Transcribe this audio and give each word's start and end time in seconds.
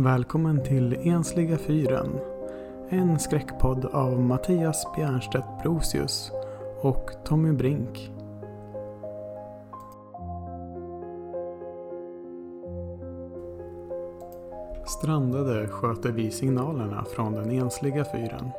Välkommen 0.00 0.64
till 0.64 0.96
Ensliga 1.08 1.58
fyren. 1.58 2.20
En 2.88 3.18
skräckpodd 3.18 3.84
av 3.84 4.20
Mattias 4.20 4.86
Bjernstedt 4.96 5.62
Brosius 5.62 6.32
och 6.80 7.10
Tommy 7.24 7.52
Brink. 7.52 8.10
Strandade 14.86 15.68
sköter 15.68 16.12
vi 16.12 16.30
signalerna 16.30 17.04
från 17.14 17.32
den 17.32 17.50
ensliga 17.50 18.04
fyren. 18.04 18.50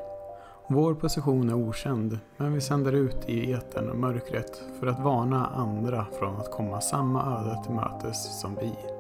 Vår 0.68 0.94
position 0.94 1.50
är 1.50 1.54
okänd, 1.54 2.20
men 2.38 2.54
vi 2.54 2.62
sänder 2.62 2.92
ut 2.92 3.30
i 3.30 3.54
etern 3.54 3.90
och 3.90 3.98
mörkret 3.98 4.64
för 4.80 4.88
att 4.88 5.04
varna 5.04 5.46
andra 5.46 6.06
från 6.20 6.36
att 6.36 6.52
komma 6.52 6.82
samma 6.82 7.40
öde 7.40 7.64
till 7.64 7.76
mötes 7.76 8.42
som 8.42 8.56
vi. 8.62 8.99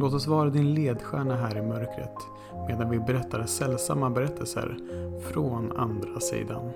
Låt 0.00 0.14
oss 0.14 0.26
vara 0.26 0.50
din 0.50 0.74
ledstjärna 0.74 1.36
här 1.36 1.58
i 1.58 1.62
mörkret 1.62 2.16
medan 2.68 2.90
vi 2.90 2.98
berättar 2.98 3.46
sällsamma 3.46 4.10
berättelser 4.10 4.76
från 5.32 5.76
andra 5.76 6.20
sidan. 6.20 6.70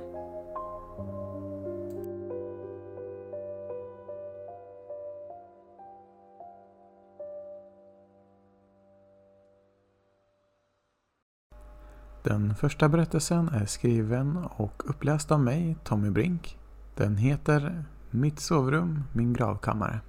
Den 12.23 12.55
första 12.55 12.89
berättelsen 12.89 13.49
är 13.49 13.67
skriven 13.67 14.37
och 14.57 14.91
uppläst 14.91 15.33
av 15.33 15.41
mig, 15.41 15.77
Tommy 15.85 16.11
Brink. 16.11 16.59
Den 16.97 17.17
heter 17.17 17.85
Mitt 18.11 18.41
sovrum, 18.41 19.05
min 19.13 19.33
gravkammare. 19.33 20.01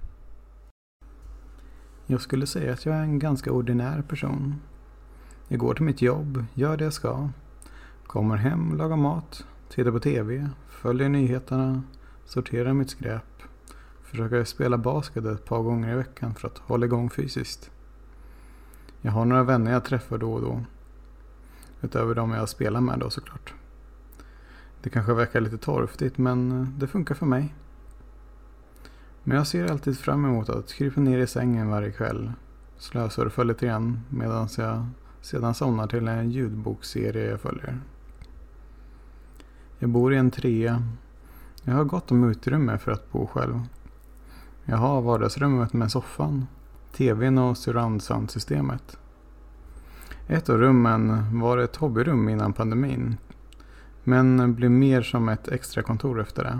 Jag 2.06 2.20
skulle 2.20 2.46
säga 2.46 2.72
att 2.72 2.86
jag 2.86 2.96
är 2.96 3.02
en 3.02 3.18
ganska 3.18 3.52
ordinär 3.52 4.02
person. 4.02 4.54
Jag 5.48 5.60
går 5.60 5.74
till 5.74 5.84
mitt 5.84 6.02
jobb, 6.02 6.44
gör 6.54 6.76
det 6.76 6.84
jag 6.84 6.92
ska. 6.92 7.28
Kommer 8.06 8.36
hem, 8.36 8.76
lagar 8.76 8.96
mat, 8.96 9.46
tittar 9.68 9.90
på 9.90 10.00
TV, 10.00 10.48
följer 10.68 11.08
nyheterna, 11.08 11.82
sorterar 12.24 12.72
mitt 12.72 12.90
skräp. 12.90 13.42
Försöker 14.02 14.44
spela 14.44 14.78
basket 14.78 15.24
ett 15.24 15.44
par 15.44 15.62
gånger 15.62 15.92
i 15.92 15.96
veckan 15.96 16.34
för 16.34 16.48
att 16.48 16.58
hålla 16.58 16.86
igång 16.86 17.10
fysiskt. 17.10 17.70
Jag 19.00 19.12
har 19.12 19.24
några 19.24 19.42
vänner 19.42 19.72
jag 19.72 19.84
träffar 19.84 20.18
då 20.18 20.32
och 20.32 20.40
då. 20.40 20.64
Utöver 21.80 22.14
de 22.14 22.30
jag 22.30 22.48
spelar 22.48 22.80
med 22.80 22.98
då 22.98 23.10
såklart. 23.10 23.54
Det 24.82 24.90
kanske 24.90 25.14
verkar 25.14 25.40
lite 25.40 25.58
torftigt 25.58 26.18
men 26.18 26.68
det 26.78 26.86
funkar 26.86 27.14
för 27.14 27.26
mig. 27.26 27.54
Men 29.24 29.36
jag 29.36 29.46
ser 29.46 29.70
alltid 29.70 29.98
fram 29.98 30.24
emot 30.24 30.48
att 30.48 30.72
krypa 30.72 31.00
ner 31.00 31.18
i 31.18 31.26
sängen 31.26 31.68
varje 31.68 31.90
kväll. 31.90 32.32
Slösurfa 32.78 33.42
lite 33.42 33.66
grann 33.66 34.00
medan 34.08 34.48
jag 34.56 34.86
sedan 35.20 35.54
somnar 35.54 35.86
till 35.86 36.08
en 36.08 36.30
ljudbokserie 36.30 37.30
jag 37.30 37.40
följer. 37.40 37.80
Jag 39.78 39.90
bor 39.90 40.14
i 40.14 40.16
en 40.16 40.30
trea. 40.30 40.82
Jag 41.62 41.74
har 41.74 41.84
gott 41.84 42.10
om 42.10 42.30
utrymme 42.30 42.78
för 42.78 42.92
att 42.92 43.12
bo 43.12 43.26
själv. 43.26 43.60
Jag 44.64 44.76
har 44.76 45.00
vardagsrummet 45.02 45.72
med 45.72 45.92
soffan, 45.92 46.46
tvn 46.96 47.38
och 47.38 47.58
surroundsoundsystemet. 47.58 48.98
Ett 50.26 50.48
av 50.48 50.58
rummen 50.58 51.40
var 51.40 51.58
ett 51.58 51.76
hobbyrum 51.76 52.28
innan 52.28 52.52
pandemin. 52.52 53.16
Men 54.04 54.54
blev 54.54 54.70
mer 54.70 55.02
som 55.02 55.28
ett 55.28 55.48
extra 55.48 55.82
kontor 55.82 56.20
efter 56.20 56.44
det 56.44 56.58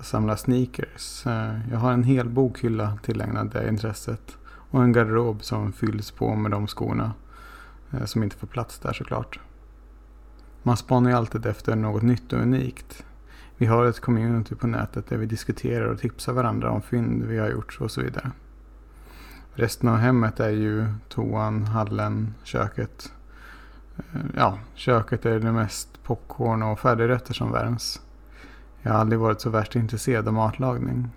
samla 0.00 0.36
sneakers. 0.36 1.24
Jag 1.70 1.78
har 1.78 1.92
en 1.92 2.04
hel 2.04 2.28
bokhylla 2.28 2.98
tillägnad 3.02 3.50
det 3.50 3.68
intresset. 3.68 4.36
Och 4.70 4.82
en 4.82 4.92
garderob 4.92 5.42
som 5.42 5.72
fylls 5.72 6.10
på 6.10 6.34
med 6.34 6.50
de 6.50 6.66
skorna. 6.66 7.12
Eh, 7.90 8.04
som 8.04 8.22
inte 8.22 8.36
får 8.36 8.46
plats 8.46 8.78
där 8.78 8.92
såklart. 8.92 9.40
Man 10.62 10.76
spanar 10.76 11.10
ju 11.10 11.16
alltid 11.16 11.46
efter 11.46 11.76
något 11.76 12.02
nytt 12.02 12.32
och 12.32 12.40
unikt. 12.40 13.04
Vi 13.56 13.66
har 13.66 13.84
ett 13.84 14.00
community 14.00 14.54
på 14.54 14.66
nätet 14.66 15.08
där 15.08 15.16
vi 15.16 15.26
diskuterar 15.26 15.86
och 15.86 15.98
tipsar 15.98 16.32
varandra 16.32 16.70
om 16.70 16.82
fynd 16.82 17.24
vi 17.24 17.38
har 17.38 17.50
gjort 17.50 17.78
och 17.80 17.90
så 17.90 18.00
vidare. 18.00 18.30
Resten 19.54 19.88
av 19.88 19.96
hemmet 19.96 20.40
är 20.40 20.50
ju 20.50 20.86
toan, 21.08 21.64
hallen, 21.64 22.34
köket. 22.42 23.12
Eh, 23.96 24.20
ja, 24.36 24.58
köket 24.74 25.26
är 25.26 25.40
det 25.40 25.52
mest 25.52 26.02
popcorn 26.02 26.62
och 26.62 26.80
färdigrätter 26.80 27.34
som 27.34 27.52
värms. 27.52 28.00
Jag 28.82 28.92
har 28.92 28.98
aldrig 28.98 29.18
varit 29.18 29.40
så 29.40 29.50
värst 29.50 29.76
intresserad 29.76 30.28
av 30.28 30.34
matlagning. 30.34 31.08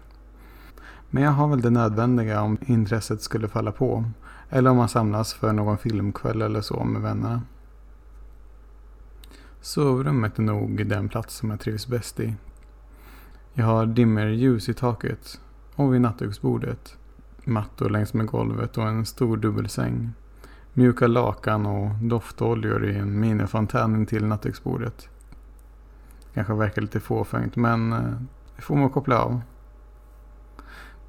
Men 1.09 1.23
jag 1.23 1.31
har 1.31 1.47
väl 1.47 1.61
det 1.61 1.69
nödvändiga 1.69 2.41
om 2.41 2.57
intresset 2.65 3.21
skulle 3.21 3.47
falla 3.47 3.71
på. 3.71 4.03
Eller 4.49 4.69
om 4.69 4.77
man 4.77 4.89
samlas 4.89 5.33
för 5.33 5.53
någon 5.53 5.77
filmkväll 5.77 6.41
eller 6.41 6.61
så 6.61 6.83
med 6.83 7.01
vännerna. 7.01 7.41
Sovrummet 9.61 10.39
är 10.39 10.43
nog 10.43 10.87
den 10.87 11.09
plats 11.09 11.35
som 11.35 11.49
jag 11.49 11.59
trivs 11.59 11.87
bäst 11.87 12.19
i. 12.19 12.35
Jag 13.53 13.65
har 13.65 13.85
dimmerljus 13.85 14.69
i 14.69 14.73
taket 14.73 15.39
och 15.75 15.93
vid 15.93 16.01
nattduksbordet. 16.01 16.97
Mattor 17.43 17.89
längs 17.89 18.13
med 18.13 18.27
golvet 18.27 18.77
och 18.77 18.87
en 18.87 19.05
stor 19.05 19.37
dubbelsäng. 19.37 20.13
Mjuka 20.73 21.07
lakan 21.07 21.65
och 21.65 21.95
doftoljor 22.01 22.85
i 22.85 22.97
en 22.97 23.19
minifontän 23.19 23.95
intill 23.95 24.25
nattduksbordet. 24.25 25.09
Kanske 26.33 26.53
verkar 26.53 26.81
lite 26.81 26.99
fåfängt 26.99 27.55
men 27.55 27.93
eh, 27.93 28.13
det 28.55 28.61
får 28.61 28.75
man 28.75 28.89
koppla 28.89 29.19
av. 29.19 29.41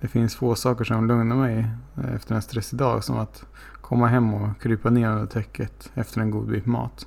Det 0.01 0.09
finns 0.09 0.37
få 0.37 0.55
saker 0.55 0.85
som 0.85 1.09
lugnar 1.09 1.37
mig 1.37 1.67
eh, 1.97 2.15
efter 2.15 2.35
en 2.35 2.43
stressig 2.43 2.79
dag 2.79 3.05
som 3.05 3.19
att 3.19 3.45
komma 3.81 4.07
hem 4.07 4.35
och 4.35 4.61
krypa 4.61 4.91
ner 4.91 5.11
under 5.11 5.27
täcket 5.27 5.91
efter 5.95 6.21
en 6.21 6.31
god 6.31 6.49
bit 6.49 6.67
mat. 6.67 7.07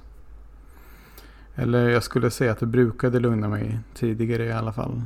Eller 1.56 1.90
jag 1.90 2.04
skulle 2.04 2.32
säga 2.32 2.52
att 2.52 2.60
det 2.60 2.66
brukade 2.66 3.20
lugna 3.20 3.50
mig 3.50 3.80
tidigare 3.94 4.46
i 4.46 4.52
alla 4.52 4.74
fall. 4.74 5.02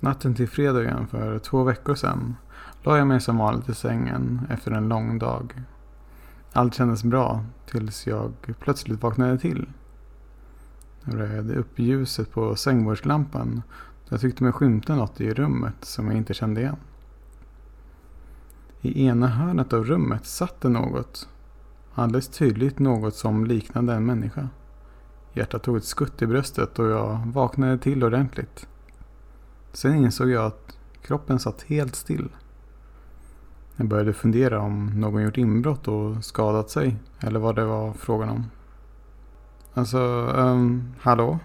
Natten 0.00 0.34
till 0.34 0.48
fredagen 0.48 1.06
för 1.06 1.38
två 1.38 1.64
veckor 1.64 1.94
sedan 1.94 2.36
la 2.82 2.98
jag 2.98 3.06
mig 3.06 3.20
som 3.20 3.38
vanligt 3.38 3.68
i 3.68 3.74
sängen 3.74 4.46
efter 4.50 4.70
en 4.70 4.88
lång 4.88 5.18
dag. 5.18 5.62
Allt 6.52 6.74
kändes 6.74 7.04
bra 7.04 7.44
tills 7.70 8.06
jag 8.06 8.32
plötsligt 8.60 9.02
vaknade 9.02 9.38
till 9.38 9.66
det 11.06 11.16
röjde 11.16 11.54
upp 11.54 11.78
ljuset 11.78 12.32
på 12.32 12.56
sängbordslampan. 12.56 13.62
Jag 14.08 14.20
tyckte 14.20 14.42
mig 14.42 14.52
skymta 14.52 14.94
något 14.94 15.20
i 15.20 15.34
rummet 15.34 15.74
som 15.80 16.06
jag 16.06 16.16
inte 16.16 16.34
kände 16.34 16.60
igen. 16.60 16.76
I 18.80 19.06
ena 19.06 19.26
hörnet 19.26 19.72
av 19.72 19.84
rummet 19.84 20.26
satt 20.26 20.60
det 20.60 20.68
något. 20.68 21.28
Alldeles 21.94 22.28
tydligt 22.28 22.78
något 22.78 23.14
som 23.14 23.46
liknade 23.46 23.94
en 23.94 24.06
människa. 24.06 24.48
Hjärtat 25.32 25.62
tog 25.62 25.76
ett 25.76 25.84
skutt 25.84 26.22
i 26.22 26.26
bröstet 26.26 26.78
och 26.78 26.86
jag 26.86 27.20
vaknade 27.26 27.78
till 27.78 28.04
ordentligt. 28.04 28.68
Sen 29.72 29.94
insåg 29.94 30.30
jag 30.30 30.46
att 30.46 30.78
kroppen 31.02 31.38
satt 31.38 31.62
helt 31.62 31.94
still. 31.94 32.28
Jag 33.76 33.88
började 33.88 34.12
fundera 34.12 34.60
om 34.60 35.00
någon 35.00 35.22
gjort 35.22 35.38
inbrott 35.38 35.88
och 35.88 36.24
skadat 36.24 36.70
sig 36.70 36.96
eller 37.20 37.40
vad 37.40 37.56
det 37.56 37.64
var 37.64 37.92
frågan 37.92 38.28
om. 38.28 38.44
Alltså, 39.76 39.98
um, 40.36 40.94
hallå? 41.00 41.38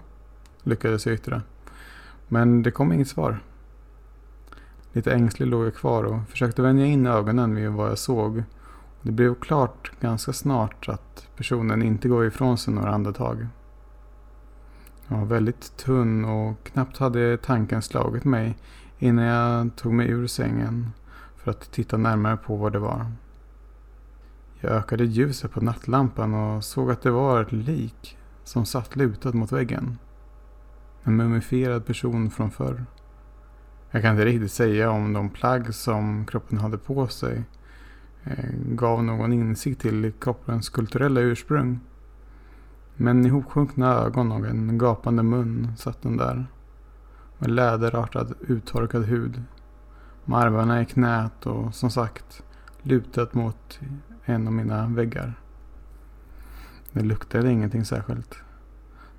Lyckades 0.62 1.06
jag 1.06 1.14
yttra. 1.14 1.42
Men 2.28 2.62
det 2.62 2.70
kom 2.70 2.92
inget 2.92 3.08
svar. 3.08 3.40
Lite 4.92 5.12
ängslig 5.12 5.46
låg 5.46 5.66
jag 5.66 5.74
kvar 5.74 6.04
och 6.04 6.28
försökte 6.28 6.62
vänja 6.62 6.86
in 6.86 7.06
ögonen 7.06 7.54
vid 7.54 7.70
vad 7.70 7.90
jag 7.90 7.98
såg. 7.98 8.42
Det 9.02 9.12
blev 9.12 9.34
klart 9.34 9.92
ganska 10.00 10.32
snart 10.32 10.88
att 10.88 11.28
personen 11.36 11.82
inte 11.82 12.08
gav 12.08 12.24
ifrån 12.24 12.58
sig 12.58 12.74
några 12.74 12.90
andetag. 12.90 13.46
Jag 15.08 15.16
var 15.16 15.24
väldigt 15.24 15.76
tunn 15.76 16.24
och 16.24 16.64
knappt 16.64 16.98
hade 16.98 17.36
tanken 17.36 17.82
slagit 17.82 18.24
mig 18.24 18.58
innan 18.98 19.24
jag 19.24 19.76
tog 19.76 19.92
mig 19.92 20.08
ur 20.08 20.26
sängen 20.26 20.92
för 21.36 21.50
att 21.50 21.72
titta 21.72 21.96
närmare 21.96 22.36
på 22.36 22.56
vad 22.56 22.72
det 22.72 22.78
var. 22.78 23.06
Jag 24.60 24.72
ökade 24.72 25.04
ljuset 25.04 25.50
på 25.50 25.60
nattlampan 25.60 26.34
och 26.34 26.64
såg 26.64 26.90
att 26.90 27.02
det 27.02 27.10
var 27.10 27.42
ett 27.42 27.52
lik 27.52 28.18
som 28.44 28.66
satt 28.66 28.96
lutad 28.96 29.32
mot 29.32 29.52
väggen. 29.52 29.98
En 31.02 31.16
mumifierad 31.16 31.86
person 31.86 32.30
från 32.30 32.50
förr. 32.50 32.84
Jag 33.90 34.02
kan 34.02 34.12
inte 34.12 34.24
riktigt 34.24 34.52
säga 34.52 34.90
om 34.90 35.12
de 35.12 35.30
plagg 35.30 35.74
som 35.74 36.26
kroppen 36.26 36.58
hade 36.58 36.78
på 36.78 37.08
sig 37.08 37.42
eh, 38.24 38.50
gav 38.54 39.04
någon 39.04 39.32
insikt 39.32 39.80
till 39.80 40.12
kroppens 40.20 40.68
kulturella 40.68 41.20
ursprung. 41.20 41.80
Men 42.96 43.26
ihopsjunkna 43.26 43.94
ögon 43.94 44.32
och 44.32 44.46
en 44.46 44.78
gapande 44.78 45.22
mun 45.22 45.72
satt 45.76 46.02
den 46.02 46.16
där. 46.16 46.46
Med 47.38 47.50
läderartad 47.50 48.34
uttorkad 48.40 49.04
hud. 49.04 49.42
Med 50.24 50.38
armarna 50.38 50.82
i 50.82 50.86
knät 50.86 51.46
och 51.46 51.74
som 51.74 51.90
sagt 51.90 52.42
lutat 52.82 53.34
mot 53.34 53.80
en 54.24 54.46
av 54.46 54.52
mina 54.52 54.86
väggar. 54.86 55.41
Det 56.92 57.02
luktade 57.02 57.50
ingenting 57.50 57.84
särskilt. 57.84 58.36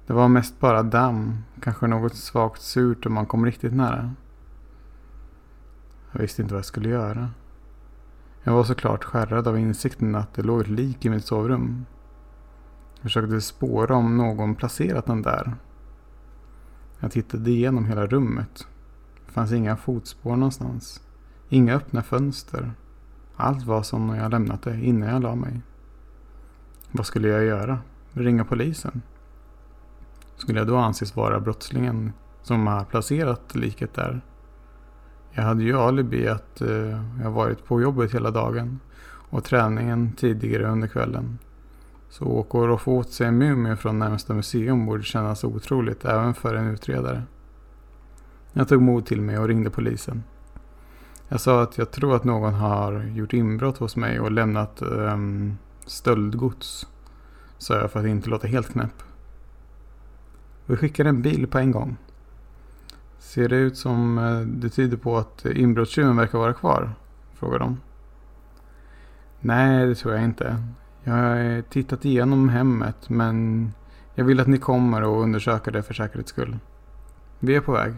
Det 0.07 0.13
var 0.13 0.27
mest 0.27 0.59
bara 0.59 0.83
damm, 0.83 1.37
kanske 1.61 1.87
något 1.87 2.15
svagt 2.15 2.61
surt 2.61 3.05
om 3.05 3.13
man 3.13 3.25
kom 3.25 3.45
riktigt 3.45 3.73
nära. 3.73 4.13
Jag 6.11 6.19
visste 6.19 6.41
inte 6.41 6.53
vad 6.53 6.59
jag 6.59 6.65
skulle 6.65 6.89
göra. 6.89 7.29
Jag 8.43 8.53
var 8.53 8.63
såklart 8.63 9.03
skärrad 9.03 9.47
av 9.47 9.59
insikten 9.59 10.15
att 10.15 10.33
det 10.33 10.41
låg 10.41 10.61
ett 10.61 10.67
lik 10.67 11.05
i 11.05 11.09
mitt 11.09 11.25
sovrum. 11.25 11.85
Jag 12.95 13.03
försökte 13.03 13.41
spåra 13.41 13.95
om 13.95 14.17
någon 14.17 14.55
placerat 14.55 15.05
den 15.05 15.21
där. 15.21 15.55
Jag 16.99 17.11
tittade 17.11 17.51
igenom 17.51 17.85
hela 17.85 18.07
rummet. 18.07 18.67
Det 19.25 19.31
fanns 19.31 19.51
inga 19.51 19.77
fotspår 19.77 20.35
någonstans. 20.35 21.01
Inga 21.49 21.75
öppna 21.75 22.03
fönster. 22.03 22.71
Allt 23.35 23.65
var 23.65 23.83
som 23.83 24.07
när 24.07 24.17
jag 24.17 24.31
lämnat 24.31 24.61
det 24.61 24.81
innan 24.81 25.09
jag 25.09 25.21
la 25.21 25.35
mig. 25.35 25.61
Vad 26.95 27.05
skulle 27.05 27.27
jag 27.27 27.43
göra? 27.43 27.79
Ringa 28.13 28.45
polisen? 28.45 29.01
Skulle 30.35 30.59
jag 30.59 30.67
då 30.67 30.77
anses 30.77 31.15
vara 31.15 31.39
brottslingen 31.39 32.13
som 32.41 32.67
har 32.67 32.85
placerat 32.85 33.55
liket 33.55 33.93
där? 33.93 34.21
Jag 35.31 35.43
hade 35.43 35.63
ju 35.63 35.77
alibi 35.77 36.27
att 36.27 36.61
eh, 36.61 37.03
jag 37.23 37.31
varit 37.31 37.65
på 37.65 37.81
jobbet 37.81 38.13
hela 38.13 38.31
dagen 38.31 38.79
och 39.29 39.43
träningen 39.43 40.11
tidigare 40.13 40.67
under 40.67 40.87
kvällen. 40.87 41.37
Så 42.09 42.25
åka 42.25 42.57
och 42.57 42.67
roffa 42.67 42.91
åt 42.91 43.11
sig 43.11 43.27
en 43.27 43.37
mumie 43.37 43.75
från 43.75 43.99
närmsta 43.99 44.33
museum 44.33 44.85
borde 44.85 45.03
kännas 45.03 45.43
otroligt 45.43 46.05
även 46.05 46.33
för 46.33 46.55
en 46.55 46.67
utredare. 46.67 47.23
Jag 48.53 48.67
tog 48.67 48.81
mod 48.81 49.05
till 49.05 49.21
mig 49.21 49.37
och 49.37 49.47
ringde 49.47 49.69
polisen. 49.69 50.23
Jag 51.27 51.41
sa 51.41 51.61
att 51.61 51.77
jag 51.77 51.91
tror 51.91 52.15
att 52.15 52.23
någon 52.23 52.53
har 52.53 53.03
gjort 53.03 53.33
inbrott 53.33 53.77
hos 53.77 53.95
mig 53.95 54.19
och 54.19 54.31
lämnat 54.31 54.81
um, 54.81 55.57
stöldgods. 55.85 56.87
Sa 57.57 57.77
jag 57.77 57.91
för 57.91 57.99
att 57.99 58.05
inte 58.05 58.29
låta 58.29 58.47
helt 58.47 58.71
knäpp. 58.71 59.03
Vi 60.65 60.75
skickar 60.75 61.05
en 61.05 61.21
bil 61.21 61.47
på 61.47 61.57
en 61.57 61.71
gång. 61.71 61.97
Ser 63.19 63.49
det 63.49 63.55
ut 63.55 63.77
som 63.77 64.17
eh, 64.17 64.39
det 64.39 64.69
tyder 64.69 64.97
på 64.97 65.17
att 65.17 65.45
inbrottstjuven 65.45 66.15
verkar 66.15 66.37
vara 66.37 66.53
kvar? 66.53 66.93
Frågar 67.33 67.59
de. 67.59 67.77
Nej, 69.39 69.87
det 69.87 69.95
tror 69.95 70.13
jag 70.13 70.23
inte. 70.23 70.63
Jag 71.03 71.13
har 71.13 71.61
tittat 71.61 72.05
igenom 72.05 72.49
hemmet 72.49 73.09
men 73.09 73.67
jag 74.15 74.25
vill 74.25 74.39
att 74.39 74.47
ni 74.47 74.57
kommer 74.57 75.03
och 75.03 75.21
undersöker 75.21 75.71
det 75.71 75.83
för 75.83 75.93
säkerhets 75.93 76.29
skull. 76.29 76.57
Vi 77.39 77.55
är 77.55 77.61
på 77.61 77.71
väg. 77.71 77.93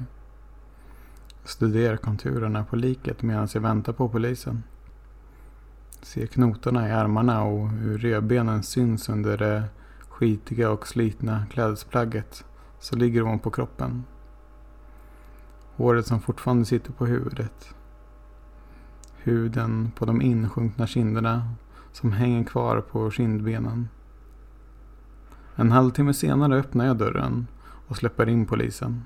Studerar 1.44 1.98
konturerna 1.98 2.64
på 2.64 2.76
liket 2.76 3.22
medan 3.22 3.48
jag 3.54 3.62
väntar 3.62 3.94
på 3.94 4.10
polisen. 4.10 4.64
Ser 6.02 6.26
knotarna 6.26 6.90
i 6.90 6.92
armarna 6.92 7.44
och 7.44 7.70
hur 7.70 7.98
revbenen 7.98 8.64
syns 8.64 9.10
under 9.10 9.38
det 9.38 9.64
skitiga 10.10 10.72
och 10.72 10.88
slitna 10.88 11.46
klädesplagget 11.52 12.46
så 12.80 12.96
ligger 12.96 13.22
hon 13.22 13.40
på 13.40 13.52
kroppen. 13.52 14.04
Håret 15.76 16.08
som 16.08 16.22
fortfarande 16.22 16.66
sitter 16.66 16.92
på 16.92 17.06
huvudet. 17.06 17.76
Huden 19.16 19.92
på 19.96 20.06
de 20.06 20.22
insjunkna 20.22 20.88
kinderna 20.88 21.50
som 21.92 22.12
hänger 22.12 22.44
kvar 22.44 22.82
på 22.82 23.12
kindbenen. 23.12 23.90
En 25.56 25.72
halvtimme 25.72 26.14
senare 26.14 26.60
öppnar 26.60 26.86
jag 26.86 26.98
dörren 26.98 27.48
och 27.88 27.98
släpper 27.98 28.30
in 28.30 28.46
polisen. 28.46 29.06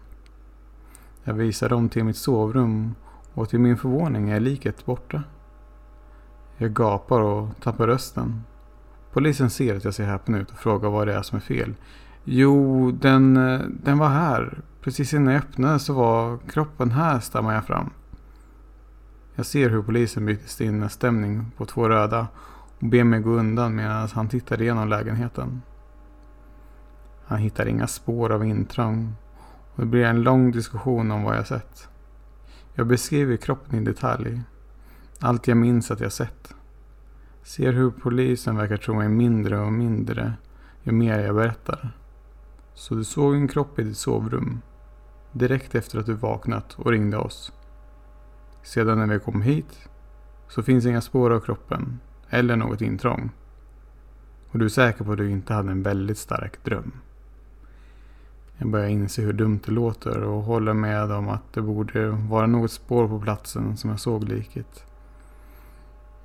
Jag 1.24 1.34
visar 1.34 1.70
dem 1.70 1.90
till 1.90 2.04
mitt 2.04 2.18
sovrum 2.18 2.96
och 3.34 3.50
till 3.50 3.60
min 3.60 3.78
förvåning 3.78 4.30
är 4.30 4.40
liket 4.40 4.86
borta. 4.86 5.24
Jag 6.62 6.74
gapar 6.74 7.22
och 7.22 7.50
tappar 7.64 7.88
rösten. 7.88 8.44
Polisen 9.14 9.50
ser 9.50 9.76
att 9.76 9.84
jag 9.84 9.94
ser 9.94 10.06
häpen 10.06 10.36
ut 10.36 10.52
och 10.52 10.58
frågar 10.58 10.90
vad 10.90 11.08
det 11.08 11.14
är 11.14 11.22
som 11.22 11.36
är 11.36 11.42
fel. 11.42 11.74
Jo, 12.24 12.92
den, 12.92 13.34
den 13.84 13.98
var 13.98 14.10
här. 14.10 14.62
Precis 14.82 15.14
innan 15.14 15.34
jag 15.34 15.44
öppnade 15.44 15.80
så 15.80 15.94
var 15.94 16.38
kroppen 16.38 16.92
här, 16.92 17.20
stammar 17.20 17.54
jag 17.54 17.66
fram. 17.66 17.90
Jag 19.36 19.46
ser 19.46 19.70
hur 19.70 19.82
polisen 19.82 20.26
byter 20.26 20.48
sinnesstämning 20.48 21.52
på 21.58 21.66
två 21.66 21.90
röda 21.90 22.28
och 22.80 22.88
ber 22.88 23.04
mig 23.04 23.20
gå 23.20 23.30
undan 23.30 23.76
medan 23.76 24.08
han 24.14 24.30
tittar 24.30 24.62
igenom 24.62 24.90
lägenheten. 24.90 25.62
Han 27.26 27.40
hittar 27.40 27.66
inga 27.66 27.88
spår 27.88 28.32
av 28.32 28.46
intrång 28.46 29.14
och 29.76 29.82
det 29.82 29.86
blir 29.86 30.06
en 30.06 30.22
lång 30.22 30.52
diskussion 30.52 31.12
om 31.12 31.24
vad 31.24 31.38
jag 31.38 31.48
sett. 31.48 31.88
Jag 32.74 32.88
beskriver 32.88 33.38
kroppen 33.38 33.80
i 33.80 33.86
detalj. 33.86 34.42
Allt 35.21 35.48
jag 35.48 35.57
minns 35.57 35.92
att 35.92 36.00
jag 36.00 36.12
sett. 36.12 36.56
Ser 37.44 37.74
hur 37.74 37.92
polisen 37.92 38.56
verkar 38.56 38.77
tro 38.77 38.95
mig 38.95 39.10
mindre 39.10 39.60
och 39.60 39.74
mindre 39.74 40.33
ju 40.83 40.92
mer 40.92 41.19
jag 41.19 41.36
berättar. 41.36 41.92
Så 42.74 42.95
du 42.95 43.04
såg 43.04 43.36
en 43.36 43.48
kropp 43.48 43.80
i 43.80 43.83
ditt 43.83 43.98
sovrum. 43.98 44.62
Direkt 45.31 45.75
efter 45.75 46.00
att 46.00 46.06
du 46.06 46.13
vaknat 46.13 46.74
och 46.74 46.92
ringde 46.92 47.18
oss. 47.18 47.54
Sedan 48.63 48.98
när 48.98 49.07
vi 49.07 49.19
kom 49.19 49.42
hit 49.42 49.89
så 50.48 50.63
finns 50.63 50.86
inga 50.86 51.01
spår 51.01 51.31
av 51.31 51.39
kroppen 51.39 52.00
eller 52.30 52.56
något 52.56 52.81
intrång. 52.81 53.31
Och 54.51 54.60
du 54.60 54.66
är 54.66 54.69
säker 54.69 55.04
på 55.04 55.12
att 55.12 55.18
du 55.18 55.30
inte 55.30 55.54
hade 55.54 55.71
en 55.71 55.83
väldigt 55.83 56.18
stark 56.18 56.63
dröm. 56.63 56.92
Jag 58.57 58.69
börjar 58.69 58.88
inse 58.88 59.21
hur 59.21 59.33
dumt 59.33 59.60
det 59.66 59.71
låter 59.71 60.24
och 60.24 60.44
håller 60.44 60.74
med 60.74 61.12
om 61.12 61.30
att 61.30 61.54
det 61.54 61.62
borde 61.62 62.10
vara 62.10 62.48
något 62.48 62.71
spår 62.71 63.07
på 63.07 63.19
platsen 63.19 63.77
som 63.77 63.89
jag 63.89 64.00
såg 64.00 64.24
liket. 64.24 64.86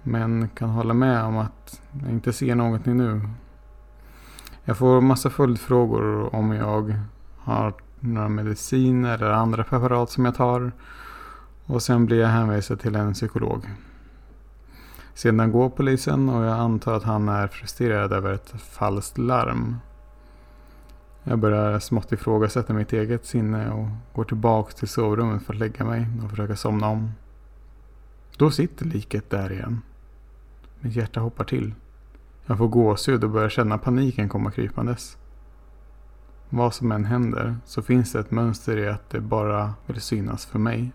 Men 0.06 0.48
kan 0.48 0.70
hålla 0.70 0.94
med 0.94 1.22
om 1.22 1.38
att 1.38 1.80
jag 2.02 2.10
inte 2.10 2.32
ser 2.32 2.54
någonting 2.54 2.96
nu. 2.96 3.20
Jag 4.64 4.78
får 4.78 5.00
massa 5.00 5.30
följdfrågor 5.30 6.34
om 6.34 6.52
jag 6.52 6.94
har 7.38 7.74
några 8.00 8.28
mediciner 8.28 9.14
eller 9.14 9.30
andra 9.30 9.64
preparat 9.64 10.10
som 10.10 10.24
jag 10.24 10.34
tar. 10.34 10.72
Och 11.66 11.82
sen 11.82 12.06
blir 12.06 12.20
jag 12.20 12.28
hänvisad 12.28 12.80
till 12.80 12.96
en 12.96 13.12
psykolog. 13.12 13.66
Sedan 15.14 15.52
går 15.52 15.70
polisen 15.70 16.28
och 16.28 16.44
jag 16.44 16.58
antar 16.58 16.94
att 16.94 17.02
han 17.02 17.28
är 17.28 17.48
frustrerad 17.48 18.12
över 18.12 18.32
ett 18.32 18.54
falskt 18.60 19.18
larm. 19.18 19.76
Jag 21.22 21.38
börjar 21.38 21.78
smått 21.78 22.12
ifrågasätta 22.12 22.72
mitt 22.72 22.92
eget 22.92 23.26
sinne 23.26 23.70
och 23.70 23.86
går 24.14 24.24
tillbaka 24.24 24.72
till 24.72 24.88
sovrummet 24.88 25.42
för 25.42 25.52
att 25.52 25.58
lägga 25.58 25.84
mig 25.84 26.06
och 26.24 26.30
försöka 26.30 26.56
somna 26.56 26.88
om. 26.88 27.10
Då 28.36 28.50
sitter 28.50 28.84
liket 28.84 29.30
där 29.30 29.52
igen. 29.52 29.82
Mitt 30.84 30.96
hjärta 30.96 31.20
hoppar 31.20 31.44
till. 31.44 31.74
Jag 32.46 32.58
får 32.58 32.68
gåshud 32.68 33.24
och 33.24 33.30
börjar 33.30 33.48
känna 33.48 33.78
paniken 33.78 34.28
komma 34.28 34.50
krypandes. 34.50 35.18
Vad 36.48 36.74
som 36.74 36.92
än 36.92 37.04
händer 37.04 37.56
så 37.64 37.82
finns 37.82 38.12
det 38.12 38.20
ett 38.20 38.30
mönster 38.30 38.76
i 38.76 38.88
att 38.88 39.10
det 39.10 39.20
bara 39.20 39.74
vill 39.86 40.00
synas 40.00 40.46
för 40.46 40.58
mig. 40.58 40.92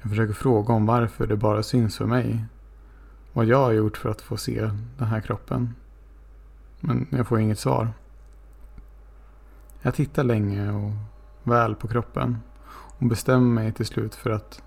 Jag 0.00 0.10
försöker 0.10 0.34
fråga 0.34 0.74
om 0.74 0.86
varför 0.86 1.26
det 1.26 1.36
bara 1.36 1.62
syns 1.62 1.96
för 1.96 2.06
mig. 2.06 2.44
Vad 3.32 3.44
jag 3.44 3.58
har 3.58 3.72
gjort 3.72 3.96
för 3.96 4.08
att 4.08 4.22
få 4.22 4.36
se 4.36 4.70
den 4.98 5.08
här 5.08 5.20
kroppen. 5.20 5.74
Men 6.80 7.06
jag 7.10 7.26
får 7.26 7.40
inget 7.40 7.58
svar. 7.58 7.88
Jag 9.82 9.94
tittar 9.94 10.24
länge 10.24 10.72
och 10.72 10.90
väl 11.42 11.74
på 11.74 11.88
kroppen. 11.88 12.38
Och 12.98 13.06
bestämmer 13.06 13.62
mig 13.62 13.72
till 13.72 13.86
slut 13.86 14.14
för 14.14 14.30
att 14.30 14.62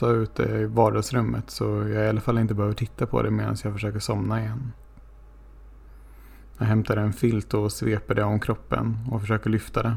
ta 0.00 0.10
ut 0.10 0.34
det 0.34 0.60
i 0.60 0.64
vardagsrummet. 0.64 1.50
Så 1.50 1.64
jag 1.64 2.04
i 2.04 2.08
alla 2.08 2.20
fall 2.20 2.38
inte 2.38 2.54
behöver 2.54 2.74
titta 2.74 3.06
på 3.06 3.22
det 3.22 3.30
medan 3.30 3.56
jag 3.64 3.72
försöker 3.72 3.98
somna 3.98 4.40
igen. 4.40 4.72
Jag 6.58 6.66
hämtar 6.66 6.96
en 6.96 7.12
filt 7.12 7.54
och 7.54 7.72
sveper 7.72 8.14
det 8.14 8.24
om 8.24 8.40
kroppen 8.40 8.98
och 9.10 9.20
försöker 9.20 9.50
lyfta 9.50 9.82
det. 9.82 9.96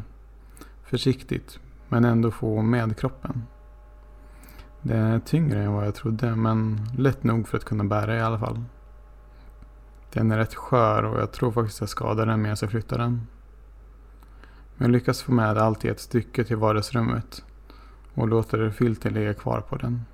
Försiktigt, 0.84 1.60
men 1.90 2.06
ändå 2.06 2.32
få 2.32 2.62
med 2.62 2.98
kroppen. 2.98 3.44
Det 4.82 4.96
är 4.96 5.20
tyngre 5.20 5.64
än 5.64 5.74
vad 5.74 5.88
jag 5.88 5.96
trodde, 5.96 6.36
men 6.36 6.80
lätt 6.98 7.24
nog 7.24 7.48
för 7.48 7.58
att 7.58 7.66
kunna 7.66 7.84
bära 7.84 8.18
i 8.18 8.22
alla 8.22 8.40
fall. 8.40 8.64
Den 10.14 10.32
är 10.32 10.38
rätt 10.38 10.56
skör 10.56 11.04
och 11.04 11.20
jag 11.20 11.32
tror 11.32 11.52
faktiskt 11.52 11.80
jag 11.80 11.90
skadar 11.90 12.26
den 12.26 12.42
medan 12.42 12.58
jag 12.62 12.70
flyttar 12.70 12.98
den. 12.98 13.28
Men 14.76 14.86
jag 14.86 14.92
lyckas 14.92 15.22
få 15.22 15.32
med 15.32 15.58
allt 15.58 15.86
i 15.86 15.88
ett 15.88 16.00
stycke 16.00 16.44
till 16.44 16.58
vardagsrummet 16.58 17.44
och 18.14 18.28
låter 18.28 18.70
filten 18.70 19.14
ligga 19.14 19.34
kvar 19.34 19.62
på 19.62 19.76
den. 19.76 20.06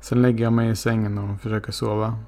Sen 0.00 0.22
lägger 0.22 0.44
jag 0.44 0.52
mig 0.52 0.70
i 0.70 0.76
sängen 0.76 1.18
och 1.18 1.40
försöker 1.40 1.72
sova. 1.72 2.18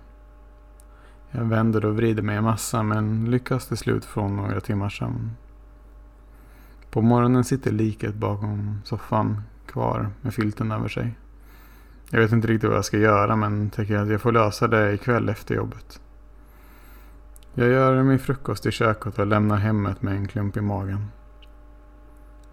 Jag 1.31 1.45
vänder 1.45 1.85
och 1.85 1.97
vrider 1.97 2.23
mig 2.23 2.37
en 2.37 2.45
massa 2.45 2.83
men 2.83 3.31
lyckas 3.31 3.67
till 3.67 3.77
slut 3.77 4.05
från 4.05 4.37
några 4.37 4.61
timmars 4.61 4.99
sömn. 4.99 5.31
På 6.91 7.03
morgonen 7.03 7.45
sitter 7.45 7.73
liket 7.73 8.15
bakom 8.15 8.81
soffan 8.85 9.43
kvar 9.67 10.11
med 10.21 10.35
filten 10.35 10.73
över 10.73 10.89
sig. 10.89 11.19
Jag 12.11 12.21
vet 12.21 12.33
inte 12.33 12.49
riktigt 12.49 12.69
vad 12.69 12.77
jag 12.77 12.85
ska 12.85 12.99
göra 12.99 13.37
men 13.37 13.71
tänker 13.71 13.97
att 13.97 14.09
jag 14.09 14.21
får 14.21 14.33
lösa 14.33 14.69
det 14.69 14.93
ikväll 14.93 15.29
efter 15.29 15.55
jobbet. 15.55 16.01
Jag 17.55 17.69
gör 17.69 18.03
min 18.03 18.19
frukost 18.19 18.67
i 18.67 18.71
köket 18.71 19.19
och 19.19 19.27
lämnar 19.27 19.57
hemmet 19.57 20.03
med 20.03 20.15
en 20.15 20.29
klump 20.29 20.57
i 20.57 20.61
magen. 20.61 21.07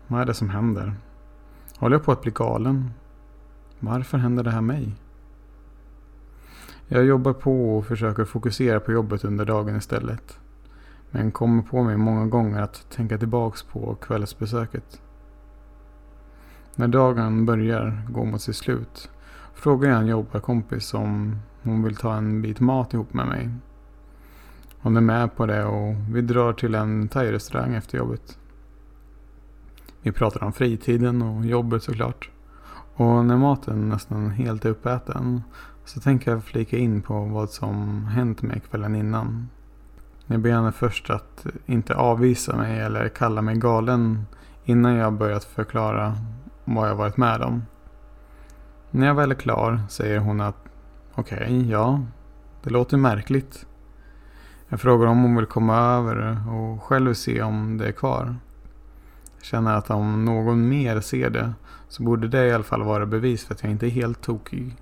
Vad 0.08 0.22
är 0.22 0.26
det 0.26 0.34
som 0.34 0.50
händer? 0.50 0.94
Håller 1.78 1.96
jag 1.96 2.04
på 2.04 2.12
att 2.12 2.22
bli 2.22 2.32
galen? 2.32 2.92
Varför 3.80 4.18
händer 4.18 4.44
det 4.44 4.52
här 4.52 4.62
mig? 4.62 4.96
Jag 6.88 7.06
jobbar 7.06 7.34
på 7.34 7.78
och 7.78 7.86
försöker 7.86 8.26
fokusera 8.26 8.80
på 8.80 8.92
jobbet 8.92 9.24
under 9.24 9.46
dagen 9.46 9.76
istället. 9.76 10.40
Men 11.12 11.32
kommer 11.32 11.62
på 11.62 11.84
mig 11.84 11.98
många 11.98 12.26
gånger 12.26 12.62
att 12.62 12.90
tänka 12.90 13.18
tillbaks 13.18 13.64
på 13.64 13.96
kvällsbesöket. 13.96 15.02
När 16.76 16.88
dagen 16.88 17.46
börjar 17.46 18.02
gå 18.10 18.26
mot 18.26 18.42
sitt 18.42 18.56
slut 18.56 19.10
frågar 19.54 19.90
jag 19.90 20.00
en 20.00 20.08
jobbarkompis 20.08 20.94
om 20.94 21.40
hon 21.64 21.84
vill 21.84 21.96
ta 21.96 22.16
en 22.16 22.42
bit 22.42 22.60
mat 22.60 22.94
ihop 22.94 23.14
med 23.14 23.28
mig. 23.28 23.50
Hon 24.80 24.98
är 24.98 25.02
med 25.02 25.36
på 25.36 25.46
det 25.46 25.66
och 25.66 25.96
vi 26.10 26.22
drar 26.22 26.54
till 26.54 26.76
en 26.76 27.08
thai-restaurang 27.08 27.76
efter 27.76 27.98
jobbet. 27.98 28.38
Vi 30.02 30.12
pratar 30.12 30.44
om 30.44 30.54
fritiden 30.54 31.22
och 31.22 31.46
jobbet 31.46 31.84
såklart. 31.84 32.30
Och 32.96 33.26
när 33.26 33.38
maten 33.38 33.90
nästan 33.90 34.32
helt 34.32 34.66
är 34.66 34.70
uppäten 34.70 35.42
så 35.86 36.00
tänker 36.00 36.32
jag 36.32 36.44
flika 36.44 36.78
in 36.78 37.02
på 37.02 37.20
vad 37.20 37.50
som 37.50 38.06
hänt 38.06 38.42
mig 38.42 38.62
kvällen 38.70 38.96
innan. 38.96 39.50
Jag 40.28 40.40
ber 40.40 40.52
henne 40.52 40.72
först 40.72 41.10
att 41.10 41.46
inte 41.66 41.96
avvisa 41.96 42.56
mig 42.56 42.80
eller 42.80 43.10
kalla 43.10 43.42
mig 43.42 43.56
galen 43.56 44.26
innan 44.66 44.94
jag 44.94 45.14
börjat 45.14 45.44
förklara 45.44 46.18
vad 46.66 46.90
jag 46.90 46.96
varit 46.96 47.18
med 47.18 47.42
om. 47.42 47.64
När 48.92 49.08
jag 49.08 49.16
väl 49.16 49.32
är 49.32 49.36
klar 49.36 49.80
säger 49.90 50.20
hon 50.20 50.42
att 50.42 50.56
okej, 51.14 51.38
okay, 51.38 51.70
ja, 51.70 52.02
det 52.64 52.70
låter 52.70 52.98
märkligt. 52.98 53.66
Jag 54.70 54.82
frågar 54.82 55.08
om 55.08 55.22
hon 55.22 55.36
vill 55.36 55.46
komma 55.46 55.78
över 55.78 56.38
och 56.50 56.84
själv 56.84 57.14
se 57.14 57.42
om 57.42 57.78
det 57.78 57.88
är 57.88 57.92
kvar. 57.92 58.36
Känner 59.48 59.78
att 59.78 59.90
om 59.90 60.26
någon 60.26 60.70
mer 60.70 61.02
ser 61.02 61.30
det 61.30 61.54
så 61.88 62.04
borde 62.04 62.28
det 62.28 62.48
i 62.48 62.54
alla 62.54 62.64
fall 62.64 62.84
vara 62.84 63.06
bevis 63.06 63.46
för 63.46 63.54
att 63.54 63.64
jag 63.64 63.72
inte 63.72 63.88
är 63.88 63.90
helt 63.90 64.22
tokig. 64.22 64.76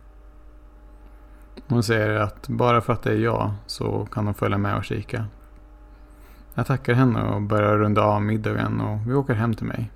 Hon 1.68 1.84
säger 1.84 2.10
att 2.10 2.48
bara 2.48 2.82
för 2.82 2.94
att 2.94 3.04
det 3.04 3.12
är 3.12 3.18
jag 3.18 3.54
så 3.66 4.06
kan 4.06 4.26
hon 4.26 4.34
följa 4.34 4.58
med 4.58 4.78
och 4.78 4.84
kika. 4.84 5.26
Jag 6.54 6.66
tackar 6.66 6.94
henne 6.94 7.24
och 7.24 7.42
börjar 7.42 7.78
runda 7.78 8.04
av 8.04 8.22
middagen 8.22 8.82
och 8.82 9.00
vi 9.08 9.14
åker 9.14 9.34
hem 9.34 9.54
till 9.54 9.66
mig. 9.66 9.92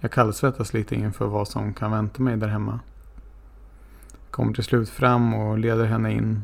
Jag 0.00 0.10
kallsvettas 0.10 0.74
lite 0.74 0.94
inför 0.94 1.26
vad 1.26 1.48
som 1.48 1.74
kan 1.74 1.90
vänta 1.90 2.22
mig 2.22 2.36
där 2.36 2.48
hemma. 2.48 2.80
Kommer 4.30 4.52
till 4.52 4.64
slut 4.64 4.88
fram 4.88 5.34
och 5.34 5.58
leder 5.58 5.84
henne 5.84 6.12
in. 6.12 6.42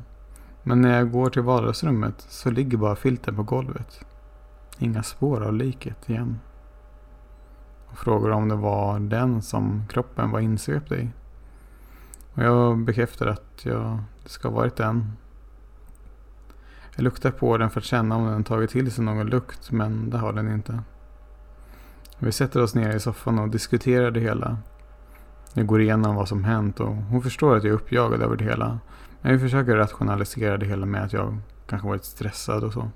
Men 0.62 0.81
när 0.81 0.99
jag 0.99 1.11
går 1.11 1.31
till 1.31 1.43
vardagsrummet 1.43 2.15
så 2.29 2.50
ligger 2.50 2.79
bara 2.79 2.97
filten 2.97 3.37
på 3.37 3.43
golvet. 3.43 4.05
Inga 4.79 5.03
spår 5.03 5.45
av 5.45 5.55
liket 5.55 6.11
igen. 6.11 6.39
Och 7.90 7.99
frågade 7.99 8.35
om 8.35 8.49
det 8.49 8.54
var 8.54 8.99
den 8.99 9.42
som 9.42 9.85
kroppen 9.88 10.30
var 10.30 10.40
insvept 10.40 10.92
i. 10.92 11.11
Och 12.35 12.42
jag 12.42 12.78
bekräftar 12.78 13.26
att 13.26 13.61
jag, 13.62 13.99
det 14.23 14.28
ska 14.28 14.49
ha 14.49 14.56
varit 14.56 14.76
den. 14.76 15.12
Jag 16.97 17.04
luktar 17.04 17.30
på 17.30 17.56
den 17.56 17.70
för 17.70 17.80
att 17.80 17.85
känna 17.85 18.16
om 18.16 18.26
den 18.26 18.44
tagit 18.44 18.70
till 18.70 18.92
sig 18.92 19.04
någon 19.04 19.26
lukt, 19.26 19.70
men 19.70 20.11
det 20.11 20.18
har 20.18 20.32
den 20.32 20.54
inte. 20.54 20.82
Vi 22.18 22.32
sätter 22.32 22.62
oss 22.62 22.75
ner 22.75 22.97
i 22.97 23.00
soffan 23.00 23.38
och 23.38 23.49
diskuterar 23.49 24.11
det 24.11 24.20
hela. 24.20 24.59
Jag 25.54 25.66
går 25.66 25.80
igenom 25.80 26.14
vad 26.14 26.28
som 26.28 26.44
hänt 26.44 26.80
och 26.80 26.94
hon 26.94 27.23
förstår 27.23 27.56
att 27.56 27.64
jag 27.64 27.70
är 27.70 27.75
uppjagad 27.75 28.23
över 28.23 28.37
det 28.37 28.44
hela. 28.44 28.78
Men 29.20 29.32
vi 29.32 29.38
försöker 29.38 29.76
rationalisera 29.76 30.56
det 30.56 30.66
hela 30.66 30.87
med 30.87 31.04
att 31.04 31.12
jag 31.12 31.38
kanske 31.66 31.88
varit 31.88 32.04
stressad 32.04 32.64
och 32.64 32.73
så. 32.73 32.90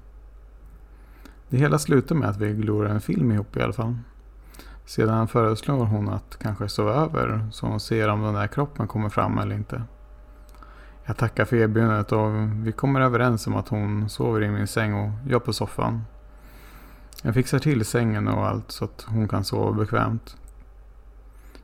Det 1.49 1.57
hela 1.57 1.79
slutar 1.79 2.15
med 2.15 2.29
att 2.29 2.37
vi 2.37 2.53
glor 2.53 2.87
en 2.87 3.01
film 3.01 3.33
ihop 3.33 3.57
i 3.57 3.63
alla 3.63 3.73
fall. 3.73 3.97
Sedan 4.87 5.29
föreslår 5.29 5.85
hon 5.85 6.09
att 6.09 6.39
kanske 6.39 6.69
sova 6.69 6.93
över 6.93 7.49
så 7.53 7.67
hon 7.67 7.81
ser 7.81 8.09
om 8.09 8.23
den 8.23 8.35
där 8.35 8.47
kroppen 8.47 8.89
kommer 8.89 9.09
fram 9.09 9.39
eller 9.39 9.55
inte. 9.55 9.83
Jag 11.05 11.17
tackar 11.17 11.45
för 11.45 11.57
erbjudandet 11.57 12.13
och 12.13 12.31
vi 12.67 12.73
kommer 12.73 13.01
överens 13.01 13.47
om 13.47 13.57
att 13.57 13.69
hon 13.69 14.09
sover 14.09 14.43
i 14.43 14.51
min 14.51 14.67
säng 14.67 14.95
och 14.95 15.11
jag 15.29 15.45
på 15.45 15.53
soffan. 15.53 16.05
Jag 17.23 17.35
fixar 17.35 17.59
till 17.59 17.85
sängen 17.85 18.29
och 18.29 18.47
allt 18.47 18.71
så 18.71 18.85
att 18.85 19.07
hon 19.09 19.29
kan 19.29 19.45
sova 19.45 19.73
bekvämt. 19.73 20.37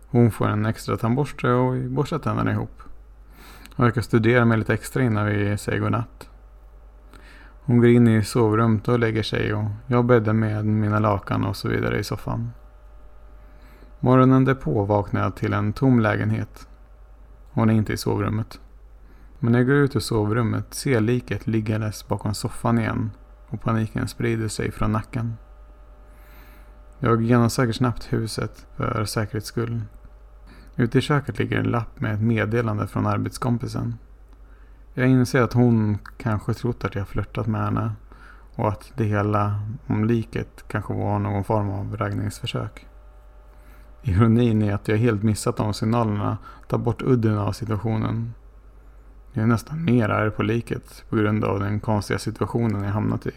Hon 0.06 0.30
får 0.30 0.48
en 0.48 0.66
extra 0.66 0.96
tandborste 0.96 1.48
och 1.50 1.76
vi 1.76 1.88
borstar 1.88 2.18
tänderna 2.18 2.52
ihop. 2.52 2.82
Hon 3.76 3.86
verkar 3.86 4.00
studera 4.00 4.44
mig 4.44 4.58
lite 4.58 4.74
extra 4.74 5.02
innan 5.02 5.26
vi 5.26 5.58
säger 5.58 5.78
godnatt. 5.80 6.28
Hon 7.62 7.78
går 7.78 7.88
in 7.88 8.08
i 8.08 8.24
sovrummet 8.24 8.88
och 8.88 8.98
lägger 8.98 9.22
sig 9.22 9.54
och 9.54 9.64
jag 9.86 10.04
bäddar 10.04 10.32
med 10.32 10.66
mina 10.66 10.98
lakan 10.98 11.44
och 11.44 11.56
så 11.56 11.68
vidare 11.68 11.98
i 11.98 12.04
soffan. 12.04 12.50
Morgonen 14.02 14.45
därpå 14.45 14.85
vaknar 14.85 15.23
jag 15.23 15.37
till 15.37 15.52
en 15.52 15.73
tom 15.73 16.00
lägenhet. 16.00 16.69
Hon 17.52 17.71
är 17.71 17.75
inte 17.75 17.92
i 17.92 17.97
sovrummet. 17.97 18.61
Men 19.38 19.52
när 19.52 19.59
jag 19.59 19.66
går 19.66 19.76
ut 19.76 19.97
ur 19.97 20.00
sovrummet 20.00 20.75
ser 20.75 20.92
jag 20.92 21.02
liket 21.02 21.47
liggandes 21.47 22.09
bakom 22.09 22.35
soffan 22.35 22.78
igen 22.78 23.11
och 23.49 23.61
paniken 23.61 24.09
sprider 24.09 24.49
sig 24.49 24.71
från 24.71 24.92
nacken. 24.92 25.35
Jag 26.99 27.23
genomsöker 27.23 27.73
snabbt 27.73 28.12
huset 28.12 28.66
för 28.76 29.04
säkerhets 29.04 29.47
skull. 29.47 29.83
Ute 30.76 30.99
i 30.99 31.00
köket 31.00 31.38
ligger 31.38 31.59
en 31.59 31.71
lapp 31.71 32.00
med 32.00 32.14
ett 32.14 32.23
meddelande 32.23 32.87
från 32.87 33.07
arbetskompisen. 33.07 33.95
Jag 34.95 35.09
inser 35.09 35.42
att 35.42 35.52
hon 35.52 35.99
kanske 36.16 36.54
trott 36.54 36.85
att 36.85 36.95
jag 36.95 37.09
flörtat 37.09 37.47
med 37.47 37.61
henne 37.61 37.92
och 38.54 38.69
att 38.69 38.92
det 38.97 39.04
hela 39.04 39.61
om 39.87 40.04
liket 40.04 40.64
kanske 40.69 40.95
var 40.95 41.19
någon 41.19 41.45
form 41.45 41.71
av 41.71 41.97
raggningsförsök. 41.97 42.87
Ironin 44.02 44.62
är 44.62 44.75
att 44.75 44.88
jag 44.88 44.97
helt 44.97 45.23
missat 45.23 45.57
de 45.57 45.75
signalerna 45.75 46.38
tar 46.69 46.78
bort 46.78 47.02
udden 47.02 47.38
av 47.38 47.52
situationen. 47.52 48.35
Jag 49.33 49.42
är 49.42 49.47
nästan 49.47 49.85
mer 49.85 50.09
arg 50.09 50.30
på 50.30 50.42
liket 50.42 51.04
på 51.09 51.16
grund 51.16 51.45
av 51.45 51.61
den 51.61 51.80
konstiga 51.80 52.19
situationen 52.19 52.85
jag 52.85 52.92
hamnat 52.92 53.26
i. 53.26 53.33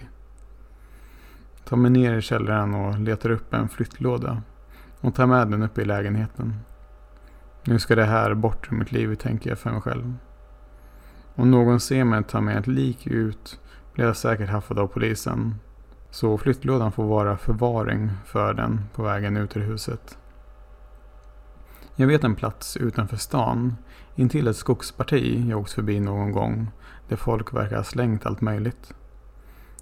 Tar 1.65 1.77
mig 1.77 1.91
ner 1.91 2.17
i 2.17 2.21
källaren 2.21 2.73
och 2.73 2.99
letar 2.99 3.29
upp 3.29 3.53
en 3.53 3.69
flyttlåda 3.69 4.41
och 5.01 5.15
tar 5.15 5.25
med 5.25 5.47
den 5.47 5.63
upp 5.63 5.77
i 5.77 5.85
lägenheten. 5.85 6.55
Nu 7.63 7.79
ska 7.79 7.95
det 7.95 8.05
här 8.05 8.33
bort 8.33 8.71
ur 8.71 8.75
mitt 8.75 8.91
liv, 8.91 9.15
tänker 9.15 9.49
jag 9.49 9.59
för 9.59 9.71
mig 9.71 9.81
själv. 9.81 10.13
Om 11.35 11.51
någon 11.51 11.79
ser 11.79 12.03
mig 12.03 12.23
ta 12.23 12.41
med 12.41 12.57
ett 12.57 12.67
lik 12.67 13.07
ut 13.07 13.59
blir 13.93 14.05
jag 14.05 14.17
säkert 14.17 14.49
haffad 14.49 14.79
av 14.79 14.87
polisen. 14.87 15.55
Så 16.09 16.37
flyttlådan 16.37 16.91
får 16.91 17.03
vara 17.03 17.37
förvaring 17.37 18.11
för 18.25 18.53
den 18.53 18.81
på 18.95 19.03
vägen 19.03 19.37
ut 19.37 19.57
ur 19.57 19.61
huset. 19.61 20.17
Jag 21.95 22.07
vet 22.07 22.23
en 22.23 22.35
plats 22.35 22.77
utanför 22.77 23.17
stan, 23.17 23.75
intill 24.15 24.47
ett 24.47 24.55
skogsparti 24.55 25.45
jag 25.49 25.59
åkt 25.59 25.71
förbi 25.71 25.99
någon 25.99 26.31
gång, 26.31 26.71
där 27.07 27.15
folk 27.15 27.53
verkar 27.53 27.75
ha 27.75 27.83
slängt 27.83 28.25
allt 28.25 28.41
möjligt. 28.41 28.93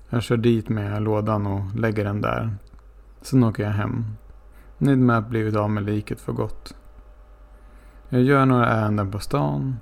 Jag 0.10 0.24
kör 0.24 0.38
dit 0.38 0.70
med 0.70 1.02
lådan 1.02 1.48
och 1.48 1.76
lägger 1.76 2.04
den 2.04 2.22
där. 2.22 2.56
Sen 3.22 3.44
åker 3.44 3.64
jag 3.64 3.72
hem. 3.72 4.06
Nöjd 4.78 4.98
med 4.98 5.18
att 5.18 5.30
blivit 5.30 5.56
av 5.56 5.70
med 5.70 5.84
liket 5.84 6.22
för 6.22 6.34
gott. 6.34 6.76
Jag 8.10 8.22
gör 8.22 8.46
några 8.46 8.68
ärenden 8.68 9.12
på 9.12 9.20
stan. 9.20 9.78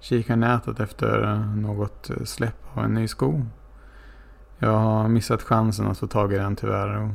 Kikar 0.00 0.36
nätet 0.36 0.80
efter 0.80 1.36
något 1.56 2.10
släpp 2.24 2.64
av 2.74 2.84
en 2.84 2.94
ny 2.94 3.08
sko. 3.08 3.42
Jag 4.58 4.78
har 4.78 5.08
missat 5.08 5.42
chansen 5.42 5.86
att 5.86 5.98
få 5.98 6.06
tag 6.06 6.32
i 6.32 6.36
den 6.36 6.56
tyvärr 6.56 6.96
och 7.02 7.10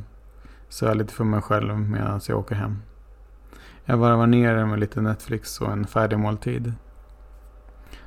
så 0.70 0.94
lite 0.94 1.13
för 1.13 1.24
mig 1.24 1.41
själv 1.41 1.80
medan 1.80 2.22
jag 2.27 2.39
åker 2.39 2.56
hem. 2.56 2.77
Jag 3.86 3.98
varvar 3.98 4.28
ner 4.28 4.56
det 4.56 4.66
med 4.66 4.80
lite 4.80 5.02
Netflix 5.02 5.62
och 5.62 5.72
en 5.72 5.88
färdig 5.88 6.20
måltid. 6.20 6.74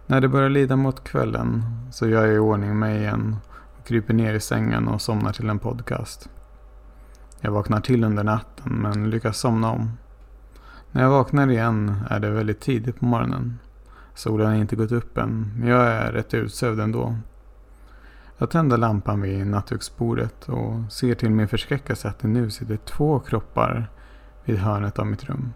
När 0.06 0.20
det 0.20 0.28
börjar 0.28 0.48
lida 0.48 0.76
mot 0.76 1.04
kvällen 1.04 1.62
så 1.90 2.08
gör 2.08 2.26
jag 2.26 2.34
i 2.34 2.38
ordning 2.38 2.78
mig 2.78 2.98
igen 2.98 3.36
och 3.78 3.86
kryper 3.86 4.14
ner 4.14 4.34
i 4.34 4.40
sängen 4.40 4.88
och 4.88 5.00
somnar 5.00 5.32
till 5.32 5.48
en 5.48 5.58
podcast. 5.58 6.28
Jag 7.40 7.52
vaknar 7.52 7.80
till 7.80 8.04
under 8.04 8.24
natten 8.24 8.72
men 8.72 9.10
lyckas 9.10 9.38
somna 9.38 9.70
om. 9.70 9.92
När 10.92 11.02
jag 11.02 11.10
vaknar 11.10 11.50
igen 11.50 11.94
är 12.10 12.20
det 12.20 12.30
väldigt 12.30 12.60
tidigt 12.60 13.00
på 13.00 13.04
morgonen. 13.04 13.58
Solen 14.14 14.46
har 14.46 14.54
inte 14.54 14.76
gått 14.76 14.92
upp 14.92 15.18
än, 15.18 15.52
men 15.56 15.68
jag 15.68 15.86
är 15.86 16.12
rätt 16.12 16.34
utsövd 16.34 16.80
ändå. 16.80 17.16
Jag 18.38 18.50
tänder 18.50 18.76
lampan 18.76 19.20
vid 19.20 19.46
nattduksbordet 19.46 20.48
och 20.48 20.92
ser 20.92 21.14
till 21.14 21.30
min 21.30 21.48
förskräckelse 21.48 22.08
att 22.08 22.18
det 22.18 22.28
nu 22.28 22.50
sitter 22.50 22.76
två 22.76 23.20
kroppar 23.20 23.90
vid 24.44 24.58
hörnet 24.58 24.98
av 24.98 25.06
mitt 25.06 25.24
rum. 25.24 25.52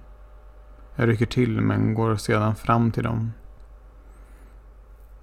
Jag 1.00 1.08
rycker 1.08 1.26
till 1.26 1.60
men 1.60 1.94
går 1.94 2.16
sedan 2.16 2.54
fram 2.54 2.90
till 2.90 3.02
dem. 3.02 3.32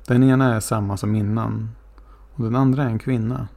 Den 0.08 0.24
ena 0.24 0.56
är 0.56 0.60
samma 0.60 0.98
som 0.98 1.16
innan 1.16 1.70
och 2.36 2.44
den 2.44 2.56
andra 2.56 2.84
är 2.84 2.88
en 2.88 3.00
kvinna. 3.00 3.48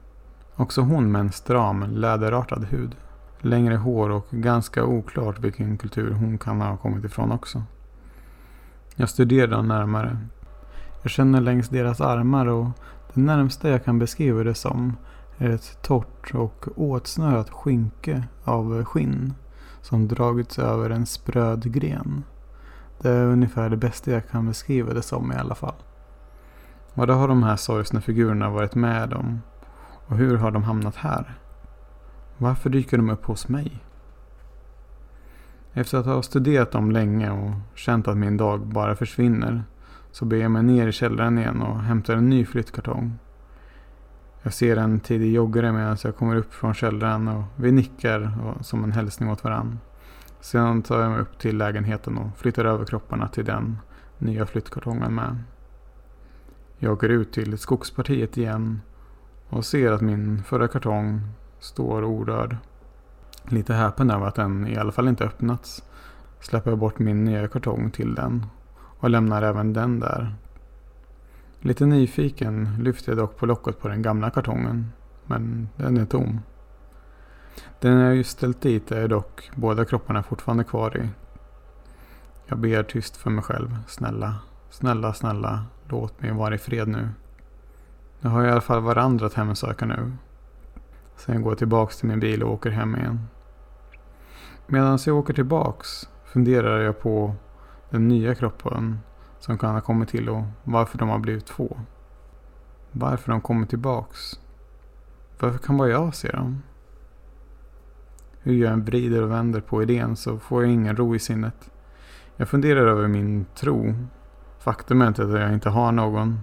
Också 0.57 0.81
hon 0.81 1.13
med 1.13 1.21
en 1.21 1.33
stram 1.33 1.85
läderartad 1.91 2.65
hud. 2.65 2.97
Längre 3.41 3.77
hår 3.77 4.11
och 4.11 4.27
ganska 4.31 4.85
oklart 4.85 5.39
vilken 5.39 5.79
kultur 5.79 6.13
hon 6.13 6.39
kan 6.39 6.61
ha 6.61 6.77
kommit 6.77 7.05
ifrån 7.05 7.33
också. 7.33 7.63
Jag 8.95 9.09
studerar 9.09 9.51
dem 9.51 9.69
närmare. 9.69 10.19
Jag 11.03 11.11
känner 11.11 11.41
längs 11.41 11.69
deras 11.69 12.01
armar 12.01 12.47
och 12.47 12.67
det 13.15 13.21
närmsta 13.21 13.69
jag 13.69 13.85
kan 13.85 13.99
beskriva 13.99 14.43
det 14.43 14.55
som 14.55 14.97
är 15.39 15.51
ett 15.51 15.83
torrt 15.83 16.35
och 16.35 16.69
åtsnörat 16.77 17.51
skynke 17.51 18.25
av 18.45 18.85
skinn 18.85 19.35
som 19.83 20.09
dragits 20.09 20.59
över 20.59 20.91
en 20.91 21.07
spröd 21.07 21.73
gren. 21.73 22.25
Det 23.01 23.11
är 23.11 23.25
ungefär 23.25 23.71
det 23.71 23.77
bästa 23.77 24.11
jag 24.11 24.29
kan 24.29 24.47
beskriva 24.47 24.95
det 24.95 25.03
som 25.03 25.33
i 25.33 25.37
alla 25.37 25.55
fall. 25.55 25.75
Vad 26.95 27.11
har 27.11 27.29
de 27.29 27.43
här 27.43 27.57
sorgsna 27.57 28.01
figurerna 28.01 28.51
varit 28.51 28.75
med 28.75 29.13
om? 29.13 29.41
Och 30.07 30.17
hur 30.17 30.37
har 30.37 30.51
de 30.51 30.63
hamnat 30.63 30.97
här? 30.97 31.39
Varför 32.37 32.71
dyker 32.71 32.97
de 32.97 33.11
upp 33.11 33.25
hos 33.25 33.49
mig? 33.49 33.85
Efter 35.73 35.99
att 35.99 36.07
ha 36.07 36.23
studerat 36.23 36.71
dem 36.71 36.91
länge 36.91 37.31
och 37.31 37.51
känt 37.75 38.09
att 38.09 38.17
min 38.17 38.37
dag 38.37 38.67
bara 38.67 38.97
försvinner 38.97 39.65
så 40.11 40.25
ber 40.25 40.37
jag 40.37 40.51
mig 40.51 40.63
ner 40.63 40.87
i 40.87 40.93
källaren 40.93 41.39
igen 41.39 41.63
och 41.63 41.81
hämtar 41.81 42.17
en 42.17 42.29
ny 42.29 42.45
flyttkartong. 42.45 43.19
Jag 44.43 44.55
ser 44.55 44.77
en 44.77 45.01
tidig 45.01 45.33
joggare 45.33 45.73
medan 45.73 45.97
jag 46.05 46.17
kommer 46.17 46.37
upp 46.37 46.55
från 46.55 46.75
källaren 46.75 47.29
och 47.29 47.45
vi 47.57 47.73
nickar 47.73 48.33
som 48.61 48.85
en 48.85 48.93
hälsning 48.93 49.31
åt 49.31 49.45
varann. 49.45 49.79
Sedan 50.41 50.83
tar 50.83 51.01
jag 51.01 51.11
mig 51.11 51.21
upp 51.21 51.39
till 51.39 51.59
lägenheten 51.59 52.19
och 52.19 52.37
flyttar 52.37 52.65
över 52.65 52.85
kropparna 52.85 53.29
till 53.29 53.45
den 53.45 53.79
nya 54.19 54.47
flyttkartongen 54.47 55.15
med. 55.15 55.39
Jag 56.79 56.93
åker 56.93 57.09
ut 57.09 57.33
till 57.33 57.59
skogspartiet 57.59 58.37
igen 58.37 58.81
och 59.49 59.65
ser 59.65 59.93
att 59.93 60.01
min 60.01 60.43
förra 60.43 60.69
kartong 60.69 61.21
står 61.61 62.05
orörd. 62.05 62.57
Lite 63.45 63.75
häpen 63.75 64.11
över 64.11 64.27
att 64.27 64.35
den 64.35 64.67
i 64.67 64.77
alla 64.77 64.93
fall 64.93 65.09
inte 65.09 65.25
öppnats 65.25 65.83
släpper 66.41 66.71
jag 66.71 66.79
bort 66.79 66.99
min 66.99 67.25
nya 67.25 67.49
kartong 67.49 67.91
till 67.91 68.15
den 68.15 68.47
och 69.01 69.11
lämnar 69.11 69.43
även 69.43 69.73
den 69.73 70.01
där. 70.01 70.35
Lite 71.61 71.87
nyfiken 71.87 72.77
lyfter 72.81 73.13
jag 73.13 73.19
dock 73.19 73.37
på 73.37 73.47
locket 73.47 73.81
på 73.81 73.89
den 73.89 74.03
gamla 74.03 74.31
kartongen, 74.31 74.93
men 75.27 75.69
den 75.77 75.97
är 75.97 76.05
tom. 76.05 76.41
Den 77.81 77.99
jag 77.99 78.17
just 78.17 78.31
ställt 78.31 78.61
dit 78.61 78.93
är 78.93 79.09
dock 79.09 79.51
båda 79.55 79.85
kropparna 79.85 80.23
fortfarande 80.23 80.65
kvar 80.65 80.97
i. 80.97 81.09
Jag 82.47 82.59
ber 82.59 82.83
tyst 82.83 83.17
för 83.17 83.31
mig 83.31 83.45
själv. 83.45 83.77
Snälla, 83.87 84.35
snälla, 84.71 85.13
snälla, 85.13 85.65
låt 85.89 86.23
mig 86.23 86.33
vara 86.33 86.55
i 86.55 86.59
fred 86.59 86.89
nu. 86.89 87.09
Jag 88.21 88.31
har 88.31 88.45
i 88.45 88.51
alla 88.51 88.61
fall 88.61 88.83
varandra 88.83 89.27
att 89.27 89.35
hemsöka 89.35 89.87
nu. 89.87 90.13
Sen 91.17 91.43
går 91.43 91.53
jag 91.53 91.59
tillbaks 91.59 91.99
till 91.99 92.09
min 92.09 92.21
bil 92.21 92.43
och 92.43 92.53
åker 92.53 92.71
hem 92.71 92.97
igen. 92.97 93.21
Medan 94.67 94.99
jag 95.07 95.17
åker 95.17 95.35
tillbaks 95.35 96.09
funderar 96.25 96.81
jag 96.81 97.01
på 97.01 97.35
den 97.91 98.09
nya 98.09 98.35
kroppen 98.35 98.99
som 99.41 99.59
kan 99.59 99.75
ha 99.75 99.81
kommit 99.81 100.09
till 100.09 100.29
och 100.29 100.43
varför 100.65 100.99
de 100.99 101.09
har 101.09 101.19
blivit 101.19 101.47
två. 101.47 101.81
Varför 102.93 103.33
de 103.33 103.41
kommer 103.41 103.67
tillbaks. 103.67 104.41
Varför 105.41 105.59
kan 105.59 105.77
bara 105.77 105.89
jag 105.89 106.15
se 106.15 106.31
dem? 106.31 106.63
Hur 108.41 108.55
jag 108.55 108.73
än 108.73 108.85
vrider 108.85 109.23
och 109.23 109.31
vänder 109.31 109.61
på 109.61 109.83
idén 109.83 110.17
så 110.17 110.39
får 110.39 110.63
jag 110.63 110.73
ingen 110.73 110.97
ro 110.97 111.15
i 111.15 111.19
sinnet. 111.19 111.71
Jag 112.37 112.49
funderar 112.49 112.87
över 112.87 113.09
min 113.09 113.47
tro. 113.55 113.95
Faktum 114.59 115.03
är 115.03 115.07
att 115.07 115.19
jag 115.19 115.53
inte 115.53 115.69
har 115.69 115.93
någon. 115.93 116.41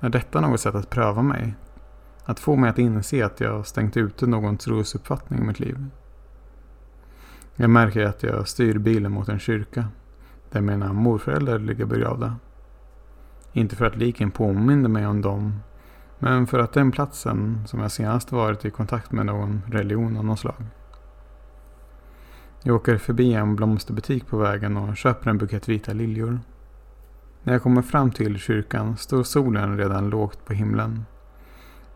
Är 0.00 0.08
detta 0.08 0.40
något 0.40 0.60
sätt 0.60 0.74
att 0.74 0.90
pröva 0.90 1.22
mig? 1.22 1.54
Att 2.24 2.40
få 2.40 2.56
mig 2.56 2.70
att 2.70 2.78
inse 2.78 3.26
att 3.26 3.40
jag 3.40 3.66
stängt 3.66 3.96
ute 3.96 4.26
någon 4.26 4.56
trosuppfattning 4.56 5.40
i 5.40 5.42
mitt 5.42 5.60
liv. 5.60 5.86
Jag 7.56 7.70
märker 7.70 8.04
att 8.04 8.22
jag 8.22 8.48
styr 8.48 8.78
bilen 8.78 9.12
mot 9.12 9.28
en 9.28 9.38
kyrka. 9.38 9.88
Där 10.50 10.60
mina 10.60 10.92
morföräldrar 10.92 11.58
ligger 11.58 11.84
begravda. 11.84 12.36
Inte 13.52 13.76
för 13.76 13.84
att 13.84 13.96
liken 13.96 14.30
påminner 14.30 14.88
mig 14.88 15.06
om 15.06 15.22
dem. 15.22 15.60
Men 16.18 16.46
för 16.46 16.58
att 16.58 16.72
den 16.72 16.92
platsen 16.92 17.62
som 17.66 17.80
jag 17.80 17.92
senast 17.92 18.32
varit 18.32 18.64
i 18.64 18.70
kontakt 18.70 19.12
med 19.12 19.26
någon 19.26 19.62
religion 19.66 20.16
av 20.16 20.24
något 20.24 20.38
slag. 20.38 20.64
Jag 22.62 22.76
åker 22.76 22.98
förbi 22.98 23.34
en 23.34 23.56
blomsterbutik 23.56 24.26
på 24.26 24.36
vägen 24.36 24.76
och 24.76 24.96
köper 24.96 25.30
en 25.30 25.38
bukett 25.38 25.68
vita 25.68 25.92
liljor. 25.92 26.40
När 27.42 27.52
jag 27.52 27.62
kommer 27.62 27.82
fram 27.82 28.10
till 28.10 28.38
kyrkan 28.38 28.96
står 28.96 29.22
solen 29.22 29.78
redan 29.78 30.10
lågt 30.10 30.44
på 30.44 30.52
himlen. 30.52 31.04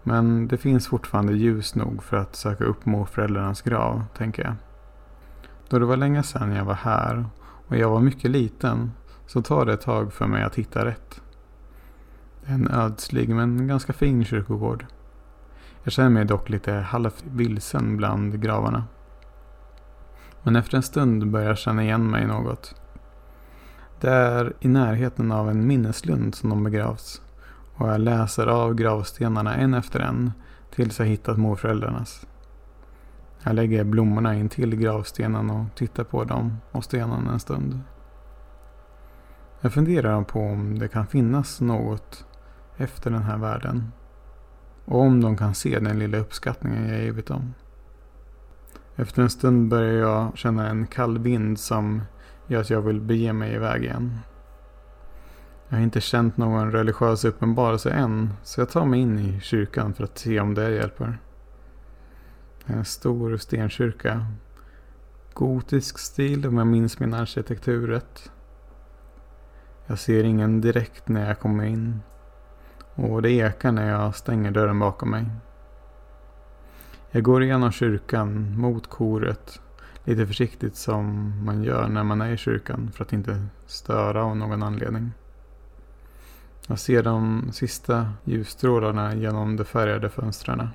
Men 0.02 0.48
det 0.48 0.56
finns 0.56 0.88
fortfarande 0.88 1.32
ljus 1.32 1.74
nog 1.74 2.02
för 2.02 2.16
att 2.16 2.36
söka 2.36 2.64
upp 2.64 2.86
morföräldrarnas 2.86 3.62
grav, 3.62 4.04
tänker 4.16 4.44
jag. 4.44 4.54
Då 5.68 5.78
det 5.78 5.84
var 5.84 5.96
länge 5.96 6.22
sedan 6.22 6.52
jag 6.52 6.64
var 6.64 6.74
här 6.74 7.26
och 7.68 7.76
jag 7.76 7.90
var 7.90 8.00
mycket 8.00 8.30
liten 8.30 8.92
så 9.26 9.42
tar 9.42 9.66
det 9.66 9.72
ett 9.72 9.80
tag 9.80 10.12
för 10.12 10.26
mig 10.26 10.42
att 10.42 10.54
hitta 10.54 10.84
rätt. 10.84 11.20
En 12.46 12.68
ödslig 12.68 13.28
men 13.28 13.66
ganska 13.66 13.92
fin 13.92 14.24
kyrkogård. 14.24 14.86
Jag 15.82 15.92
känner 15.92 16.10
mig 16.10 16.24
dock 16.24 16.48
lite 16.48 16.72
halvt 16.72 17.24
vilsen 17.24 17.96
bland 17.96 18.42
gravarna. 18.42 18.84
Men 20.42 20.56
efter 20.56 20.76
en 20.76 20.82
stund 20.82 21.30
börjar 21.30 21.48
jag 21.48 21.58
känna 21.58 21.82
igen 21.82 22.10
mig 22.10 22.26
något. 22.26 22.74
Det 24.00 24.10
är 24.10 24.52
i 24.60 24.68
närheten 24.68 25.32
av 25.32 25.50
en 25.50 25.66
minneslund 25.66 26.34
som 26.34 26.50
de 26.50 26.64
begravs. 26.64 27.22
Och 27.76 27.88
jag 27.88 28.00
läser 28.00 28.46
av 28.46 28.74
gravstenarna 28.74 29.54
en 29.54 29.74
efter 29.74 30.00
en 30.00 30.32
tills 30.74 30.98
jag 30.98 31.06
hittat 31.06 31.38
morföräldrarnas. 31.38 32.26
Jag 33.46 33.54
lägger 33.54 33.84
blommorna 33.84 34.34
in 34.34 34.48
till 34.48 34.76
gravstenen 34.76 35.50
och 35.50 35.64
tittar 35.74 36.04
på 36.04 36.24
dem 36.24 36.56
och 36.70 36.84
stenen 36.84 37.26
en 37.26 37.40
stund. 37.40 37.80
Jag 39.60 39.72
funderar 39.72 40.22
på 40.22 40.40
om 40.40 40.78
det 40.78 40.88
kan 40.88 41.06
finnas 41.06 41.60
något 41.60 42.26
efter 42.76 43.10
den 43.10 43.22
här 43.22 43.38
världen. 43.38 43.92
Och 44.84 45.00
om 45.00 45.20
de 45.20 45.36
kan 45.36 45.54
se 45.54 45.78
den 45.78 45.98
lilla 45.98 46.18
uppskattningen 46.18 46.88
jag 46.88 47.02
givit 47.02 47.26
dem. 47.26 47.54
Efter 48.96 49.22
en 49.22 49.30
stund 49.30 49.68
börjar 49.68 49.92
jag 49.92 50.38
känna 50.38 50.68
en 50.68 50.86
kall 50.86 51.18
vind 51.18 51.58
som 51.58 52.02
gör 52.46 52.60
att 52.60 52.70
jag 52.70 52.82
vill 52.82 53.00
bege 53.00 53.32
mig 53.32 53.54
iväg 53.54 53.84
igen. 53.84 54.18
Jag 55.68 55.76
har 55.76 55.82
inte 55.82 56.00
känt 56.00 56.36
någon 56.36 56.72
religiös 56.72 57.24
uppenbarelse 57.24 57.90
än, 57.90 58.32
så 58.42 58.60
jag 58.60 58.68
tar 58.68 58.84
mig 58.84 59.00
in 59.00 59.18
i 59.18 59.40
kyrkan 59.40 59.94
för 59.94 60.04
att 60.04 60.18
se 60.18 60.40
om 60.40 60.54
det 60.54 60.70
hjälper. 60.70 61.18
En 62.66 62.84
stor 62.84 63.36
stenkyrka. 63.36 64.26
Gotisk 65.32 65.98
stil 65.98 66.46
om 66.46 66.58
jag 66.58 66.66
minns 66.66 66.98
min 66.98 67.14
arkitektur 67.14 67.86
rätt. 67.86 68.30
Jag 69.86 69.98
ser 69.98 70.24
ingen 70.24 70.60
direkt 70.60 71.08
när 71.08 71.28
jag 71.28 71.38
kommer 71.38 71.64
in. 71.64 72.00
Och 72.94 73.22
det 73.22 73.30
ekar 73.30 73.72
när 73.72 73.88
jag 73.88 74.14
stänger 74.14 74.50
dörren 74.50 74.78
bakom 74.78 75.10
mig. 75.10 75.26
Jag 77.10 77.22
går 77.22 77.42
igenom 77.42 77.72
kyrkan 77.72 78.58
mot 78.58 78.86
koret. 78.86 79.60
Lite 80.04 80.26
försiktigt 80.26 80.76
som 80.76 81.32
man 81.44 81.62
gör 81.62 81.88
när 81.88 82.04
man 82.04 82.20
är 82.20 82.32
i 82.32 82.36
kyrkan 82.36 82.90
för 82.94 83.04
att 83.04 83.12
inte 83.12 83.46
störa 83.66 84.24
av 84.24 84.36
någon 84.36 84.62
anledning. 84.62 85.12
Jag 86.66 86.78
ser 86.78 87.02
de 87.02 87.48
sista 87.52 88.12
ljusstrålarna 88.24 89.14
genom 89.14 89.56
de 89.56 89.64
färgade 89.64 90.10
fönstren. 90.10 90.68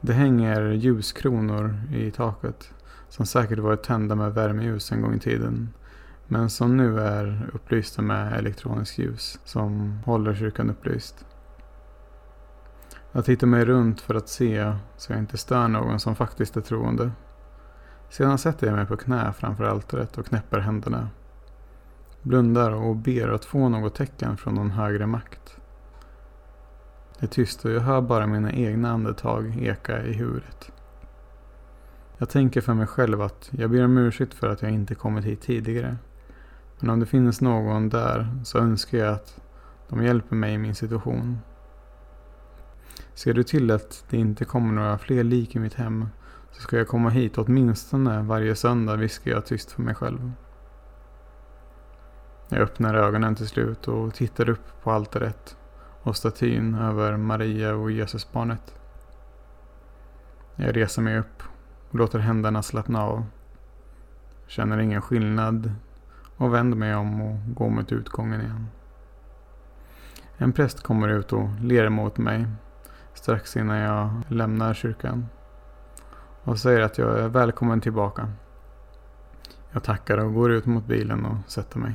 Det 0.00 0.12
hänger 0.12 0.70
ljuskronor 0.70 1.80
i 1.92 2.10
taket 2.10 2.72
som 3.08 3.26
säkert 3.26 3.58
varit 3.58 3.82
tända 3.82 4.14
med 4.14 4.34
värmeljus 4.34 4.92
en 4.92 5.02
gång 5.02 5.14
i 5.14 5.18
tiden. 5.18 5.68
Men 6.26 6.50
som 6.50 6.76
nu 6.76 7.00
är 7.00 7.50
upplysta 7.54 8.02
med 8.02 8.32
elektroniskt 8.32 8.98
ljus 8.98 9.40
som 9.44 9.98
håller 10.04 10.34
kyrkan 10.34 10.70
upplyst. 10.70 11.26
Jag 13.12 13.24
tittar 13.24 13.46
mig 13.46 13.64
runt 13.64 14.00
för 14.00 14.14
att 14.14 14.28
se 14.28 14.72
så 14.96 15.12
jag 15.12 15.18
inte 15.18 15.38
stör 15.38 15.68
någon 15.68 16.00
som 16.00 16.16
faktiskt 16.16 16.56
är 16.56 16.60
troende. 16.60 17.10
Sedan 18.10 18.38
sätter 18.38 18.66
jag 18.66 18.76
mig 18.76 18.86
på 18.86 18.96
knä 18.96 19.32
framför 19.32 19.64
altaret 19.64 20.18
och 20.18 20.26
knäpper 20.26 20.58
händerna. 20.58 21.08
Blundar 22.22 22.72
och 22.72 22.96
ber 22.96 23.28
att 23.28 23.44
få 23.44 23.68
något 23.68 23.94
tecken 23.94 24.36
från 24.36 24.54
någon 24.54 24.70
högre 24.70 25.06
makt. 25.06 25.57
Det 27.18 27.26
är 27.26 27.28
tyst 27.28 27.64
och 27.64 27.70
jag 27.70 27.80
hör 27.80 28.00
bara 28.00 28.26
mina 28.26 28.52
egna 28.52 28.90
andetag 28.90 29.62
eka 29.62 30.02
i 30.02 30.12
huvudet. 30.12 30.72
Jag 32.18 32.28
tänker 32.28 32.60
för 32.60 32.74
mig 32.74 32.86
själv 32.86 33.22
att 33.22 33.48
jag 33.52 33.70
ber 33.70 33.84
om 33.84 33.98
ursäkt 33.98 34.34
för 34.34 34.48
att 34.48 34.62
jag 34.62 34.70
inte 34.70 34.94
kommit 34.94 35.24
hit 35.24 35.40
tidigare. 35.40 35.96
Men 36.80 36.90
om 36.90 37.00
det 37.00 37.06
finns 37.06 37.40
någon 37.40 37.88
där 37.88 38.28
så 38.44 38.58
önskar 38.58 38.98
jag 38.98 39.14
att 39.14 39.40
de 39.88 40.04
hjälper 40.04 40.36
mig 40.36 40.54
i 40.54 40.58
min 40.58 40.74
situation. 40.74 41.38
Ser 43.14 43.34
du 43.34 43.42
till 43.42 43.70
att 43.70 44.04
det 44.10 44.16
inte 44.16 44.44
kommer 44.44 44.72
några 44.72 44.98
fler 44.98 45.24
lik 45.24 45.56
i 45.56 45.58
mitt 45.58 45.74
hem 45.74 46.08
så 46.52 46.60
ska 46.62 46.76
jag 46.76 46.88
komma 46.88 47.08
hit 47.08 47.38
åtminstone 47.38 48.22
varje 48.22 48.54
söndag 48.54 48.96
viskar 48.96 49.30
jag 49.30 49.46
tyst 49.46 49.72
för 49.72 49.82
mig 49.82 49.94
själv. 49.94 50.32
Jag 52.48 52.60
öppnar 52.60 52.94
ögonen 52.94 53.34
till 53.34 53.48
slut 53.48 53.88
och 53.88 54.14
tittar 54.14 54.48
upp 54.48 54.82
på 54.82 54.90
altaret 54.90 55.57
och 56.08 56.16
statyn 56.16 56.74
över 56.74 57.16
Maria 57.16 57.74
och 57.74 57.90
Jesusbarnet. 57.90 58.74
Jag 60.56 60.76
reser 60.76 61.02
mig 61.02 61.18
upp 61.18 61.42
och 61.90 61.98
låter 61.98 62.18
händerna 62.18 62.62
slappna 62.62 63.02
av. 63.02 63.24
Känner 64.46 64.78
ingen 64.78 65.02
skillnad 65.02 65.72
och 66.36 66.54
vänder 66.54 66.76
mig 66.76 66.94
om 66.94 67.20
och 67.20 67.54
går 67.54 67.70
mot 67.70 67.92
utgången 67.92 68.40
igen. 68.40 68.66
En 70.36 70.52
präst 70.52 70.82
kommer 70.82 71.08
ut 71.08 71.32
och 71.32 71.48
ler 71.60 71.88
mot 71.88 72.18
mig 72.18 72.46
strax 73.14 73.56
innan 73.56 73.76
jag 73.76 74.10
lämnar 74.28 74.74
kyrkan 74.74 75.26
och 76.44 76.58
säger 76.58 76.80
att 76.80 76.98
jag 76.98 77.18
är 77.18 77.28
välkommen 77.28 77.80
tillbaka. 77.80 78.32
Jag 79.70 79.82
tackar 79.82 80.18
och 80.18 80.34
går 80.34 80.52
ut 80.52 80.66
mot 80.66 80.86
bilen 80.86 81.24
och 81.24 81.50
sätter 81.50 81.78
mig. 81.78 81.94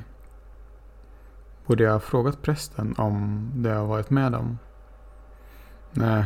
Borde 1.66 1.84
jag 1.84 1.92
ha 1.92 2.00
frågat 2.00 2.42
prästen 2.42 2.96
om 2.98 3.50
det 3.56 3.70
jag 3.70 3.86
varit 3.86 4.10
med 4.10 4.36
om? 4.36 4.58
Nej, 5.92 6.26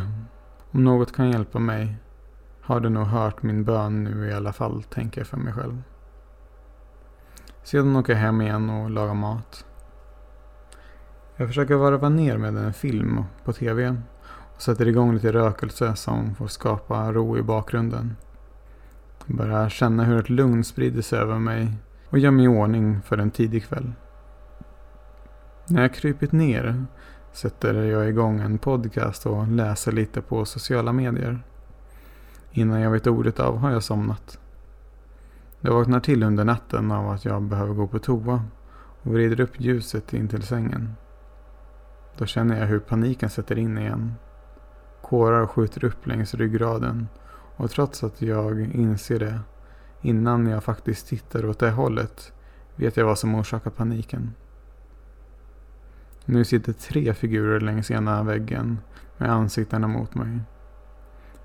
om 0.72 0.84
något 0.84 1.16
kan 1.16 1.32
hjälpa 1.32 1.60
mig 1.60 1.96
har 2.62 2.80
du 2.80 2.90
nog 2.90 3.08
hört 3.08 3.44
min 3.44 3.64
bön 3.64 4.04
nu 4.04 4.30
i 4.30 4.34
alla 4.34 4.54
fall, 4.54 4.84
tänker 4.84 5.22
jag 5.22 5.28
för 5.28 5.38
mig 5.38 5.54
själv. 5.54 5.84
Sedan 7.64 7.96
åker 7.96 8.14
jag 8.14 8.20
hem 8.20 8.42
igen 8.42 8.70
och 8.70 8.90
lagar 8.90 9.14
mat. 9.14 9.66
Jag 11.36 11.48
försöker 11.48 11.76
varva 11.76 12.10
ner 12.10 12.38
med 12.38 12.58
en 12.58 12.74
film 12.74 13.24
på 13.44 13.54
tv 13.54 14.02
och 14.56 14.62
sätter 14.62 14.88
igång 14.88 15.14
lite 15.14 15.34
rökelse 15.34 15.96
som 15.96 16.36
får 16.36 16.48
skapa 16.48 17.14
ro 17.14 17.38
i 17.38 17.42
bakgrunden. 17.42 18.16
Jag 19.26 19.38
börjar 19.38 19.70
känna 19.70 20.04
hur 20.04 20.20
ett 20.20 20.30
lugn 20.30 20.64
sprider 20.64 21.02
sig 21.02 21.20
över 21.20 21.40
mig 21.40 21.74
och 22.10 22.20
gör 22.20 22.32
mig 22.32 22.46
i 22.46 22.48
ordning 22.48 23.02
för 23.02 23.18
en 23.18 23.32
tidig 23.32 23.66
kväll. 23.66 23.94
När 25.70 25.82
jag 25.82 25.94
krypit 25.94 26.32
ner 26.32 26.86
sätter 27.32 27.74
jag 27.74 28.10
igång 28.10 28.40
en 28.40 28.58
podcast 28.58 29.26
och 29.26 29.48
läser 29.48 29.92
lite 29.92 30.22
på 30.22 30.46
sociala 30.46 30.94
medier. 30.94 31.44
Innan 32.52 32.82
jag 32.82 32.92
vet 32.92 33.08
ordet 33.08 33.40
av 33.40 33.58
har 33.58 33.72
jag 33.72 33.84
somnat. 33.84 34.40
Jag 35.60 35.74
vaknar 35.74 36.00
till 36.00 36.24
under 36.24 36.46
natten 36.46 36.92
av 36.92 37.10
att 37.10 37.26
jag 37.26 37.42
behöver 37.42 37.74
gå 37.74 37.88
på 37.88 38.00
toa 38.00 38.44
och 39.04 39.14
vrider 39.14 39.40
upp 39.40 39.60
ljuset 39.60 40.14
in 40.14 40.28
till 40.28 40.44
sängen. 40.44 40.94
Då 42.18 42.26
känner 42.26 42.60
jag 42.60 42.68
hur 42.68 42.80
paniken 42.80 43.30
sätter 43.30 43.58
in 43.58 43.78
igen. 43.78 44.14
Kårar 45.02 45.48
skjuter 45.48 45.86
upp 45.86 46.08
längs 46.08 46.34
ryggraden 46.34 47.08
och 47.56 47.72
trots 47.72 48.04
att 48.04 48.22
jag 48.22 48.60
inser 48.60 49.20
det 49.20 49.40
innan 50.02 50.48
jag 50.48 50.64
faktiskt 50.64 51.08
tittar 51.08 51.46
åt 51.46 51.60
det 51.60 51.72
hållet 51.72 52.34
vet 52.76 52.98
jag 52.98 53.06
vad 53.06 53.20
som 53.20 53.36
orsakar 53.36 53.72
paniken. 53.72 54.34
Nu 56.30 56.46
sitter 56.46 56.74
tre 56.74 57.14
figurer 57.14 57.60
längs 57.60 57.92
ena 57.92 58.24
väggen 58.24 58.80
med 59.18 59.32
ansiktena 59.32 59.88
mot 59.88 60.16
mig. 60.16 60.40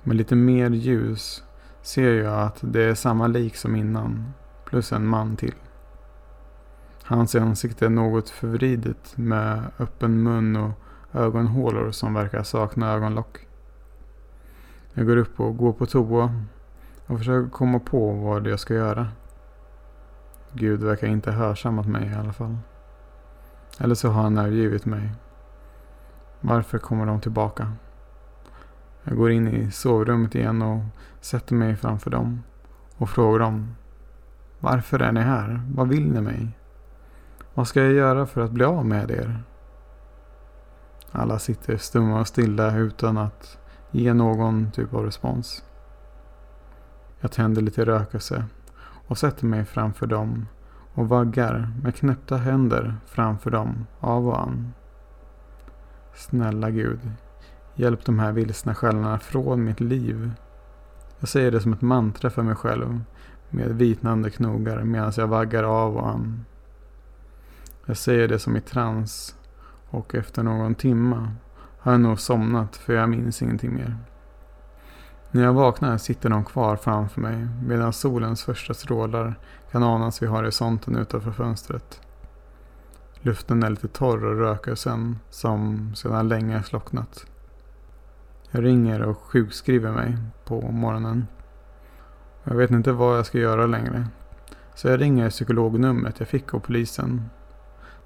Med 0.03 0.17
lite 0.17 0.35
mer 0.35 0.71
ljus 0.71 1.45
ser 1.83 2.13
jag 2.13 2.43
att 2.43 2.59
det 2.61 2.83
är 2.83 2.95
samma 2.95 3.27
lik 3.27 3.57
som 3.57 3.77
innan, 3.77 4.33
plus 4.65 4.93
en 4.93 5.07
man 5.07 5.37
till. 5.37 5.55
Hans 7.03 7.35
ansikte 7.35 7.87
är 7.87 7.91
något 7.91 8.29
förvridet 8.31 9.17
med 9.17 9.63
öppen 9.79 10.23
mun 10.23 10.57
och 10.57 10.71
ögonhålor 11.13 11.91
som 11.91 12.15
verkar 12.15 12.43
sakna 12.43 12.93
ögonlock. 12.93 13.47
Jag 14.95 15.07
går 15.07 15.17
upp 15.17 15.41
och 15.41 15.57
går 15.57 15.73
på 15.73 15.87
toa 15.87 16.35
och 17.07 17.19
försöker 17.19 17.51
komma 17.51 17.79
på 17.79 18.13
vad 18.13 18.47
jag 18.47 18.61
ska 18.61 18.75
göra. 18.75 19.09
Gud 20.53 20.83
verkar 20.83 21.07
inte 21.07 21.33
hörsammat 21.33 21.87
mig 21.87 22.09
i 22.09 22.15
alla 22.15 22.33
fall. 22.33 22.57
Eller 23.79 23.95
så 23.95 24.09
har 24.09 24.23
han 24.23 24.39
övergivit 24.39 24.87
mig. 24.87 25.13
Varför 26.41 26.79
kommer 26.79 27.07
de 27.07 27.21
tillbaka? 27.21 27.73
Jag 29.05 29.17
går 29.17 29.31
in 29.31 29.49
i 29.49 29.71
sovrummet 29.71 30.35
igen 30.35 30.63
och 30.63 30.81
sätter 31.21 31.55
mig 31.55 31.77
framför 31.77 32.11
dem 32.11 32.43
och 32.97 33.11
frågar 33.11 33.39
dem. 33.39 33.75
Varför 34.61 34.99
är 34.99 35.13
ni 35.13 35.21
här? 35.21 35.63
Vad 35.75 35.89
vill 35.89 36.13
ni 36.13 36.21
mig? 36.21 36.59
Vad 37.55 37.69
ska 37.69 37.83
jag 37.83 37.93
göra 37.93 38.27
för 38.27 38.41
att 38.41 38.51
bli 38.51 38.65
av 38.65 38.87
med 38.87 39.11
er? 39.11 39.43
Alla 41.11 41.39
sitter 41.39 41.77
stumma 41.77 42.21
och 42.21 42.29
stilla 42.29 42.77
utan 42.77 43.19
att 43.19 43.59
ge 43.91 44.15
någon 44.15 44.71
typ 44.71 44.95
av 44.95 45.05
respons. 45.05 45.65
Jag 47.21 47.33
tänder 47.33 47.63
lite 47.63 47.85
rökelse 47.85 48.45
och 49.07 49.19
sätter 49.19 49.47
mig 49.47 49.65
framför 49.65 50.07
dem 50.07 50.47
och 50.95 51.09
vaggar 51.09 51.73
med 51.83 51.95
knäppta 51.95 52.37
händer 52.37 52.95
framför 53.07 53.51
dem 53.51 53.87
av 54.01 54.29
och 54.29 54.41
an. 54.41 54.73
Snälla 56.15 56.71
Gud, 56.71 57.01
hjälp 57.75 58.05
de 58.05 58.19
här 58.19 58.33
vilsna 58.33 58.75
själarna 58.75 59.19
från 59.19 59.65
mitt 59.65 59.81
liv. 59.81 60.31
Jag 61.19 61.29
säger 61.29 61.51
det 61.51 61.61
som 61.61 61.73
ett 61.73 61.83
mantra 61.83 62.31
för 62.31 62.43
mig 62.43 62.55
själv 62.55 63.01
med 63.51 63.69
vitnande 63.69 64.31
knogar 64.31 64.83
medan 64.83 65.13
jag 65.17 65.27
vaggar 65.27 65.63
av 65.65 65.97
och 65.97 66.09
an. 66.09 66.45
Jag 67.87 67.97
säger 67.97 68.29
det 68.29 68.39
som 68.39 68.57
i 68.57 68.61
trans 68.61 69.37
och 69.91 70.15
efter 70.15 70.43
någon 70.43 70.75
timma 70.75 71.33
har 71.79 71.93
jag 71.93 72.01
nog 72.01 72.21
somnat 72.21 72.77
för 72.77 72.93
jag 72.93 73.09
minns 73.09 73.43
ingenting 73.43 73.75
mer. 73.75 73.97
När 75.35 75.43
jag 75.43 75.53
vaknar 75.53 75.99
sitter 75.99 76.31
de 76.31 76.45
kvar 76.45 76.77
framför 76.77 77.21
mig 77.21 77.49
medan 77.63 77.93
solens 77.93 78.43
första 78.43 78.75
strålar 78.75 79.35
kan 79.71 79.83
anas 79.83 80.23
vid 80.23 80.29
horisonten 80.29 80.97
utanför 80.97 81.31
fönstret. 81.31 82.01
Luften 83.21 83.63
är 83.63 83.71
lite 83.71 83.89
torr 83.89 84.25
och 84.25 84.39
rökelsen 84.39 85.19
som 85.31 85.93
sedan 85.95 86.29
länge 86.29 86.63
slocknat. 86.63 87.27
Jag 88.51 88.65
ringer 88.65 89.03
och 89.03 89.19
sjukskriver 89.19 89.93
mig 89.93 90.17
på 90.45 90.61
morgonen. 90.61 91.27
Jag 92.45 92.55
vet 92.55 92.71
inte 92.71 92.93
vad 92.93 93.19
jag 93.19 93.27
ska 93.27 93.39
göra 93.39 93.67
längre. 93.67 94.07
Så 94.75 94.89
jag 94.89 95.01
ringer 95.01 95.31
psykolognumret 95.31 96.19
jag 96.19 96.29
fick 96.29 96.55
av 96.55 96.59
polisen. 96.59 97.23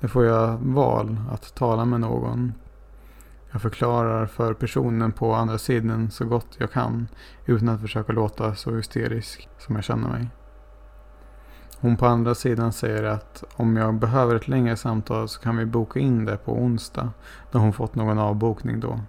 Där 0.01 0.09
får 0.09 0.25
jag 0.25 0.59
val 0.59 1.17
att 1.33 1.55
tala 1.55 1.85
med 1.85 2.01
någon 2.01 2.53
jag 3.57 3.63
förklarar 3.63 4.27
för 4.27 4.55
personen 4.55 5.13
på 5.13 5.35
andra 5.35 5.59
sidan 5.59 6.11
så 6.11 6.25
gott 6.25 6.57
jag 6.59 6.73
kan 6.73 7.09
utan 7.47 7.69
att 7.69 7.81
försöka 7.81 8.13
låta 8.13 8.55
så 8.55 8.75
hysterisk 8.77 9.49
som 9.59 9.75
jag 9.75 9.85
känner 9.85 10.09
mig. 10.09 10.29
Hon 11.81 11.97
på 11.97 12.07
andra 12.07 12.35
sidan 12.35 12.73
säger 12.73 13.03
att 13.05 13.45
om 13.57 13.77
jag 13.77 13.95
behöver 13.95 14.35
ett 14.35 14.49
längre 14.49 14.77
samtal 14.77 15.29
så 15.29 15.41
kan 15.41 15.57
vi 15.57 15.67
boka 15.67 16.01
in 16.01 16.25
det 16.25 16.37
på 16.37 16.53
onsdag 16.53 17.11
då 17.53 17.59
hon 17.59 17.73
fått 17.73 17.95
någon 17.95 18.19
avbokning 18.19 18.81
då. 18.81 19.01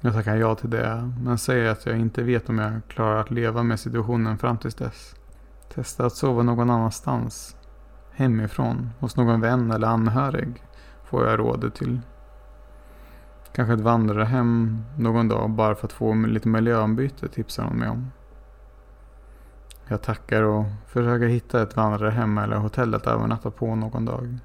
Jag 0.00 0.12
tackar 0.12 0.36
ja 0.36 0.54
till 0.54 0.70
det 0.70 1.12
men 1.20 1.38
säger 1.38 1.70
att 1.70 1.86
jag 1.86 1.98
inte 1.98 2.22
vet 2.22 2.48
om 2.48 2.58
jag 2.58 2.80
klarar 2.88 3.20
att 3.20 3.30
leva 3.30 3.62
med 3.62 3.80
situationen 3.80 4.38
fram 4.38 4.58
tills 4.58 4.74
dess. 4.74 5.14
Testa 5.74 6.06
att 6.06 6.14
sova 6.14 6.42
någon 6.42 6.70
annanstans. 6.70 7.56
Hemifrån, 8.12 8.90
hos 8.98 9.16
någon 9.16 9.40
vän 9.40 9.70
eller 9.70 9.88
anhörig 9.88 10.62
får 11.04 11.26
jag 11.26 11.38
rådet 11.38 11.74
till. 11.74 12.00
Kanske 13.52 13.74
ett 13.74 13.80
vandrarhem 13.80 14.84
någon 14.98 15.28
dag 15.28 15.50
bara 15.50 15.74
för 15.74 15.86
att 15.86 15.92
få 15.92 16.14
lite 16.14 16.48
miljöombyte 16.48 17.28
tipsar 17.28 17.64
hon 17.64 17.76
mig 17.76 17.88
om. 17.88 18.10
Jag 19.88 20.02
tackar 20.02 20.42
och 20.42 20.64
försöker 20.86 21.26
hitta 21.26 21.62
ett 21.62 21.76
vandrarhem 21.76 22.38
eller 22.38 22.56
hotell 22.56 22.94
att 22.94 23.06
övernatta 23.06 23.50
på 23.50 23.74
någon 23.74 24.04
dag. 24.04 24.38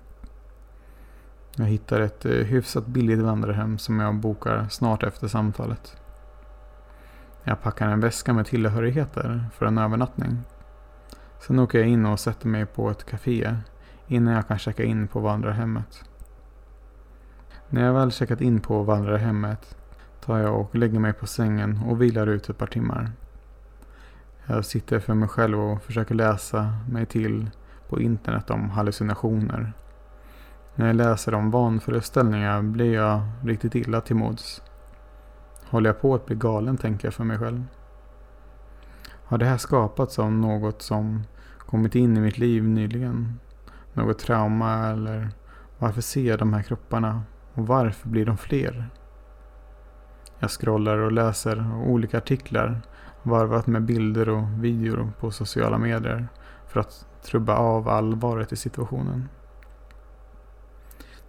Jag 1.55 1.65
hittar 1.65 2.01
ett 2.01 2.25
eh, 2.25 2.31
hyfsat 2.31 2.87
billigt 2.87 3.19
vandrarhem 3.19 3.77
som 3.77 3.99
jag 3.99 4.15
bokar 4.15 4.67
snart 4.69 5.03
efter 5.03 5.27
samtalet. 5.27 5.97
Jag 7.43 7.61
packar 7.61 7.87
en 7.87 7.99
väska 7.99 8.33
med 8.33 8.45
tillhörigheter 8.45 9.45
för 9.53 9.65
en 9.65 9.77
övernattning. 9.77 10.39
Sen 11.39 11.59
åker 11.59 11.79
jag 11.79 11.87
in 11.87 12.05
och 12.05 12.19
sätter 12.19 12.47
mig 12.47 12.65
på 12.65 12.89
ett 12.89 13.03
café 13.03 13.55
innan 14.07 14.33
jag 14.33 14.47
kan 14.47 14.59
checka 14.59 14.83
in 14.83 15.07
på 15.07 15.19
vandrarhemmet. 15.19 16.03
När 17.73 17.85
jag 17.85 17.93
väl 17.93 18.11
checkat 18.11 18.41
in 18.41 18.59
på 18.59 18.83
vandrarhemmet 18.83 19.77
tar 20.25 20.37
jag 20.37 20.59
och 20.59 20.75
lägger 20.75 20.99
mig 20.99 21.13
på 21.13 21.27
sängen 21.27 21.79
och 21.87 22.01
vilar 22.01 22.27
ut 22.27 22.49
ett 22.49 22.57
par 22.57 22.67
timmar. 22.67 23.11
Jag 24.45 24.65
sitter 24.65 24.99
för 24.99 25.13
mig 25.13 25.29
själv 25.29 25.59
och 25.59 25.83
försöker 25.83 26.15
läsa 26.15 26.73
mig 26.89 27.05
till 27.05 27.49
på 27.89 28.01
internet 28.01 28.49
om 28.49 28.69
hallucinationer. 28.69 29.73
När 30.75 30.87
jag 30.87 30.95
läser 30.95 31.33
om 31.33 31.51
vanföreställningar 31.51 32.61
blir 32.61 32.93
jag 32.93 33.21
riktigt 33.43 33.75
illa 33.75 34.01
till 34.01 34.15
mods. 34.15 34.61
Håller 35.69 35.89
jag 35.89 36.01
på 36.01 36.15
att 36.15 36.25
bli 36.25 36.35
galen 36.35 36.77
tänker 36.77 37.07
jag 37.07 37.13
för 37.13 37.23
mig 37.23 37.39
själv. 37.39 37.63
Har 39.25 39.37
det 39.37 39.45
här 39.45 39.57
skapats 39.57 40.19
av 40.19 40.31
något 40.31 40.81
som 40.81 41.23
kommit 41.57 41.95
in 41.95 42.17
i 42.17 42.19
mitt 42.19 42.37
liv 42.37 42.63
nyligen? 42.63 43.39
Något 43.93 44.19
trauma 44.19 44.87
eller 44.87 45.29
varför 45.77 46.01
ser 46.01 46.29
jag 46.29 46.39
de 46.39 46.53
här 46.53 46.61
kropparna 46.61 47.21
och 47.53 47.67
varför 47.67 48.09
blir 48.09 48.25
de 48.25 48.37
fler? 48.37 48.89
Jag 50.39 50.51
scrollar 50.51 50.97
och 50.97 51.11
läser 51.11 51.75
olika 51.85 52.17
artiklar 52.17 52.81
varvat 53.23 53.67
med 53.67 53.81
bilder 53.81 54.29
och 54.29 54.43
videor 54.63 55.11
på 55.19 55.31
sociala 55.31 55.77
medier 55.77 56.27
för 56.67 56.79
att 56.79 57.07
trubba 57.23 57.55
av 57.55 57.89
allvaret 57.89 58.51
i 58.51 58.55
situationen. 58.55 59.29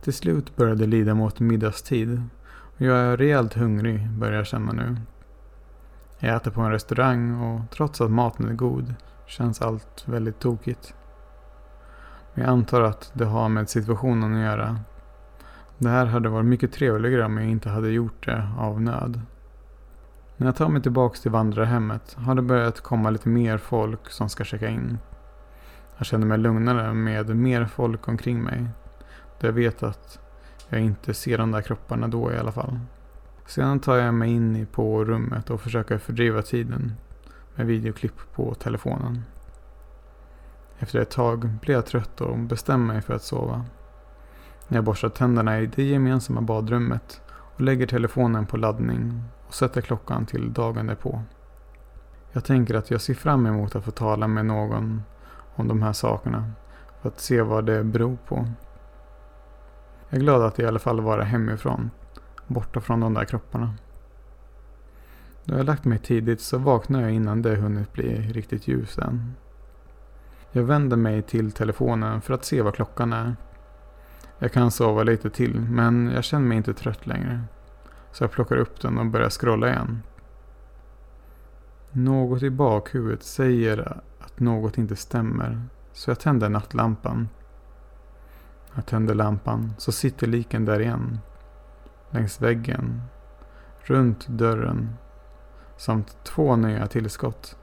Till 0.03 0.13
slut 0.13 0.57
började 0.57 0.81
det 0.81 0.87
lida 0.87 1.15
mot 1.15 1.41
middagstid 1.41 2.23
och 2.77 2.81
jag 2.81 2.97
är 2.99 3.17
rejält 3.17 3.55
hungrig 3.55 4.11
börjar 4.11 4.37
jag 4.37 4.47
känna 4.47 4.73
nu. 4.73 4.97
Jag 6.19 6.37
äter 6.37 6.51
på 6.51 6.61
en 6.61 6.71
restaurang 6.71 7.41
och 7.41 7.71
trots 7.71 8.01
att 8.01 8.11
maten 8.11 8.49
är 8.49 8.55
god 8.55 8.95
känns 9.27 9.63
allt 9.63 10.05
väldigt 10.09 10.39
tokigt. 10.39 10.95
Men 12.35 12.45
jag 12.45 12.53
antar 12.53 12.81
att 12.81 13.11
det 13.15 13.25
har 13.25 13.49
med 13.49 13.69
situationen 13.69 14.35
att 14.35 14.43
göra 14.43 14.79
det 15.79 15.89
här 15.89 16.07
hade 16.07 16.29
varit 16.29 16.47
mycket 16.47 16.73
trevligare 16.73 17.25
om 17.25 17.37
jag 17.37 17.51
inte 17.51 17.69
hade 17.69 17.91
gjort 17.91 18.27
det 18.27 18.49
av 18.59 18.81
nöd. 18.81 19.21
När 20.37 20.47
jag 20.47 20.57
tar 20.57 20.69
mig 20.69 20.83
tillbaks 20.83 21.21
till 21.21 21.31
vandrarhemmet 21.31 22.17
har 22.19 22.35
det 22.35 22.43
börjat 22.43 22.81
komma 22.81 23.11
lite 23.11 23.29
mer 23.29 23.59
folk 23.59 24.11
som 24.11 24.29
ska 24.29 24.45
checka 24.45 24.69
in. 24.69 24.99
Jag 25.97 26.07
känner 26.07 26.27
mig 26.27 26.39
lugnare 26.39 26.95
med 26.95 27.37
mer 27.37 27.65
folk 27.65 28.09
omkring 28.09 28.43
mig. 28.43 28.67
Då 29.41 29.47
jag 29.47 29.53
vet 29.53 29.83
att 29.83 30.19
jag 30.69 30.81
inte 30.81 31.15
ser 31.15 31.39
de 31.39 31.51
där 31.51 31.63
kropparna 31.63 32.09
då 32.09 32.33
i 32.33 32.39
alla 32.39 32.53
fall. 32.53 32.79
Sedan 33.47 33.81
tar 33.81 33.97
jag 33.97 34.15
mig 34.15 34.31
in 34.31 34.67
på 34.73 35.05
rummet 35.05 35.51
och 35.51 35.61
försöker 35.61 35.99
fördriva 35.99 36.43
tiden. 36.43 36.93
med 37.55 37.67
videoklipp 37.67 38.35
på 38.35 38.55
telefonen. 38.55 39.23
Efter 40.79 40.99
ett 40.99 41.11
tag 41.11 41.49
blir 41.61 41.75
jag 41.75 41.87
trött 41.87 42.21
och 42.21 42.39
bestämmer 42.39 42.95
mig 42.95 43.03
för 43.03 43.15
att 43.15 43.23
sova. 43.23 43.65
När 44.69 44.77
jag 44.79 44.85
borstar 44.85 45.09
tänderna 45.09 45.61
i 45.61 45.67
det 45.67 45.83
gemensamma 45.83 46.41
badrummet 46.41 47.21
och 47.31 47.61
lägger 47.61 47.87
telefonen 47.87 48.47
på 48.47 48.57
laddning 48.57 49.23
och 49.47 49.55
sätter 49.55 49.81
klockan 49.81 50.27
till 50.27 50.53
dagen 50.53 50.87
därpå. 50.87 51.23
Jag 52.33 52.45
tänker 52.45 52.75
att 52.75 52.91
jag 52.91 53.01
ser 53.01 53.15
fram 53.15 53.47
emot 53.47 53.77
att 53.77 53.85
få 53.85 53.91
tala 53.91 54.29
med 54.29 54.47
någon 54.47 55.03
om 55.55 55.69
de 55.69 55.83
här 55.83 55.93
sakerna 55.93 56.53
för 57.03 57.09
att 57.09 57.21
se 57.21 57.43
vad 57.43 57.67
det 57.67 57.85
beror 57.85 58.17
på. 58.27 58.49
Jag 60.09 60.19
är 60.19 60.23
glad 60.23 60.43
att 60.43 60.59
i 60.59 60.67
alla 60.67 60.79
fall 60.79 61.01
vara 61.01 61.23
hemifrån, 61.23 61.91
borta 62.47 62.81
från 62.81 63.01
de 63.01 63.15
där 63.15 63.25
kropparna. 63.25 63.75
Då 65.45 65.57
jag 65.57 65.67
lagt 65.67 65.85
mig 65.85 65.99
tidigt 65.99 66.41
så 66.41 66.59
vaknar 66.59 67.01
jag 67.01 67.11
innan 67.11 67.43
det 67.43 67.57
hunnit 67.57 67.93
bli 67.93 68.33
riktigt 68.33 68.69
ljus 68.69 68.99
än. 68.99 69.35
Jag 70.53 70.63
vänder 70.63 70.97
mig 70.97 71.23
till 71.23 71.53
telefonen 71.53 72.21
för 72.21 72.35
att 72.35 72.45
se 72.45 72.63
vad 72.63 72.75
klockan 72.75 73.13
är. 73.13 73.37
Jag 74.45 74.53
kan 74.53 74.71
sova 74.71 75.03
lite 75.03 75.31
till 75.31 75.61
men 75.61 76.11
jag 76.15 76.25
känner 76.25 76.47
mig 76.47 76.57
inte 76.57 76.75
trött 76.75 77.07
längre. 77.07 77.41
Så 78.13 78.25
jag 78.25 78.31
plockar 78.31 78.57
upp 78.57 78.81
den 78.81 78.99
och 78.99 79.07
börjar 79.07 79.31
scrolla 79.31 79.69
igen. 79.69 80.03
Något 81.93 82.43
i 82.43 82.51
bakhuvudet 82.51 83.23
säger 83.23 84.03
att 84.21 84.41
något 84.41 84.79
inte 84.79 84.97
stämmer. 84.97 85.63
Så 85.93 86.11
jag 86.11 86.21
tänder 86.21 86.49
nattlampan. 86.49 87.29
Jag 88.75 88.87
tänder 88.87 89.15
lampan 89.15 89.75
så 89.79 89.93
sitter 89.93 90.27
liken 90.27 90.65
där 90.65 90.81
igen. 90.81 91.19
Längs 92.11 92.43
väggen. 92.43 93.03
Runt 93.81 94.27
dörren. 94.29 94.97
Samt 95.77 96.25
två 96.25 96.57
nya 96.57 96.87
tillskott. 96.87 97.59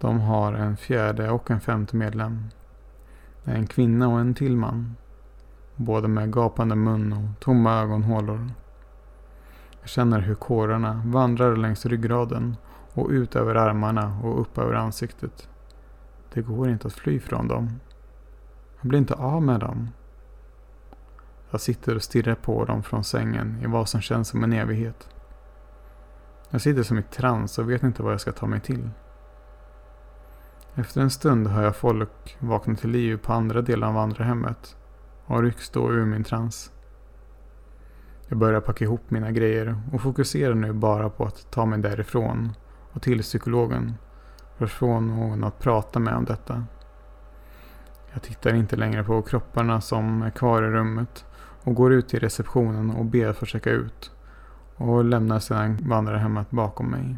De 0.00 0.20
har 0.20 0.52
en 0.52 0.76
fjärde 0.76 1.30
och 1.30 1.50
en 1.50 1.60
femte 1.60 1.96
medlem. 1.96 2.48
Det 3.44 3.50
är 3.50 3.56
en 3.56 3.66
kvinna 3.66 4.08
och 4.08 4.20
en 4.20 4.34
till 4.34 4.56
man. 4.56 4.96
Både 5.82 6.08
med 6.08 6.32
gapande 6.32 6.74
mun 6.74 7.12
och 7.12 7.40
tomma 7.40 7.80
ögonhålor. 7.80 8.50
Jag 9.80 9.88
känner 9.88 10.20
hur 10.20 10.34
kårarna 10.34 11.02
vandrar 11.04 11.56
längs 11.56 11.86
ryggraden 11.86 12.56
och 12.94 13.08
ut 13.10 13.36
över 13.36 13.54
armarna 13.54 14.20
och 14.22 14.40
upp 14.40 14.58
över 14.58 14.74
ansiktet. 14.74 15.48
Det 16.32 16.42
går 16.42 16.68
inte 16.68 16.86
att 16.86 16.92
fly 16.92 17.20
från 17.20 17.48
dem. 17.48 17.80
Jag 18.80 18.88
blir 18.88 18.98
inte 18.98 19.14
av 19.14 19.42
med 19.42 19.60
dem. 19.60 19.88
Jag 21.50 21.60
sitter 21.60 21.96
och 21.96 22.02
stirrar 22.02 22.34
på 22.34 22.64
dem 22.64 22.82
från 22.82 23.04
sängen 23.04 23.58
i 23.62 23.66
vad 23.66 23.88
som 23.88 24.00
känns 24.00 24.28
som 24.28 24.44
en 24.44 24.52
evighet. 24.52 25.08
Jag 26.50 26.60
sitter 26.60 26.82
som 26.82 26.98
i 26.98 27.02
trans 27.02 27.58
och 27.58 27.70
vet 27.70 27.82
inte 27.82 28.02
vad 28.02 28.12
jag 28.12 28.20
ska 28.20 28.32
ta 28.32 28.46
mig 28.46 28.60
till. 28.60 28.90
Efter 30.74 31.00
en 31.00 31.10
stund 31.10 31.48
hör 31.48 31.62
jag 31.62 31.76
folk 31.76 32.36
vakna 32.38 32.74
till 32.74 32.90
liv 32.90 33.16
på 33.16 33.32
andra 33.32 33.62
delar 33.62 33.88
av 33.88 33.94
vandrarhemmet 33.94 34.76
och 35.26 35.42
rycks 35.42 35.70
då 35.70 35.92
ur 35.92 36.04
min 36.04 36.24
trans. 36.24 36.72
Jag 38.28 38.38
börjar 38.38 38.60
packa 38.60 38.84
ihop 38.84 39.10
mina 39.10 39.30
grejer 39.30 39.80
och 39.92 40.00
fokuserar 40.00 40.54
nu 40.54 40.72
bara 40.72 41.10
på 41.10 41.24
att 41.24 41.50
ta 41.50 41.66
mig 41.66 41.78
därifrån 41.78 42.52
och 42.92 43.02
till 43.02 43.22
psykologen 43.22 43.94
för 44.56 44.64
att 44.64 44.70
få 44.70 45.00
någon 45.00 45.44
att 45.44 45.58
prata 45.58 45.98
med 45.98 46.14
om 46.14 46.24
detta. 46.24 46.64
Jag 48.12 48.22
tittar 48.22 48.54
inte 48.54 48.76
längre 48.76 49.04
på 49.04 49.22
kropparna 49.22 49.80
som 49.80 50.22
är 50.22 50.30
kvar 50.30 50.62
i 50.62 50.70
rummet 50.70 51.24
och 51.64 51.74
går 51.74 51.92
ut 51.92 52.08
till 52.08 52.20
receptionen 52.20 52.90
och 52.90 53.04
ber 53.04 53.28
att 53.28 53.36
få 53.36 53.46
checka 53.46 53.70
ut 53.70 54.10
och 54.76 55.04
lämnar 55.04 55.38
sedan 55.38 55.78
vandrarhemmet 55.82 56.50
bakom 56.50 56.90
mig. 56.90 57.16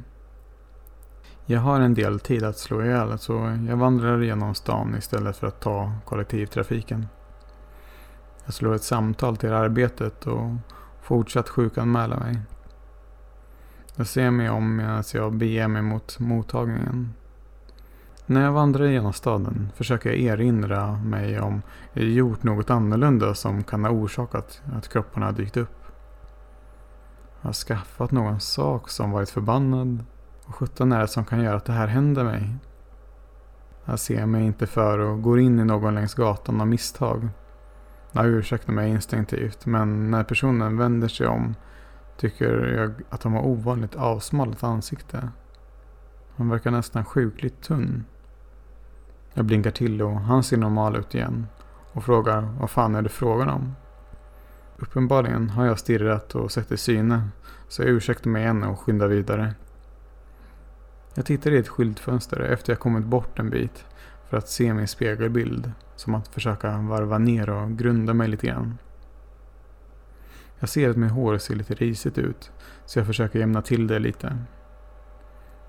Jag 1.46 1.60
har 1.60 1.80
en 1.80 1.94
del 1.94 2.20
tid 2.20 2.44
att 2.44 2.58
slå 2.58 2.82
ihjäl 2.82 3.18
så 3.18 3.58
jag 3.68 3.76
vandrar 3.76 4.20
genom 4.20 4.54
stan 4.54 4.94
istället 4.98 5.36
för 5.36 5.46
att 5.46 5.60
ta 5.60 5.92
kollektivtrafiken. 6.04 7.06
Jag 8.44 8.54
slår 8.54 8.74
ett 8.74 8.82
samtal 8.82 9.36
till 9.36 9.52
arbetet 9.52 10.26
och 10.26 10.50
fortsatt 11.02 11.48
sjukanmäla 11.48 12.16
mig. 12.16 12.40
Jag 13.96 14.06
ser 14.06 14.30
mig 14.30 14.50
om 14.50 14.76
medan 14.76 15.04
jag 15.12 15.32
beger 15.32 15.68
mig 15.68 15.82
mot 15.82 16.18
mottagningen. 16.18 17.12
När 18.26 18.42
jag 18.42 18.52
vandrar 18.52 18.86
genom 18.86 19.12
staden 19.12 19.68
försöker 19.76 20.10
jag 20.10 20.18
erinra 20.18 20.92
mig 20.92 21.40
om 21.40 21.62
jag 21.92 22.04
gjort 22.04 22.42
något 22.42 22.70
annorlunda 22.70 23.34
som 23.34 23.64
kan 23.64 23.84
ha 23.84 23.90
orsakat 23.90 24.62
att 24.76 24.88
kropparna 24.88 25.32
dykt 25.32 25.56
upp. 25.56 25.84
Jag 27.40 27.48
har 27.48 27.52
skaffat 27.52 28.10
någon 28.10 28.40
sak 28.40 28.90
som 28.90 29.10
varit 29.10 29.30
förbannad 29.30 30.04
och 30.44 30.54
sjutton 30.54 30.92
är 30.92 31.00
det 31.00 31.08
som 31.08 31.24
kan 31.24 31.42
göra 31.42 31.56
att 31.56 31.64
det 31.64 31.72
här 31.72 31.86
händer 31.86 32.24
mig. 32.24 32.54
Jag 33.84 33.98
ser 33.98 34.26
mig 34.26 34.44
inte 34.44 34.66
för 34.66 34.98
och 34.98 35.22
går 35.22 35.40
in 35.40 35.60
i 35.60 35.64
någon 35.64 35.94
längs 35.94 36.14
gatan 36.14 36.60
av 36.60 36.66
misstag. 36.66 37.28
Jag 38.16 38.26
ursäktar 38.26 38.72
mig 38.72 38.90
instinktivt 38.90 39.66
men 39.66 40.10
när 40.10 40.24
personen 40.24 40.76
vänder 40.76 41.08
sig 41.08 41.26
om 41.26 41.54
tycker 42.16 42.66
jag 42.66 42.92
att 43.08 43.20
de 43.20 43.32
har 43.32 43.42
ovanligt 43.42 43.94
avsmalat 43.94 44.62
ansikte. 44.62 45.28
Han 46.36 46.48
verkar 46.48 46.70
nästan 46.70 47.04
sjukligt 47.04 47.62
tunn. 47.62 48.04
Jag 49.32 49.44
blinkar 49.44 49.70
till 49.70 50.02
och 50.02 50.20
han 50.20 50.42
ser 50.42 50.56
normal 50.56 50.96
ut 50.96 51.14
igen 51.14 51.46
och 51.92 52.04
frågar 52.04 52.40
vad 52.60 52.70
fan 52.70 52.94
är 52.94 53.02
det 53.02 53.08
frågan 53.08 53.48
om? 53.48 53.74
Uppenbarligen 54.76 55.50
har 55.50 55.66
jag 55.66 55.78
stirrat 55.78 56.34
och 56.34 56.52
sett 56.52 56.72
i 56.72 56.76
syne 56.76 57.28
så 57.68 57.82
jag 57.82 57.88
ursäktar 57.88 58.30
mig 58.30 58.42
igen 58.42 58.62
och 58.62 58.80
skyndar 58.80 59.08
vidare. 59.08 59.54
Jag 61.14 61.26
tittar 61.26 61.50
i 61.50 61.58
ett 61.58 61.68
skyltfönster 61.68 62.40
efter 62.40 62.72
jag 62.72 62.80
kommit 62.80 63.04
bort 63.04 63.38
en 63.38 63.50
bit 63.50 63.84
för 64.28 64.36
att 64.36 64.48
se 64.48 64.74
min 64.74 64.88
spegelbild. 64.88 65.72
Som 65.96 66.14
att 66.14 66.28
försöka 66.28 66.78
varva 66.78 67.18
ner 67.18 67.50
och 67.50 67.78
grunda 67.78 68.14
mig 68.14 68.28
lite 68.28 68.46
grann. 68.46 68.78
Jag 70.58 70.68
ser 70.68 70.90
att 70.90 70.96
mitt 70.96 71.12
hår 71.12 71.38
ser 71.38 71.54
lite 71.54 71.74
risigt 71.74 72.18
ut 72.18 72.52
så 72.86 72.98
jag 72.98 73.06
försöker 73.06 73.38
jämna 73.38 73.62
till 73.62 73.86
det 73.86 73.98
lite. 73.98 74.38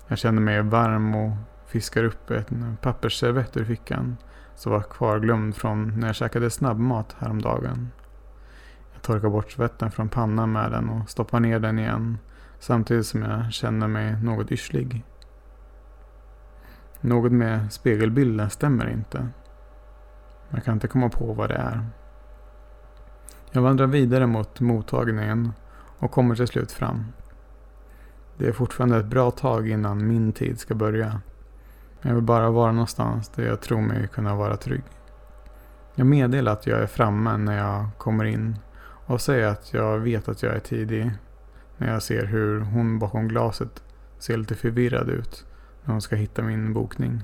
Jag 0.08 0.18
känner 0.18 0.42
mig 0.42 0.62
varm 0.62 1.14
och 1.14 1.36
fiskar 1.66 2.04
upp 2.04 2.30
en 2.30 2.76
pappersservett 2.82 3.56
ur 3.56 3.64
fickan 3.64 4.16
som 4.54 4.72
var 4.72 4.82
kvarglömd 4.82 5.56
från 5.56 6.00
när 6.00 6.06
jag 6.06 6.16
käkade 6.16 6.50
snabbmat 6.50 7.16
häromdagen. 7.18 7.88
Jag 8.92 9.02
torkar 9.02 9.28
bort 9.28 9.52
svetten 9.52 9.90
från 9.90 10.08
pannan 10.08 10.52
med 10.52 10.70
den 10.72 10.88
och 10.88 11.10
stoppar 11.10 11.40
ner 11.40 11.58
den 11.58 11.78
igen 11.78 12.18
samtidigt 12.58 13.06
som 13.06 13.22
jag 13.22 13.52
känner 13.52 13.88
mig 13.88 14.22
något 14.22 14.52
yrslig. 14.52 15.04
Något 17.00 17.32
med 17.32 17.72
spegelbilden 17.72 18.50
stämmer 18.50 18.88
inte. 18.88 19.28
Jag 20.50 20.64
kan 20.64 20.74
inte 20.74 20.88
komma 20.88 21.08
på 21.08 21.32
vad 21.32 21.48
det 21.48 21.54
är. 21.54 21.86
Jag 23.50 23.62
vandrar 23.62 23.86
vidare 23.86 24.26
mot 24.26 24.60
mottagningen 24.60 25.52
och 25.98 26.10
kommer 26.10 26.34
till 26.34 26.46
slut 26.46 26.72
fram. 26.72 27.04
Det 28.38 28.48
är 28.48 28.52
fortfarande 28.52 28.96
ett 28.96 29.06
bra 29.06 29.30
tag 29.30 29.68
innan 29.68 30.06
min 30.06 30.32
tid 30.32 30.60
ska 30.60 30.74
börja. 30.74 31.20
Jag 32.02 32.14
vill 32.14 32.22
bara 32.22 32.50
vara 32.50 32.72
någonstans 32.72 33.28
där 33.28 33.46
jag 33.46 33.60
tror 33.60 33.80
mig 33.80 34.08
kunna 34.08 34.34
vara 34.34 34.56
trygg. 34.56 34.82
Jag 35.94 36.06
meddelar 36.06 36.52
att 36.52 36.66
jag 36.66 36.80
är 36.80 36.86
framme 36.86 37.36
när 37.36 37.58
jag 37.58 37.88
kommer 37.98 38.24
in 38.24 38.58
och 39.06 39.20
säger 39.20 39.46
att 39.46 39.74
jag 39.74 39.98
vet 39.98 40.28
att 40.28 40.42
jag 40.42 40.54
är 40.54 40.60
tidig 40.60 41.10
när 41.76 41.92
jag 41.92 42.02
ser 42.02 42.24
hur 42.24 42.60
hon 42.60 42.98
bakom 42.98 43.28
glaset 43.28 43.82
ser 44.18 44.36
lite 44.36 44.54
förvirrad 44.54 45.08
ut 45.08 45.46
när 45.84 45.92
hon 45.92 46.02
ska 46.02 46.16
hitta 46.16 46.42
min 46.42 46.72
bokning. 46.72 47.22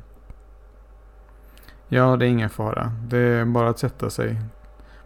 Ja, 1.94 2.16
det 2.16 2.26
är 2.26 2.28
ingen 2.28 2.50
fara. 2.50 2.92
Det 3.08 3.18
är 3.18 3.44
bara 3.44 3.68
att 3.68 3.78
sätta 3.78 4.10
sig. 4.10 4.40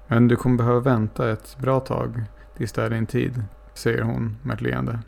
Men 0.07 0.29
du 0.29 0.37
kommer 0.37 0.57
behöva 0.57 0.81
vänta 0.81 1.31
ett 1.31 1.57
bra 1.59 1.81
tag 1.81 2.25
tills 2.57 2.73
det 2.73 2.83
är 2.83 2.91
din 2.91 3.07
tid, 3.07 3.43
säger 3.75 4.03
hon 4.03 4.37
med 4.43 4.55
ett 4.55 4.61
leende. 4.61 4.99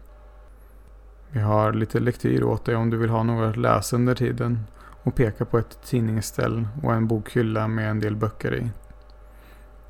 Vi 1.30 1.40
har 1.40 1.72
lite 1.72 2.00
lektyr 2.00 2.42
åt 2.42 2.64
dig 2.64 2.76
om 2.76 2.90
du 2.90 2.96
vill 2.96 3.10
ha 3.10 3.22
något 3.22 3.50
att 3.50 3.56
läsa 3.56 3.96
under 3.96 4.14
tiden 4.14 4.64
och 5.02 5.14
pekar 5.14 5.44
på 5.44 5.58
ett 5.58 5.82
tidningsställ 5.82 6.68
och 6.82 6.94
en 6.94 7.06
bokhylla 7.06 7.68
med 7.68 7.90
en 7.90 8.00
del 8.00 8.16
böcker 8.16 8.54
i. 8.54 8.70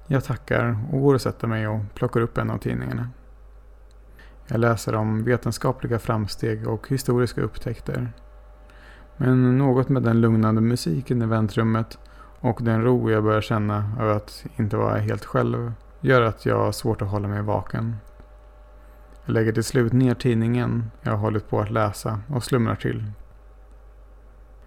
Jag 0.07 0.25
tackar 0.25 0.79
och 0.93 1.01
går 1.01 1.15
och 1.15 1.21
sätter 1.21 1.47
mig 1.47 1.69
och 1.69 1.81
plockar 1.95 2.21
upp 2.21 2.39
en 2.39 2.51
av 2.51 2.59
tidningarna. 2.59 3.09
Jag 4.47 4.61
läser 4.61 4.95
om 4.95 5.25
vetenskapliga 5.25 5.99
framsteg 5.99 6.69
och 6.69 6.89
historiska 6.89 7.41
upptäckter. 7.41 8.13
Men 9.21 9.59
något 9.59 9.89
med 9.89 10.03
den 10.03 10.21
lugnande 10.21 10.61
musiken 10.61 11.23
i 11.23 11.27
väntrummet 11.27 11.99
och 12.41 12.59
den 12.63 12.83
ro 12.83 13.11
jag 13.11 13.25
börjar 13.25 13.41
känna 13.41 13.93
över 14.01 14.15
att 14.15 14.45
inte 14.57 14.77
vara 14.77 14.99
helt 14.99 15.25
själv 15.25 15.73
gör 16.01 16.23
att 16.23 16.47
jag 16.47 16.59
har 16.59 16.73
svårt 16.73 17.03
att 17.03 17.09
hålla 17.09 17.29
mig 17.29 17.43
vaken. 17.43 17.97
Jag 19.25 19.33
lägger 19.33 19.53
till 19.53 19.65
slut 19.65 19.93
ner 19.93 20.15
tidningen 20.15 20.91
jag 21.03 21.11
har 21.11 21.19
hållit 21.19 21.51
på 21.51 21.61
att 21.61 21.71
läsa 21.71 22.21
och 22.29 22.45
slumrar 22.45 22.75
till. 22.75 23.05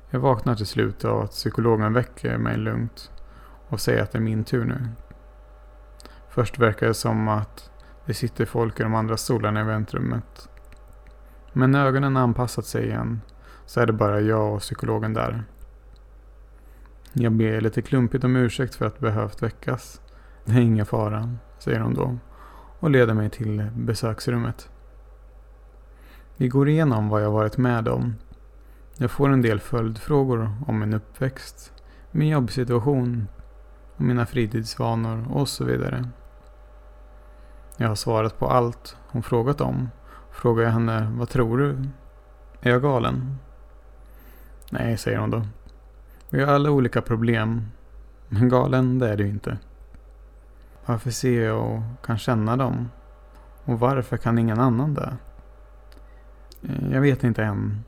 Jag 0.09 0.19
vaknar 0.19 0.55
till 0.55 0.65
slut 0.65 1.05
av 1.05 1.21
att 1.21 1.31
psykologen 1.31 1.93
väcker 1.93 2.37
mig 2.37 2.57
lugnt 2.57 3.11
och 3.69 3.79
säger 3.81 4.03
att 4.03 4.11
det 4.11 4.17
är 4.17 4.21
min 4.21 4.43
tur 4.43 4.65
nu. 4.65 4.87
Först 6.29 6.59
verkar 6.59 6.87
det 6.87 6.93
som 6.93 7.27
att 7.27 7.71
det 8.05 8.13
sitter 8.13 8.45
folk 8.45 8.79
i 8.79 8.83
de 8.83 8.95
andra 8.95 9.17
stolarna 9.17 9.61
i 9.61 9.63
väntrummet. 9.63 10.49
Men 11.53 11.71
när 11.71 11.85
ögonen 11.85 12.17
anpassat 12.17 12.65
sig 12.65 12.85
igen 12.85 13.21
så 13.71 13.79
är 13.79 13.86
det 13.86 13.93
bara 13.93 14.19
jag 14.19 14.53
och 14.53 14.60
psykologen 14.60 15.13
där. 15.13 15.43
Jag 17.13 17.31
ber 17.31 17.62
lite 17.62 17.81
klumpigt 17.81 18.23
om 18.23 18.36
ursäkt 18.36 18.75
för 18.75 18.86
att 18.86 18.99
behövt 18.99 19.43
väckas. 19.43 20.01
Det 20.45 20.51
är 20.51 20.60
ingen 20.60 20.86
fara, 20.86 21.36
säger 21.60 21.79
hon 21.79 21.93
då 21.93 22.17
och 22.79 22.89
leder 22.89 23.13
mig 23.13 23.29
till 23.29 23.69
besöksrummet. 23.75 24.69
Vi 26.38 26.47
går 26.47 26.69
igenom 26.69 27.10
vad 27.10 27.23
jag 27.23 27.31
varit 27.31 27.57
med 27.57 27.88
om. 27.88 28.15
Jag 28.97 29.12
får 29.12 29.29
en 29.29 29.41
del 29.41 29.60
följdfrågor 29.60 30.51
om 30.67 30.79
min 30.79 30.93
uppväxt, 30.93 31.73
min 32.12 32.29
jobbsituation, 32.29 33.27
mina 33.97 34.25
fritidsvanor 34.25 35.27
och 35.31 35.49
så 35.49 35.63
vidare. 35.63 36.10
Jag 37.77 37.88
har 37.88 37.95
svarat 37.95 38.39
på 38.39 38.47
allt 38.47 38.97
hon 39.07 39.23
frågat 39.23 39.62
om. 39.62 39.89
Frågar 40.31 40.63
jag 40.63 40.71
henne, 40.71 41.12
vad 41.17 41.29
tror 41.29 41.57
du? 41.57 41.69
Är 42.62 42.71
jag 42.71 42.81
galen? 42.81 43.38
Nej, 44.73 44.97
säger 44.97 45.17
hon 45.17 45.29
då. 45.29 45.41
Vi 46.29 46.43
har 46.43 46.53
alla 46.53 46.71
olika 46.71 47.01
problem. 47.01 47.65
Men 48.29 48.49
galen, 48.49 48.99
det 48.99 49.10
är 49.10 49.17
du 49.17 49.27
inte. 49.27 49.57
Varför 50.86 51.12
ser 51.12 51.45
jag 51.45 51.71
och 51.71 52.05
kan 52.05 52.17
känna 52.17 52.57
dem? 52.57 52.89
Och 53.63 53.79
varför 53.79 54.17
kan 54.17 54.38
ingen 54.38 54.60
annan 54.60 54.93
det? 54.93 55.17
Eh, 56.63 56.93
jag 56.93 57.01
vet 57.01 57.23
inte 57.23 57.43
än. 57.43 57.84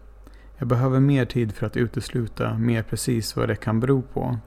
Jag 0.58 0.68
behöver 0.68 1.00
mer 1.00 1.26
tid 1.26 1.56
för 1.56 1.66
att 1.66 1.78
utesluta 1.78 2.58
mer 2.58 2.84
precis 2.84 3.36
vad 3.36 3.48
det 3.48 3.56
kan 3.56 3.80
bero 3.80 4.02
på. 4.02 4.38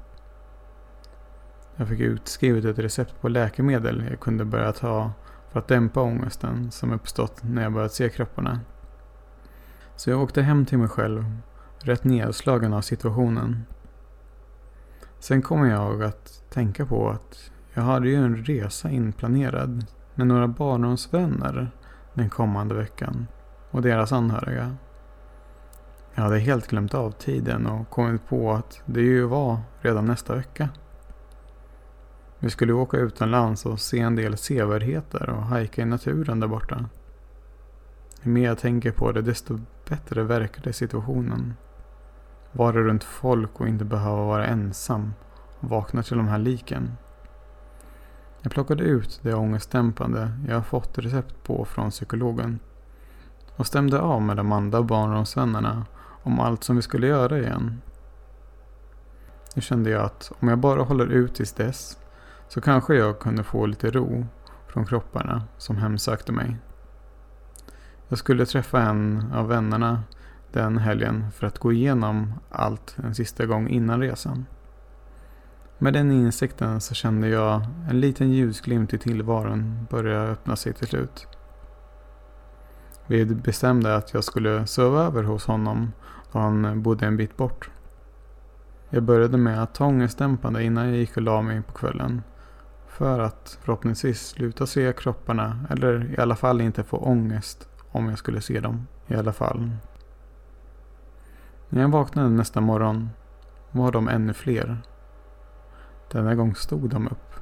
Jag 1.77 1.89
fick 1.89 2.01
utskrivet 2.01 2.65
ett 2.65 2.79
recept 2.79 3.21
på 3.21 3.29
läkemedel 3.29 4.07
jag 4.11 4.21
kunde 4.21 4.45
börja 4.45 4.73
ta 4.73 5.13
för 5.53 5.59
att 5.59 5.69
dämpa 5.69 6.03
ångesten 6.03 6.71
som 6.71 6.93
uppstått 6.93 7.43
när 7.43 7.63
jag 7.63 7.73
börjat 7.73 7.93
se 7.93 8.09
kropparna. 8.09 8.61
Så 9.97 10.11
jag 10.11 10.23
åkte 10.23 10.43
hem 10.43 10.67
till 10.67 10.79
mig 10.79 10.89
själv, 10.89 11.25
rätt 11.79 12.05
nedslagen 12.05 12.73
av 12.73 12.81
situationen. 12.81 13.65
Sen 15.19 15.43
kom 15.43 15.67
jag 15.67 16.03
att 16.03 16.43
tänka 16.51 16.87
på 16.87 17.11
att 17.11 17.51
jag 17.75 17.83
hade 17.83 18.09
ju 18.09 18.15
en 18.15 18.37
resa 18.37 18.91
inplanerad 18.91 19.87
med 20.15 20.27
några 20.27 20.49
barndomsvänner 20.49 21.71
den 22.15 22.31
kommande 22.31 22.75
veckan 22.75 23.27
och 23.71 23.83
deras 23.83 24.13
anhöriga. 24.13 24.77
Jag 26.15 26.23
hade 26.23 26.39
helt 26.39 26.67
glömt 26.69 26.95
av 26.95 27.11
tiden 27.11 27.67
och 27.67 27.91
kommit 27.91 28.29
på 28.29 28.53
att 28.53 28.83
det 28.87 29.01
ju 29.01 29.25
var 29.25 29.59
redan 29.81 30.07
nästa 30.07 30.35
vecka. 30.35 30.69
Vi 32.39 32.51
skulle 32.51 32.73
åka 32.73 32.97
utomlands 32.97 33.67
och 33.67 33.81
se 33.81 34.01
en 34.01 34.17
del 34.17 34.37
sevärdheter 34.37 35.31
och 35.31 35.43
hajka 35.43 35.83
i 35.83 35.85
naturen 35.85 36.41
där 36.41 36.49
borta. 36.49 36.85
Ju 38.23 38.31
mer 38.31 38.45
jag 38.45 38.59
tänker 38.59 38.93
på 38.93 39.13
det 39.13 39.23
desto 39.23 39.59
bättre 39.89 40.23
verkade 40.23 40.73
situationen. 40.73 41.55
Vara 42.57 42.83
runt 42.83 43.05
folk 43.05 43.61
och 43.61 43.69
inte 43.69 43.85
behöva 43.85 44.25
vara 44.25 44.47
ensam 44.47 45.15
och 45.61 45.69
vakna 45.69 46.03
till 46.03 46.17
de 46.17 46.29
här 46.29 46.39
liken. 46.39 46.97
Jag 48.43 48.53
plockade 48.53 48.85
ut 48.85 49.21
det 49.23 49.35
ångestdämpande 49.35 50.33
jag 50.49 50.67
fått 50.67 50.99
recept 50.99 51.43
på 51.43 51.65
från 51.65 51.91
psykologen 51.91 52.59
och 53.57 53.67
stämde 53.67 54.01
av 54.01 54.23
med 54.23 54.37
de 54.37 54.53
andra 54.53 54.83
barndomsvännerna 54.83 55.87
om 56.23 56.41
allt 56.41 56.65
som 56.65 56.77
vi 56.77 56.83
skulle 56.83 57.07
göra 57.07 57.39
igen. 57.39 57.81
Nu 59.55 59.63
kände 59.63 59.91
jag 59.91 60.03
att 60.03 60.33
om 60.41 60.49
jag 60.49 60.59
bara 60.59 60.83
håller 60.83 61.07
ut 61.07 61.35
tills 61.35 61.53
dess 61.53 61.99
så 62.49 62.61
kanske 62.61 62.95
jag 62.95 63.19
kunde 63.19 63.45
få 63.45 63.67
lite 63.67 63.91
ro 63.91 64.27
från 64.67 64.87
kropparna 64.87 65.43
som 65.59 65.77
hemsökte 65.77 66.33
mig. 66.33 66.57
Jag 68.09 68.19
skulle 68.19 68.47
träffa 68.47 68.83
en 68.83 69.33
av 69.35 69.49
vännerna 69.49 70.03
den 70.57 70.79
helgen 70.79 71.31
för 71.31 71.47
att 71.47 71.59
gå 71.59 71.73
igenom 71.73 72.33
allt 72.51 72.97
en 73.05 73.15
sista 73.15 73.47
gång 73.47 73.69
innan 73.69 74.01
resan. 74.01 74.47
Med 75.79 75.93
den 75.93 76.13
insikten 76.13 76.81
så 76.81 76.95
kände 76.95 77.29
jag 77.29 77.63
en 77.89 78.01
liten 78.01 78.33
ljusglimt 78.33 78.95
i 78.95 78.99
tillvaron 78.99 79.87
börja 79.91 80.23
öppna 80.23 80.57
sig 80.57 80.73
till 80.73 80.87
slut. 80.87 81.27
Vi 83.07 83.25
bestämde 83.25 83.97
att 83.97 84.15
jag 84.15 84.25
skulle 84.25 84.67
sova 84.67 85.05
över 85.05 85.23
hos 85.23 85.47
honom 85.47 85.93
då 86.33 86.39
han 86.39 86.83
bodde 86.83 87.07
en 87.07 87.17
bit 87.17 87.37
bort. 87.37 87.71
Jag 88.91 89.03
började 89.03 89.37
med 89.39 89.63
att 89.63 89.75
ta 89.75 89.87
ångestdämpande 89.87 90.63
innan 90.63 90.89
jag 90.89 90.97
gick 90.97 91.17
och 91.17 91.23
la 91.23 91.43
mig 91.43 91.63
på 91.63 91.73
kvällen. 91.73 92.23
För 92.89 93.21
att 93.21 93.59
förhoppningsvis 93.63 94.27
sluta 94.27 94.67
se 94.67 94.93
kropparna 94.93 95.67
eller 95.71 96.15
i 96.19 96.21
alla 96.21 96.37
fall 96.37 96.61
inte 96.61 96.85
få 96.85 96.97
ångest 96.97 97.69
om 97.91 98.09
jag 98.09 98.19
skulle 98.19 98.41
se 98.41 98.61
dem. 98.61 98.87
I 99.07 99.15
alla 99.15 99.33
fall. 99.33 99.71
När 101.69 101.81
jag 101.81 101.89
vaknade 101.89 102.29
nästa 102.29 102.61
morgon 102.61 103.11
var 103.71 103.93
de 103.93 104.09
ännu 104.09 104.33
fler 104.33 104.83
denna 106.13 106.35
gång 106.35 106.55
stod 106.55 106.91
de 106.91 107.09
upp. 107.09 107.35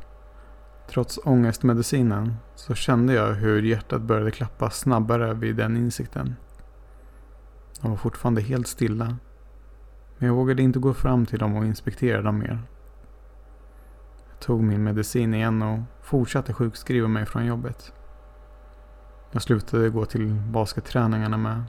Trots 0.88 1.18
ångestmedicinen 1.24 2.34
så 2.54 2.74
kände 2.74 3.12
jag 3.12 3.32
hur 3.34 3.62
hjärtat 3.62 4.02
började 4.02 4.30
klappa 4.30 4.70
snabbare 4.70 5.34
vid 5.34 5.56
den 5.56 5.76
insikten. 5.76 6.36
De 7.80 7.90
var 7.90 7.96
fortfarande 7.96 8.40
helt 8.40 8.66
stilla. 8.68 9.16
Men 10.18 10.28
jag 10.28 10.34
vågade 10.34 10.62
inte 10.62 10.78
gå 10.78 10.94
fram 10.94 11.26
till 11.26 11.38
dem 11.38 11.56
och 11.56 11.64
inspektera 11.64 12.22
dem 12.22 12.38
mer. 12.38 12.62
Jag 14.30 14.40
tog 14.40 14.62
min 14.62 14.84
medicin 14.84 15.34
igen 15.34 15.62
och 15.62 15.78
fortsatte 16.02 16.52
sjukskriva 16.52 17.08
mig 17.08 17.26
från 17.26 17.46
jobbet. 17.46 17.92
Jag 19.30 19.42
slutade 19.42 19.90
gå 19.90 20.04
till 20.04 20.34
basketträningarna 20.34 21.36
med. 21.36 21.62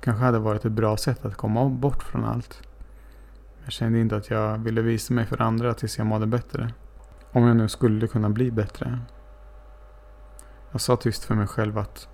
Det 0.00 0.04
kanske 0.04 0.24
hade 0.24 0.38
varit 0.38 0.64
ett 0.64 0.72
bra 0.72 0.96
sätt 0.96 1.24
att 1.24 1.36
komma 1.36 1.68
bort 1.68 2.02
från 2.02 2.24
allt. 2.24 2.62
Jag 3.64 3.72
kände 3.72 3.98
inte 3.98 4.16
att 4.16 4.30
jag 4.30 4.58
ville 4.58 4.82
visa 4.82 5.14
mig 5.14 5.26
för 5.26 5.42
andra 5.42 5.74
tills 5.74 5.98
jag 5.98 6.06
mådde 6.06 6.26
bättre. 6.26 6.72
Om 7.32 7.44
jag 7.44 7.56
nu 7.56 7.68
skulle 7.68 8.06
kunna 8.06 8.30
bli 8.30 8.50
bättre. 8.50 8.98
Jag 10.72 10.80
sa 10.80 10.96
tyst 10.96 11.24
för 11.24 11.34
mig 11.34 11.46
själv 11.46 11.78
att 11.78 12.08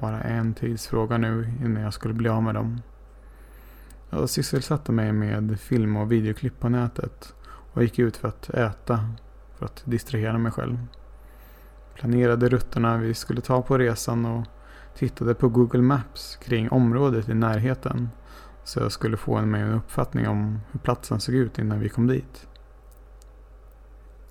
bara 0.00 0.20
en 0.20 0.54
tidsfråga 0.54 1.18
nu 1.18 1.52
innan 1.64 1.82
jag 1.82 1.94
skulle 1.94 2.14
bli 2.14 2.28
av 2.28 2.42
med 2.42 2.54
dem. 2.54 2.82
Jag 4.10 4.28
sysselsatte 4.28 4.92
mig 4.92 5.12
med 5.12 5.60
film 5.60 5.96
och 5.96 6.12
videoklipp 6.12 6.60
på 6.60 6.68
nätet 6.68 7.34
och 7.72 7.82
gick 7.82 7.98
ut 7.98 8.16
för 8.16 8.28
att 8.28 8.50
äta 8.50 9.08
för 9.58 9.66
att 9.66 9.82
distrahera 9.84 10.38
mig 10.38 10.52
själv. 10.52 10.86
Planerade 11.94 12.48
rutterna 12.48 12.96
vi 12.96 13.14
skulle 13.14 13.40
ta 13.40 13.62
på 13.62 13.78
resan 13.78 14.24
och 14.24 14.46
tittade 14.94 15.34
på 15.34 15.48
Google 15.48 15.82
Maps 15.82 16.36
kring 16.36 16.70
området 16.70 17.28
i 17.28 17.34
närheten 17.34 18.08
så 18.64 18.80
jag 18.80 18.92
skulle 18.92 19.16
få 19.16 19.40
mig 19.40 19.62
en 19.62 19.72
uppfattning 19.72 20.28
om 20.28 20.60
hur 20.72 20.80
platsen 20.80 21.20
såg 21.20 21.34
ut 21.34 21.58
innan 21.58 21.80
vi 21.80 21.88
kom 21.88 22.06
dit. 22.06 22.48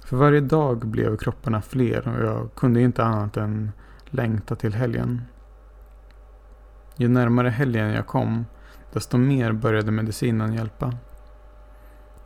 För 0.04 0.18
varje 0.18 0.42
dag 0.42 0.88
blev 0.88 1.18
kropparna 1.18 1.62
fler 1.62 2.08
och 2.08 2.26
jag 2.26 2.56
kunde 2.56 2.82
inte 2.82 3.04
annat 3.04 3.38
än 3.38 3.72
längta 4.06 4.56
till 4.56 4.74
helgen. 4.74 5.22
Ju 6.96 7.08
närmare 7.08 7.50
helgen 7.50 7.90
jag 7.90 8.08
kom, 8.08 8.46
desto 8.94 9.18
mer 9.18 9.52
började 9.52 9.92
medicinen 9.92 10.54
hjälpa. 10.54 10.94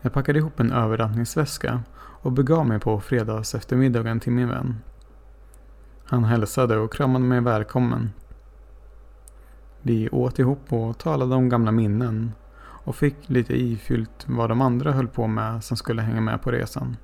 Jag 0.01 0.13
packade 0.13 0.39
ihop 0.39 0.59
en 0.59 0.71
övernattningsväska 0.71 1.83
och 1.95 2.31
begav 2.31 2.67
mig 2.67 2.79
på 2.79 2.99
fredags 2.99 3.55
eftermiddagen 3.55 4.19
till 4.19 4.31
min 4.31 4.49
vän. 4.49 4.77
Han 6.05 6.23
hälsade 6.23 6.77
och 6.77 6.93
kramade 6.93 7.25
mig 7.25 7.41
välkommen 7.41 8.11
vi 9.83 10.09
åt 10.09 10.39
ihop 10.39 10.73
och 10.73 10.97
talade 10.97 11.35
om 11.35 11.49
gamla 11.49 11.71
minnen 11.71 12.31
och 12.59 12.95
fick 12.95 13.29
lite 13.29 13.61
ifyllt 13.61 14.25
vad 14.27 14.49
de 14.49 14.61
andra 14.61 14.91
höll 14.91 15.07
på 15.07 15.27
med 15.27 15.63
som 15.63 15.77
skulle 15.77 16.01
hänga 16.01 16.21
med 16.21 16.41
på 16.41 16.51
resan. 16.51 16.97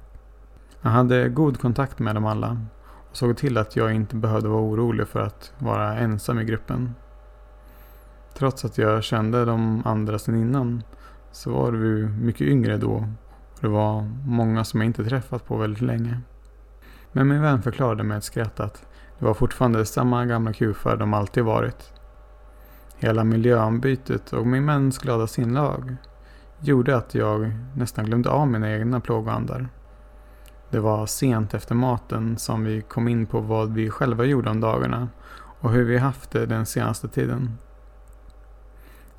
Jag 0.82 0.90
hade 0.90 1.30
god 1.30 1.60
kontakt 1.60 2.00
med 2.00 2.16
dem 2.16 2.26
alla 2.26 2.62
och 3.10 3.18
såg 3.18 3.38
till 3.38 3.58
att 3.58 3.76
jag 3.76 3.94
inte 3.94 4.16
behövde 4.16 4.50
vara 4.50 4.62
orolig 4.62 5.08
för 5.08 5.20
att 5.20 5.54
vara 5.58 5.98
ensam 5.98 6.40
i 6.40 6.44
gruppen. 6.44 6.96
Trots 8.34 8.66
att 8.66 8.78
jag 8.78 9.04
kände 9.04 9.46
de 9.46 9.82
andra 9.86 10.20
sedan 10.20 10.36
innan 10.36 10.84
så 11.32 11.52
var 11.52 11.72
vi 11.72 12.08
mycket 12.08 12.48
yngre 12.48 12.78
då 12.78 12.92
och 12.92 13.62
det 13.62 13.68
var 13.68 14.02
många 14.26 14.64
som 14.64 14.82
jag 14.82 14.88
inte 14.88 15.04
träffat 15.04 15.46
på 15.46 15.58
väldigt 15.58 15.82
länge. 15.82 16.20
Men 17.12 17.28
min 17.28 17.42
vän 17.42 17.62
förklarade 17.62 18.04
med 18.04 18.18
ett 18.18 18.24
skratt 18.24 18.60
att 18.60 18.86
det 19.20 19.26
var 19.26 19.34
fortfarande 19.34 19.86
samma 19.86 20.26
gamla 20.26 20.54
kufar 20.54 20.98
de 20.98 21.14
alltid 21.14 21.44
varit. 21.44 21.94
Hela 23.02 23.24
miljöombytet 23.24 24.34
och 24.34 24.48
min 24.48 24.66
mäns 24.66 24.98
glada 24.98 25.28
sinlag 25.28 25.96
gjorde 26.60 26.98
att 26.98 27.16
jag 27.16 27.52
nästan 27.76 28.06
glömde 28.06 28.30
av 28.30 28.48
mina 28.48 28.72
egna 28.72 29.00
plågoandar. 29.00 29.70
Det 30.70 30.80
var 30.80 31.06
sent 31.06 31.54
efter 31.54 31.76
maten 31.76 32.38
som 32.38 32.64
vi 32.64 32.82
kom 32.82 33.08
in 33.08 33.26
på 33.26 33.40
vad 33.40 33.74
vi 33.74 33.90
själva 33.90 34.26
gjorde 34.26 34.50
om 34.50 34.62
dagarna 34.62 35.10
och 35.60 35.72
hur 35.72 35.84
vi 35.84 35.98
haft 35.98 36.32
det 36.32 36.46
den 36.46 36.66
senaste 36.66 37.08
tiden. 37.08 37.58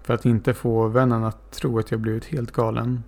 För 0.02 0.14
att 0.14 0.24
inte 0.24 0.54
få 0.54 0.88
vännen 0.88 1.24
att 1.24 1.52
tro 1.52 1.78
att 1.78 1.90
jag 1.90 2.00
blivit 2.00 2.24
helt 2.24 2.52
galen 2.52 3.02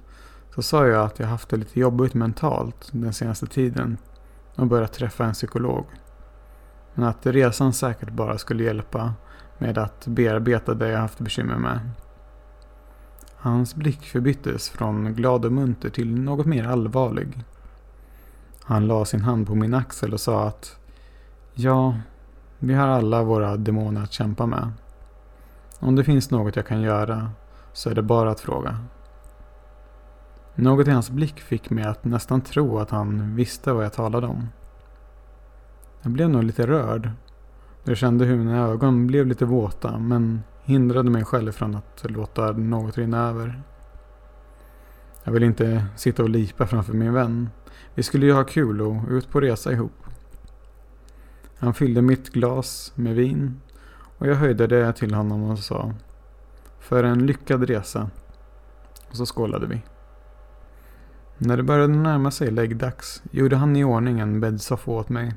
så 0.55 0.63
sa 0.63 0.87
jag 0.87 1.05
att 1.05 1.19
jag 1.19 1.27
haft 1.27 1.49
det 1.49 1.57
lite 1.57 1.81
jobbigt 1.81 2.15
mentalt 2.15 2.89
den 2.93 3.13
senaste 3.13 3.47
tiden 3.47 3.99
och 4.57 4.67
börjat 4.67 4.93
träffa 4.93 5.25
en 5.25 5.33
psykolog. 5.33 5.87
Men 6.95 7.05
att 7.05 7.27
resan 7.27 7.73
säkert 7.73 8.11
bara 8.11 8.39
skulle 8.39 8.65
hjälpa 8.65 9.15
med 9.63 9.79
att 9.79 10.07
bearbeta 10.07 10.75
det 10.75 10.89
jag 10.89 10.99
haft 10.99 11.19
bekymmer 11.19 11.57
med. 11.57 11.81
Hans 13.37 13.75
blick 13.75 14.03
förbyttes 14.03 14.71
från 14.71 15.15
glad 15.15 15.45
och 15.45 15.53
munter 15.53 15.91
till 15.91 16.21
något 16.21 16.47
mer 16.47 16.67
allvarlig. 16.67 17.45
Han 18.63 18.87
la 18.87 19.05
sin 19.05 19.21
hand 19.21 19.47
på 19.47 19.55
min 19.55 19.75
axel 19.75 20.13
och 20.13 20.21
sa 20.21 20.49
att 20.49 20.77
Ja, 21.55 21.97
vi 22.59 22.75
har 22.75 22.89
alla 22.89 23.23
våra 23.23 23.57
demoner 23.57 24.03
att 24.03 24.13
kämpa 24.13 24.47
med. 24.47 24.73
Om 25.79 25.97
det 25.97 26.05
finns 26.05 26.31
något 26.31 26.57
jag 26.57 26.67
kan 26.67 26.81
göra 26.81 27.31
så 27.73 27.91
är 27.91 27.95
det 27.95 28.03
bara 28.03 28.31
att 28.31 28.41
fråga. 28.41 28.79
Något 30.55 30.89
i 30.89 30.91
hans 30.91 31.11
blick 31.11 31.41
fick 31.41 31.71
mig 31.71 31.85
att 31.85 32.05
nästan 32.05 32.41
tro 32.41 32.79
att 32.79 32.91
han 32.91 33.37
visste 33.37 33.73
vad 33.73 33.85
jag 33.85 33.93
talade 33.93 34.27
om. 34.27 34.49
Jag 36.03 36.13
blev 36.13 36.31
nog 36.31 36.45
lite 36.45 36.67
rörd. 36.67 37.11
Jag 37.85 37.97
kände 37.97 38.25
hur 38.25 38.37
mina 38.37 38.59
ögon 38.59 39.07
blev 39.07 39.27
lite 39.27 39.45
våta 39.45 39.99
men 39.99 40.43
hindrade 40.63 41.11
mig 41.11 41.25
själv 41.25 41.53
från 41.53 41.75
att 41.75 42.05
låta 42.11 42.53
något 42.53 42.99
rinna 42.99 43.29
över. 43.29 43.63
Jag 45.25 45.33
ville 45.33 45.47
inte 45.47 45.87
sitta 45.97 46.23
och 46.23 46.29
lipa 46.29 46.67
framför 46.67 46.93
min 46.93 47.13
vän. 47.13 47.51
Vi 47.95 48.03
skulle 48.03 48.27
ju 48.27 48.33
ha 48.33 48.45
kul 48.45 48.81
och 48.81 48.97
ut 49.09 49.31
på 49.31 49.41
resa 49.41 49.73
ihop. 49.73 49.93
Han 51.59 51.75
fyllde 51.75 52.03
mitt 52.03 52.31
glas 52.31 52.93
med 52.95 53.15
vin 53.15 53.61
och 54.19 54.27
jag 54.27 54.35
höjde 54.35 54.67
det 54.67 54.93
till 54.93 55.15
honom 55.15 55.43
och 55.43 55.59
sa 55.59 55.95
För 56.81 57.05
en 57.05 57.27
lyckad 57.27 57.63
resa. 57.63 58.11
Och 59.11 59.17
så 59.17 59.27
skålade 59.27 59.67
vi. 59.67 59.83
När 61.39 61.57
det 61.57 61.63
började 61.63 61.95
närma 61.95 62.31
sig 62.31 62.51
läggdags 62.51 63.23
gjorde 63.31 63.57
han 63.57 63.77
i 63.77 63.85
ordning 63.85 64.21
en 64.21 64.41
bäddsoffa 64.41 64.91
åt 64.91 65.09
mig. 65.09 65.35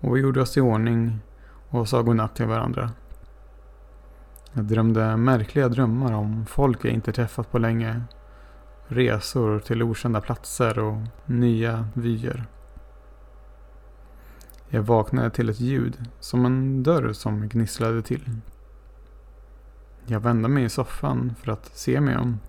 Och 0.00 0.16
vi 0.16 0.20
gjorde 0.20 0.40
oss 0.40 0.56
i 0.56 0.60
ordning 0.60 1.20
och 1.68 1.88
sa 1.88 2.02
godnatt 2.02 2.36
till 2.36 2.46
varandra. 2.46 2.90
Jag 4.52 4.64
drömde 4.64 5.16
märkliga 5.16 5.68
drömmar 5.68 6.12
om 6.12 6.46
folk 6.46 6.84
jag 6.84 6.92
inte 6.92 7.12
träffat 7.12 7.50
på 7.50 7.58
länge. 7.58 8.02
Resor 8.86 9.58
till 9.58 9.82
okända 9.82 10.20
platser 10.20 10.78
och 10.78 10.96
nya 11.26 11.88
vyer. 11.94 12.44
Jag 14.68 14.82
vaknade 14.82 15.30
till 15.30 15.48
ett 15.48 15.60
ljud, 15.60 16.04
som 16.20 16.46
en 16.46 16.82
dörr 16.82 17.12
som 17.12 17.48
gnisslade 17.48 18.02
till. 18.02 18.30
Jag 20.06 20.20
vände 20.20 20.48
mig 20.48 20.64
i 20.64 20.68
soffan 20.68 21.34
för 21.42 21.52
att 21.52 21.66
se 21.76 22.00
mig 22.00 22.16
om. 22.16 22.40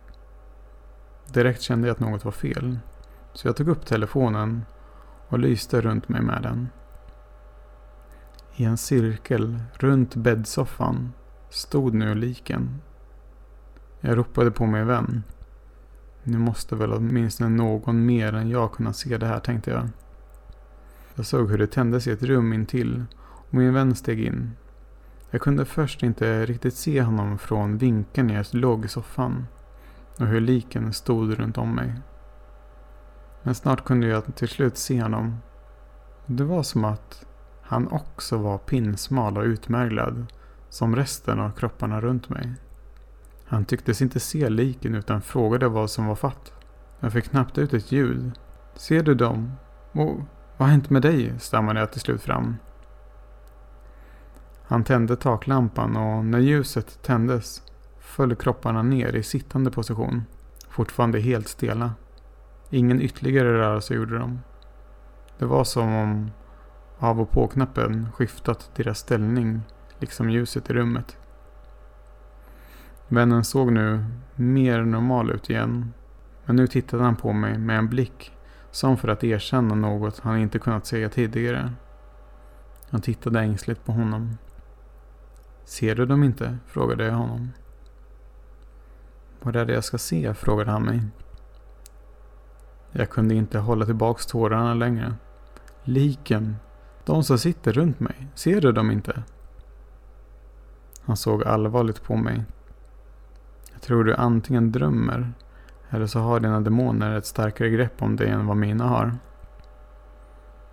Direkt 1.33 1.61
kände 1.61 1.87
jag 1.87 1.93
att 1.93 1.99
något 1.99 2.25
var 2.25 2.31
fel. 2.31 2.79
Så 3.33 3.47
jag 3.47 3.55
tog 3.55 3.67
upp 3.67 3.85
telefonen 3.85 4.65
och 5.27 5.39
lyste 5.39 5.81
runt 5.81 6.09
mig 6.09 6.21
med 6.21 6.41
den. 6.43 6.69
I 8.59 8.65
en 8.65 8.77
cirkel 8.77 9.59
runt 9.73 10.15
bäddsoffan 10.15 11.11
stod 11.49 11.93
nu 11.93 12.15
liken. 12.15 12.81
Jag 13.99 14.17
ropade 14.17 14.51
på 14.51 14.65
min 14.65 14.87
vän. 14.87 15.23
Nu 16.23 16.37
måste 16.37 16.75
väl 16.75 16.93
åtminstone 16.93 17.49
någon 17.49 18.05
mer 18.05 18.33
än 18.33 18.49
jag 18.49 18.71
kunna 18.71 18.93
se 18.93 19.17
det 19.17 19.25
här 19.25 19.39
tänkte 19.39 19.71
jag. 19.71 19.89
Jag 21.15 21.25
såg 21.25 21.49
hur 21.49 21.57
det 21.57 21.67
tändes 21.67 22.07
i 22.07 22.11
ett 22.11 22.23
rum 22.23 22.53
intill 22.53 23.05
och 23.19 23.53
min 23.53 23.73
vän 23.73 23.95
steg 23.95 24.19
in. 24.19 24.51
Jag 25.29 25.41
kunde 25.41 25.65
först 25.65 26.03
inte 26.03 26.45
riktigt 26.45 26.75
se 26.75 27.01
honom 27.01 27.37
från 27.37 27.77
vinkeln 27.77 28.29
jag 28.29 28.45
låg 28.51 28.85
i 28.85 28.87
soffan 28.87 29.47
och 30.17 30.27
hur 30.27 30.41
liken 30.41 30.93
stod 30.93 31.39
runt 31.39 31.57
om 31.57 31.75
mig. 31.75 31.93
Men 33.43 33.55
snart 33.55 33.83
kunde 33.83 34.07
jag 34.07 34.35
till 34.35 34.49
slut 34.49 34.77
se 34.77 35.01
honom. 35.01 35.37
Det 36.25 36.43
var 36.43 36.63
som 36.63 36.85
att 36.85 37.25
han 37.69 37.87
också 37.87 38.37
var 38.37 38.57
pinsmal 38.57 39.37
och 39.37 39.43
utmärglad 39.43 40.25
som 40.69 40.95
resten 40.95 41.39
av 41.39 41.51
kropparna 41.51 42.01
runt 42.01 42.29
mig. 42.29 42.53
Han 43.45 43.65
tycktes 43.65 44.01
inte 44.01 44.19
se 44.19 44.49
liken 44.49 44.95
utan 44.95 45.21
frågade 45.21 45.67
vad 45.67 45.89
som 45.89 46.05
var 46.05 46.15
fatt. 46.15 46.53
Jag 46.99 47.13
fick 47.13 47.29
knappt 47.29 47.57
ut 47.57 47.73
ett 47.73 47.91
ljud. 47.91 48.31
Ser 48.75 49.03
du 49.03 49.15
dem? 49.15 49.51
Och 49.91 50.15
vad 50.57 50.67
har 50.67 50.67
hänt 50.67 50.89
med 50.89 51.01
dig? 51.01 51.39
stammade 51.39 51.79
jag 51.79 51.91
till 51.91 52.01
slut 52.01 52.21
fram. 52.21 52.55
Han 54.63 54.83
tände 54.83 55.15
taklampan 55.15 55.95
och 55.97 56.25
när 56.25 56.39
ljuset 56.39 57.03
tändes 57.03 57.63
föll 57.99 58.35
kropparna 58.35 58.81
ner 58.81 59.15
i 59.15 59.23
sittande 59.23 59.71
position. 59.71 60.23
Fortfarande 60.69 61.19
helt 61.19 61.47
stela. 61.47 61.91
Ingen 62.69 63.01
ytterligare 63.01 63.57
rörelse 63.57 63.93
gjorde 63.93 64.17
de. 64.17 64.39
Det 65.37 65.45
var 65.45 65.63
som 65.63 65.95
om 65.95 66.31
av 66.99 67.21
och 67.21 67.31
på-knappen 67.31 68.11
skiftat 68.11 68.71
deras 68.75 68.99
ställning, 68.99 69.61
liksom 69.99 70.29
ljuset 70.29 70.69
i 70.69 70.73
rummet. 70.73 71.17
Vännen 73.07 73.43
såg 73.43 73.71
nu 73.71 74.05
mer 74.35 74.81
normal 74.81 75.31
ut 75.31 75.49
igen. 75.49 75.93
Men 76.45 76.55
nu 76.55 76.67
tittade 76.67 77.03
han 77.03 77.15
på 77.15 77.33
mig 77.33 77.57
med 77.57 77.77
en 77.77 77.89
blick 77.89 78.31
som 78.71 78.97
för 78.97 79.07
att 79.07 79.23
erkänna 79.23 79.75
något 79.75 80.19
han 80.19 80.37
inte 80.37 80.59
kunnat 80.59 80.85
säga 80.85 81.09
tidigare. 81.09 81.73
Han 82.89 83.01
tittade 83.01 83.39
ängsligt 83.39 83.85
på 83.85 83.91
honom. 83.91 84.37
Ser 85.63 85.95
du 85.95 86.05
dem 86.05 86.23
inte? 86.23 86.57
frågade 86.67 87.05
jag 87.05 87.13
honom. 87.13 87.49
Vad 89.41 89.55
är 89.55 89.65
det 89.65 89.73
jag 89.73 89.83
ska 89.83 89.97
se? 89.97 90.33
frågade 90.33 90.71
han 90.71 90.83
mig. 90.83 91.01
Jag 92.91 93.09
kunde 93.09 93.35
inte 93.35 93.59
hålla 93.59 93.85
tillbaks 93.85 94.25
tårarna 94.25 94.73
längre. 94.73 95.13
Liken. 95.83 96.55
De 97.09 97.23
som 97.23 97.37
sitter 97.37 97.73
runt 97.73 97.99
mig. 97.99 98.27
Ser 98.35 98.61
du 98.61 98.71
dem 98.71 98.91
inte? 98.91 99.23
Han 101.01 101.17
såg 101.17 101.43
allvarligt 101.43 102.03
på 102.03 102.15
mig. 102.15 102.43
Jag 103.73 103.81
tror 103.81 104.03
du 104.03 104.15
antingen 104.15 104.71
drömmer 104.71 105.33
eller 105.89 106.07
så 106.07 106.19
har 106.19 106.39
dina 106.39 106.61
demoner 106.61 107.17
ett 107.17 107.25
starkare 107.25 107.69
grepp 107.69 108.01
om 108.01 108.15
dig 108.15 108.29
än 108.29 108.47
vad 108.47 108.57
mina 108.57 108.83
har. 108.87 109.15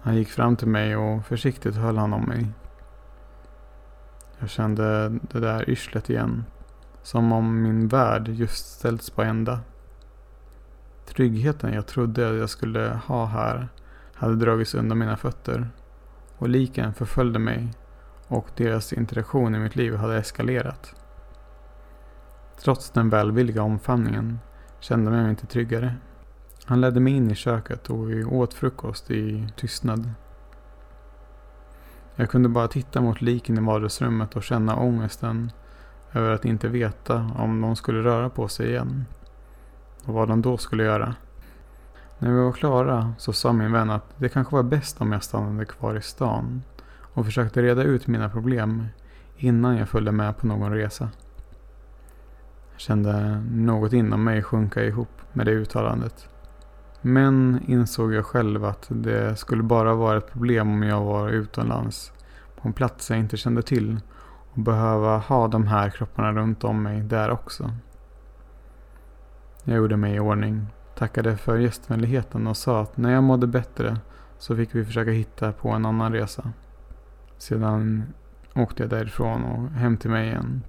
Han 0.01 0.17
gick 0.17 0.29
fram 0.29 0.57
till 0.57 0.69
mig 0.69 0.97
och 0.97 1.27
försiktigt 1.27 1.77
höll 1.77 1.99
han 1.99 2.13
om 2.13 2.25
mig. 2.25 2.47
Jag 4.39 4.51
kände 4.51 5.09
det 5.09 5.41
där 5.41 5.71
yrslet 5.71 6.11
igen. 6.11 6.45
Som 7.03 7.33
om 7.33 7.63
min 7.63 7.89
värld 7.89 8.29
just 8.29 8.67
ställts 8.67 9.11
på 9.11 9.23
ända. 9.23 9.61
Tryggheten 11.07 11.73
jag 11.73 11.87
trodde 11.87 12.23
jag 12.23 12.51
skulle 12.51 13.01
ha 13.07 13.27
här 13.27 13.69
hade 14.15 14.37
dragits 14.37 14.75
undan 14.75 14.99
mina 14.99 15.17
fötter. 15.17 15.71
Och 16.39 16.49
liken 16.49 16.95
förföljde 16.95 17.39
mig 17.39 17.69
och 18.29 18.49
deras 18.57 18.93
interaktion 18.93 19.55
i 19.55 19.59
mitt 19.59 19.77
liv 19.77 19.95
hade 19.95 20.17
eskalerat. 20.17 20.95
Trots 22.61 22.91
den 22.91 23.11
välvilliga 23.11 23.63
omfamningen 23.63 24.39
kände 24.81 25.11
jag 25.11 25.23
mig 25.23 25.31
inte 25.31 25.47
tryggare. 25.47 25.95
Han 26.65 26.81
ledde 26.81 27.01
mig 27.01 27.13
in 27.13 27.31
i 27.31 27.35
köket 27.35 27.91
och 27.91 28.11
vi 28.11 28.25
åt 28.25 28.55
frukost 28.55 29.11
i 29.11 29.49
tystnad. 29.57 30.11
Jag 32.17 32.31
kunde 32.31 32.49
bara 32.49 32.69
titta 32.69 33.01
mot 33.01 33.21
liken 33.21 33.59
i 33.59 33.61
vardagsrummet 33.61 34.37
och 34.37 34.43
känna 34.43 34.77
ångesten 34.77 35.53
över 36.13 36.31
att 36.31 36.45
inte 36.45 36.69
veta 36.69 37.31
om 37.39 37.61
de 37.61 37.77
skulle 37.77 38.03
röra 38.03 38.31
på 38.31 38.49
sig 38.49 38.69
igen. 38.69 39.05
Och 40.05 40.15
vad 40.15 40.29
de 40.29 40.43
då 40.43 40.57
skulle 40.57 40.85
göra. 40.85 41.15
När 42.19 42.31
vi 42.31 42.39
var 42.39 42.53
klara 42.53 43.15
så 43.19 43.33
sa 43.33 43.53
min 43.53 43.73
vän 43.73 43.91
att 43.91 44.15
det 44.17 44.29
kanske 44.29 44.55
var 44.57 44.63
bäst 44.63 45.01
om 45.01 45.13
jag 45.13 45.23
stannade 45.23 45.65
kvar 45.65 45.95
i 45.95 46.03
stan 46.03 46.63
och 46.99 47.25
försökte 47.25 47.63
reda 47.63 47.83
ut 47.83 48.07
mina 48.07 48.29
problem 48.29 48.87
innan 49.37 49.77
jag 49.77 49.89
följde 49.89 50.13
med 50.13 50.37
på 50.37 50.47
någon 50.47 50.73
resa. 50.73 51.09
Jag 52.73 52.81
kände 52.81 53.43
något 53.51 53.93
inom 53.93 54.25
mig 54.25 54.43
sjunka 54.43 54.85
ihop 54.85 55.21
med 55.33 55.47
det 55.47 55.53
uttalandet. 55.53 56.29
Men 57.01 57.61
insåg 57.67 58.15
jag 58.15 58.27
själv 58.27 58.65
att 58.65 58.87
det 58.89 59.37
skulle 59.37 59.63
bara 59.63 59.95
vara 59.95 60.19
ett 60.19 60.33
problem 60.33 60.71
om 60.71 60.83
jag 60.83 61.05
var 61.05 61.29
utomlands 61.29 62.13
på 62.57 62.69
en 62.69 62.75
plats 62.75 63.11
jag 63.11 63.19
inte 63.19 63.37
kände 63.37 63.63
till 63.63 64.01
och 64.53 64.61
behöva 64.61 65.19
ha 65.19 65.49
de 65.49 65.67
här 65.67 65.91
kropparna 65.91 66.33
runt 66.33 66.65
om 66.65 66.83
mig 66.83 67.01
där 67.01 67.31
också. 67.31 67.71
Jag 69.65 69.77
gjorde 69.77 69.97
mig 69.97 70.15
i 70.15 70.21
ordning, 70.21 70.67
tackade 70.97 71.37
för 71.37 71.59
gästvänligheten 71.59 72.47
och 72.47 72.57
sa 72.57 72.81
att 72.81 72.97
när 72.97 73.13
jag 73.13 73.25
mådde 73.25 73.47
bättre 73.47 73.99
så 74.39 74.57
fick 74.57 74.75
vi 74.75 74.85
försöka 74.85 75.11
hitta 75.11 75.53
på 75.53 75.69
en 75.69 75.87
annan 75.87 76.13
resa. 76.13 76.53
Sedan 77.39 78.05
åkte 78.55 78.83
jag 78.83 78.91
därifrån 78.91 79.45
och 79.45 79.71
hem 79.71 79.97
till 79.97 80.11
mig 80.11 80.29
igen. 80.29 80.63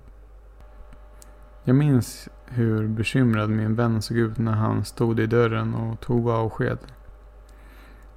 Jag 1.63 1.75
minns 1.75 2.29
hur 2.45 2.87
bekymrad 2.87 3.49
min 3.49 3.75
vän 3.75 4.01
såg 4.01 4.17
ut 4.17 4.37
när 4.37 4.51
han 4.51 4.85
stod 4.85 5.19
i 5.19 5.27
dörren 5.27 5.73
och 5.75 5.99
tog 5.99 6.29
avsked. 6.29 6.77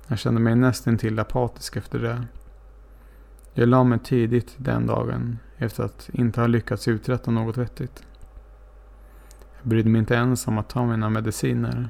Jag 0.07 0.19
kände 0.19 0.41
mig 0.41 0.57
nästintill 0.57 1.19
apatisk 1.19 1.77
efter 1.77 1.99
det. 1.99 2.23
Jag 3.55 3.69
la 3.69 3.85
mig 3.85 3.99
tidigt 3.99 4.55
den 4.57 4.87
dagen 4.87 5.39
efter 5.57 5.85
att 5.85 6.11
inte 6.13 6.41
ha 6.41 6.47
lyckats 6.47 6.89
uträtta 6.89 7.31
något 7.31 7.57
vettigt. 7.57 8.03
Jag 9.61 9.69
brydde 9.69 9.91
mig 9.91 9.99
inte 9.99 10.15
ens 10.15 10.47
om 10.47 10.59
att 10.59 10.69
ta 10.69 10.87
mina 10.87 11.11
mediciner. 11.11 11.89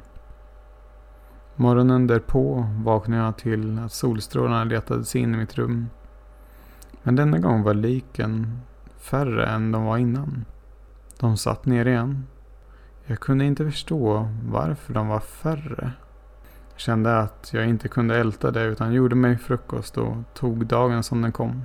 Morgonen 1.61 2.07
därpå 2.07 2.67
vaknade 2.77 3.23
jag 3.23 3.39
till 3.39 3.79
att 3.79 3.93
solstrålarna 3.93 4.65
letade 4.65 5.05
sig 5.05 5.21
in 5.21 5.35
i 5.35 5.37
mitt 5.37 5.59
rum. 5.59 5.89
Men 7.03 7.17
denna 7.17 7.39
gång 7.39 7.63
var 7.63 7.75
liken 7.75 8.61
färre 8.99 9.47
än 9.47 9.73
de 9.73 9.85
var 9.85 9.99
innan. 9.99 10.45
De 11.19 11.37
satt 11.37 11.67
ner 11.67 11.87
igen. 11.87 12.27
Jag 13.07 13.21
kunde 13.21 13.45
inte 13.45 13.65
förstå 13.65 14.29
varför 14.45 14.95
de 14.95 15.09
var 15.09 15.21
färre. 15.21 15.93
Jag 16.73 16.81
kände 16.81 17.19
att 17.19 17.51
jag 17.53 17.69
inte 17.69 17.89
kunde 17.89 18.17
älta 18.17 18.51
det 18.51 18.63
utan 18.63 18.93
gjorde 18.93 19.15
mig 19.15 19.39
frukost 19.39 19.99
och 19.99 20.17
tog 20.35 20.67
dagen 20.67 21.03
som 21.03 21.23
den 21.23 21.33
kom. 21.33 21.63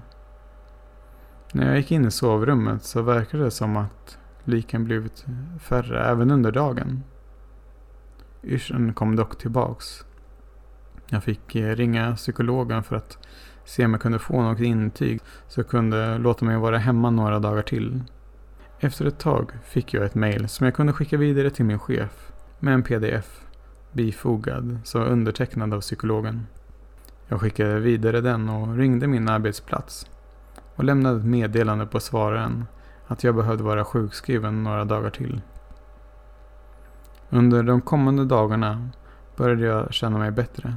När 1.53 1.67
jag 1.67 1.77
gick 1.77 1.91
in 1.91 2.05
i 2.05 2.11
sovrummet 2.11 2.83
så 2.83 3.01
verkade 3.01 3.43
det 3.43 3.51
som 3.51 3.77
att 3.77 4.17
liken 4.43 4.83
blivit 4.83 5.25
färre 5.59 6.05
även 6.05 6.31
under 6.31 6.51
dagen. 6.51 7.03
Yrseln 8.45 8.93
kom 8.93 9.15
dock 9.15 9.37
tillbaks. 9.37 10.05
Jag 11.07 11.23
fick 11.23 11.55
eh, 11.55 11.75
ringa 11.75 12.15
psykologen 12.15 12.83
för 12.83 12.95
att 12.95 13.17
se 13.65 13.85
om 13.85 13.91
jag 13.91 14.01
kunde 14.01 14.19
få 14.19 14.41
något 14.41 14.59
intyg 14.59 15.21
så 15.47 15.59
jag 15.59 15.67
kunde 15.67 16.17
låta 16.17 16.45
mig 16.45 16.57
vara 16.57 16.77
hemma 16.77 17.09
några 17.09 17.39
dagar 17.39 17.61
till. 17.61 18.03
Efter 18.79 19.05
ett 19.05 19.19
tag 19.19 19.51
fick 19.63 19.93
jag 19.93 20.05
ett 20.05 20.15
mail 20.15 20.49
som 20.49 20.65
jag 20.65 20.75
kunde 20.75 20.93
skicka 20.93 21.17
vidare 21.17 21.49
till 21.49 21.65
min 21.65 21.79
chef 21.79 22.31
med 22.59 22.73
en 22.73 22.83
pdf 22.83 23.41
bifogad 23.91 24.79
så 24.83 24.99
undertecknad 24.99 25.73
av 25.73 25.81
psykologen. 25.81 26.47
Jag 27.27 27.41
skickade 27.41 27.79
vidare 27.79 28.21
den 28.21 28.49
och 28.49 28.77
ringde 28.77 29.07
min 29.07 29.29
arbetsplats 29.29 30.09
och 30.75 30.83
lämnade 30.83 31.17
ett 31.17 31.25
meddelande 31.25 31.85
på 31.85 31.99
svararen 31.99 32.65
att 33.07 33.23
jag 33.23 33.35
behövde 33.35 33.63
vara 33.63 33.85
sjukskriven 33.85 34.63
några 34.63 34.85
dagar 34.85 35.09
till. 35.09 35.41
Under 37.29 37.63
de 37.63 37.81
kommande 37.81 38.25
dagarna 38.25 38.89
började 39.35 39.65
jag 39.65 39.93
känna 39.93 40.17
mig 40.17 40.31
bättre. 40.31 40.75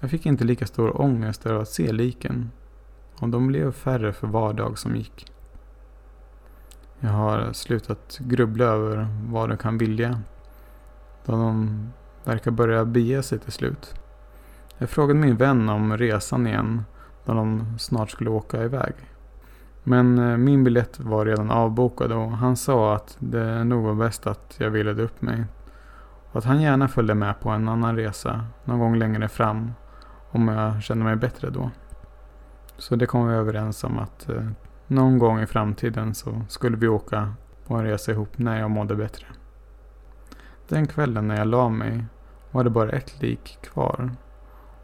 Jag 0.00 0.10
fick 0.10 0.26
inte 0.26 0.44
lika 0.44 0.66
stor 0.66 1.00
ångest 1.00 1.46
över 1.46 1.60
att 1.60 1.68
se 1.68 1.92
liken 1.92 2.50
och 3.20 3.28
de 3.28 3.46
blev 3.46 3.72
färre 3.72 4.12
för 4.12 4.26
var 4.26 4.52
dag 4.52 4.78
som 4.78 4.96
gick. 4.96 5.32
Jag 7.00 7.10
har 7.10 7.52
slutat 7.52 8.18
grubbla 8.20 8.64
över 8.64 9.08
vad 9.28 9.48
de 9.48 9.58
kan 9.58 9.78
vilja 9.78 10.20
då 11.24 11.32
de 11.32 11.88
verkar 12.24 12.50
börja 12.50 12.84
bege 12.84 13.22
sig 13.22 13.38
till 13.38 13.52
slut. 13.52 13.94
Jag 14.78 14.90
frågade 14.90 15.20
min 15.20 15.36
vän 15.36 15.68
om 15.68 15.96
resan 15.96 16.46
igen 16.46 16.84
när 17.24 17.34
de 17.34 17.78
snart 17.78 18.10
skulle 18.10 18.30
åka 18.30 18.64
iväg. 18.64 18.94
Men 19.88 20.18
eh, 20.18 20.36
min 20.36 20.64
biljett 20.64 21.00
var 21.00 21.26
redan 21.26 21.50
avbokad 21.50 22.12
och 22.12 22.30
han 22.30 22.56
sa 22.56 22.94
att 22.94 23.16
det 23.18 23.64
nog 23.64 23.84
var 23.84 23.94
bäst 23.94 24.26
att 24.26 24.56
jag 24.58 24.70
vilade 24.70 25.02
upp 25.02 25.22
mig. 25.22 25.44
Och 26.30 26.38
att 26.38 26.44
han 26.44 26.62
gärna 26.62 26.88
följde 26.88 27.14
med 27.14 27.40
på 27.40 27.50
en 27.50 27.68
annan 27.68 27.96
resa 27.96 28.44
någon 28.64 28.78
gång 28.78 28.96
längre 28.96 29.28
fram 29.28 29.72
om 30.30 30.48
jag 30.48 30.82
kände 30.82 31.04
mig 31.04 31.16
bättre 31.16 31.50
då. 31.50 31.70
Så 32.76 32.96
det 32.96 33.06
kom 33.06 33.28
vi 33.28 33.34
överens 33.34 33.84
om 33.84 33.98
att 33.98 34.28
eh, 34.28 34.46
någon 34.86 35.18
gång 35.18 35.40
i 35.40 35.46
framtiden 35.46 36.14
så 36.14 36.42
skulle 36.48 36.76
vi 36.76 36.88
åka 36.88 37.34
på 37.66 37.74
en 37.74 37.84
resa 37.84 38.12
ihop 38.12 38.38
när 38.38 38.60
jag 38.60 38.70
mådde 38.70 38.94
bättre. 38.94 39.26
Den 40.68 40.86
kvällen 40.86 41.28
när 41.28 41.36
jag 41.36 41.46
la 41.46 41.68
mig 41.68 42.04
var 42.50 42.64
det 42.64 42.70
bara 42.70 42.90
ett 42.90 43.22
lik 43.22 43.58
kvar 43.62 44.10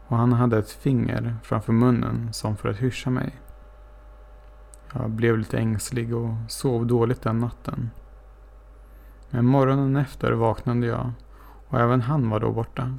och 0.07 0.17
han 0.17 0.33
hade 0.33 0.57
ett 0.57 0.71
finger 0.71 1.35
framför 1.43 1.73
munnen 1.73 2.33
som 2.33 2.57
för 2.57 2.69
att 2.69 2.77
hyscha 2.77 3.09
mig. 3.09 3.39
Jag 4.93 5.09
blev 5.09 5.37
lite 5.37 5.57
ängslig 5.57 6.15
och 6.15 6.33
sov 6.47 6.85
dåligt 6.85 7.21
den 7.21 7.39
natten. 7.39 7.89
Men 9.29 9.45
morgonen 9.45 9.95
efter 9.95 10.31
vaknade 10.31 10.87
jag 10.87 11.11
och 11.67 11.79
även 11.79 12.01
han 12.01 12.29
var 12.29 12.39
då 12.39 12.51
borta. 12.51 12.97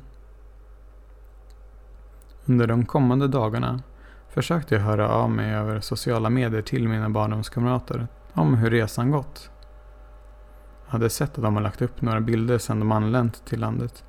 Under 2.44 2.66
de 2.66 2.86
kommande 2.86 3.28
dagarna 3.28 3.82
försökte 4.28 4.74
jag 4.74 4.82
höra 4.82 5.08
av 5.08 5.30
mig 5.30 5.54
över 5.54 5.80
sociala 5.80 6.30
medier 6.30 6.62
till 6.62 6.88
mina 6.88 7.10
barndomskamrater 7.10 8.08
om 8.32 8.54
hur 8.54 8.70
resan 8.70 9.10
gått. 9.10 9.50
Jag 10.84 10.92
hade 10.92 11.10
sett 11.10 11.38
att 11.38 11.44
de 11.44 11.54
har 11.54 11.62
lagt 11.62 11.82
upp 11.82 12.02
några 12.02 12.20
bilder 12.20 12.58
sedan 12.58 12.78
de 12.78 12.92
anlänt 12.92 13.44
till 13.46 13.60
landet. 13.60 14.04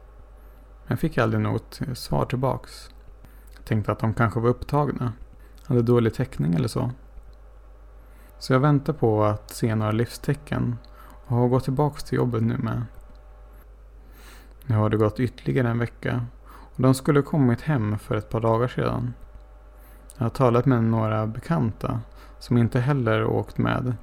Men 0.83 0.87
jag 0.87 0.99
fick 0.99 1.17
aldrig 1.17 1.41
något 1.41 1.81
svar 1.93 2.25
tillbaks. 2.25 2.89
Jag 3.55 3.65
tänkte 3.65 3.91
att 3.91 3.99
de 3.99 4.13
kanske 4.13 4.39
var 4.39 4.49
upptagna, 4.49 5.13
hade 5.65 5.81
dålig 5.81 6.13
täckning 6.13 6.53
eller 6.53 6.67
så. 6.67 6.91
Så 8.39 8.53
jag 8.53 8.59
väntar 8.59 8.93
på 8.93 9.23
att 9.23 9.49
se 9.49 9.75
några 9.75 9.91
livstecken 9.91 10.77
och 11.25 11.35
har 11.35 11.47
gått 11.47 11.63
tillbaks 11.63 12.03
till 12.03 12.17
jobbet 12.17 12.43
nu 12.43 12.57
med. 12.57 12.83
Nu 14.65 14.75
har 14.75 14.89
det 14.89 14.97
gått 14.97 15.19
ytterligare 15.19 15.69
en 15.69 15.79
vecka 15.79 16.25
och 16.45 16.81
de 16.81 16.93
skulle 16.93 17.21
kommit 17.21 17.61
hem 17.61 17.99
för 17.99 18.15
ett 18.15 18.29
par 18.29 18.41
dagar 18.41 18.67
sedan. 18.67 19.13
Jag 20.17 20.25
har 20.25 20.29
talat 20.29 20.65
med 20.65 20.83
några 20.83 21.27
bekanta 21.27 22.01
som 22.39 22.57
inte 22.57 22.79
heller 22.79 23.25
åkt 23.25 23.57
med 23.57 23.95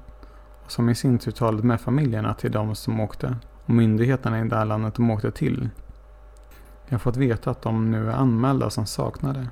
och 0.65 0.71
som 0.71 0.89
i 0.89 0.95
sin 0.95 1.19
tur 1.19 1.31
talat 1.31 1.63
med 1.63 1.81
familjerna 1.81 2.33
till 2.33 2.51
de 2.51 2.75
som 2.75 2.99
åkte 2.99 3.35
och 3.65 3.69
myndigheterna 3.69 4.39
i 4.39 4.49
det 4.49 4.55
här 4.55 4.65
landet 4.65 4.95
de 4.95 5.11
åkte 5.11 5.31
till. 5.31 5.69
Jag 6.85 6.93
har 6.93 6.99
fått 6.99 7.17
veta 7.17 7.51
att 7.51 7.61
de 7.61 7.91
nu 7.91 8.09
är 8.09 8.13
anmälda 8.13 8.69
som 8.69 8.85
saknade. 8.85 9.47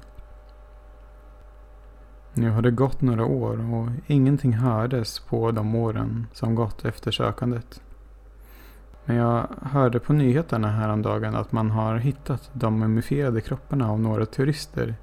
Nu 2.34 2.50
har 2.50 2.62
det 2.62 2.72
gått 2.72 3.02
några 3.02 3.26
år 3.26 3.74
och 3.74 3.90
ingenting 4.08 4.54
hördes 4.54 5.20
på 5.20 5.52
de 5.52 5.76
åren 5.76 6.28
som 6.34 6.56
gått 6.56 6.86
efter 6.86 7.12
sökandet. 7.12 7.82
Men 9.06 9.16
jag 9.16 9.48
hörde 9.62 10.00
på 10.00 10.14
nyheterna 10.14 10.72
häromdagen 10.72 11.36
att 11.36 11.52
man 11.52 11.72
har 11.72 11.98
hittat 11.98 12.50
de 12.54 12.80
mumifierade 12.80 13.42
kropparna 13.42 13.92
av 13.92 14.00
några 14.00 14.26
turister 14.26 14.96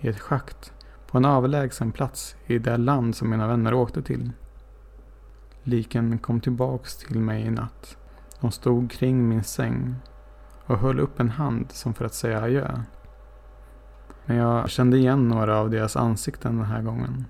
i 0.00 0.08
ett 0.08 0.20
schakt 0.20 0.72
på 1.10 1.18
en 1.18 1.24
avlägsen 1.24 1.92
plats 1.92 2.36
i 2.46 2.58
det 2.58 2.76
land 2.76 3.16
som 3.16 3.30
mina 3.30 3.46
vänner 3.46 3.74
åkte 3.74 4.02
till. 4.02 4.30
Liken 5.62 6.18
kom 6.18 6.40
tillbaks 6.40 6.96
till 6.96 7.18
mig 7.18 7.42
i 7.42 7.50
natt. 7.50 7.96
De 8.40 8.50
stod 8.50 8.90
kring 8.90 9.28
min 9.28 9.44
säng 9.44 9.94
och 10.66 10.78
höll 10.78 11.00
upp 11.00 11.20
en 11.20 11.30
hand 11.30 11.66
som 11.72 11.94
för 11.94 12.04
att 12.04 12.14
säga 12.14 12.42
adjö. 12.42 12.82
Men 14.26 14.36
jag 14.36 14.70
kände 14.70 14.96
igen 14.96 15.28
några 15.28 15.58
av 15.58 15.70
deras 15.70 15.96
ansikten 15.96 16.56
den 16.56 16.66
här 16.66 16.82
gången. 16.82 17.24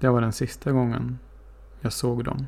Det 0.00 0.08
var 0.08 0.20
den 0.20 0.32
sista 0.32 0.72
gången 0.72 1.18
jag 1.80 1.92
såg 1.92 2.24
dem. 2.24 2.46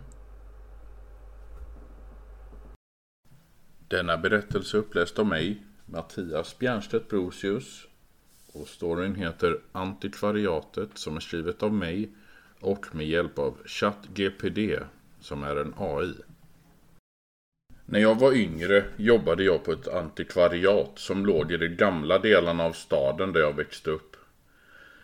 Denna 3.89 4.17
berättelse 4.17 4.77
uppläst 4.77 5.19
av 5.19 5.27
mig, 5.27 5.63
Mattias 5.87 6.59
Bjernstedt 6.59 7.09
Brosius. 7.09 7.87
Och 8.53 8.69
storyn 8.69 9.15
heter 9.15 9.61
Antikvariatet 9.73 10.91
som 10.95 11.17
är 11.17 11.21
skrivet 11.21 11.63
av 11.63 11.73
mig 11.73 12.13
och 12.61 12.87
med 12.95 13.07
hjälp 13.07 13.39
av 13.39 13.57
ChatGPD 13.67 14.59
som 15.21 15.43
är 15.43 15.57
en 15.57 15.75
AI. 15.77 16.15
När 17.91 18.01
jag 18.01 18.20
var 18.20 18.32
yngre 18.32 18.84
jobbade 18.97 19.45
jag 19.45 19.64
på 19.64 19.72
ett 19.72 19.89
antikvariat 19.89 20.93
som 20.95 21.26
låg 21.26 21.53
i 21.53 21.57
de 21.57 21.68
gamla 21.68 22.18
delarna 22.18 22.64
av 22.64 22.72
staden 22.72 23.32
där 23.32 23.41
jag 23.41 23.57
växte 23.57 23.91
upp. 23.91 24.16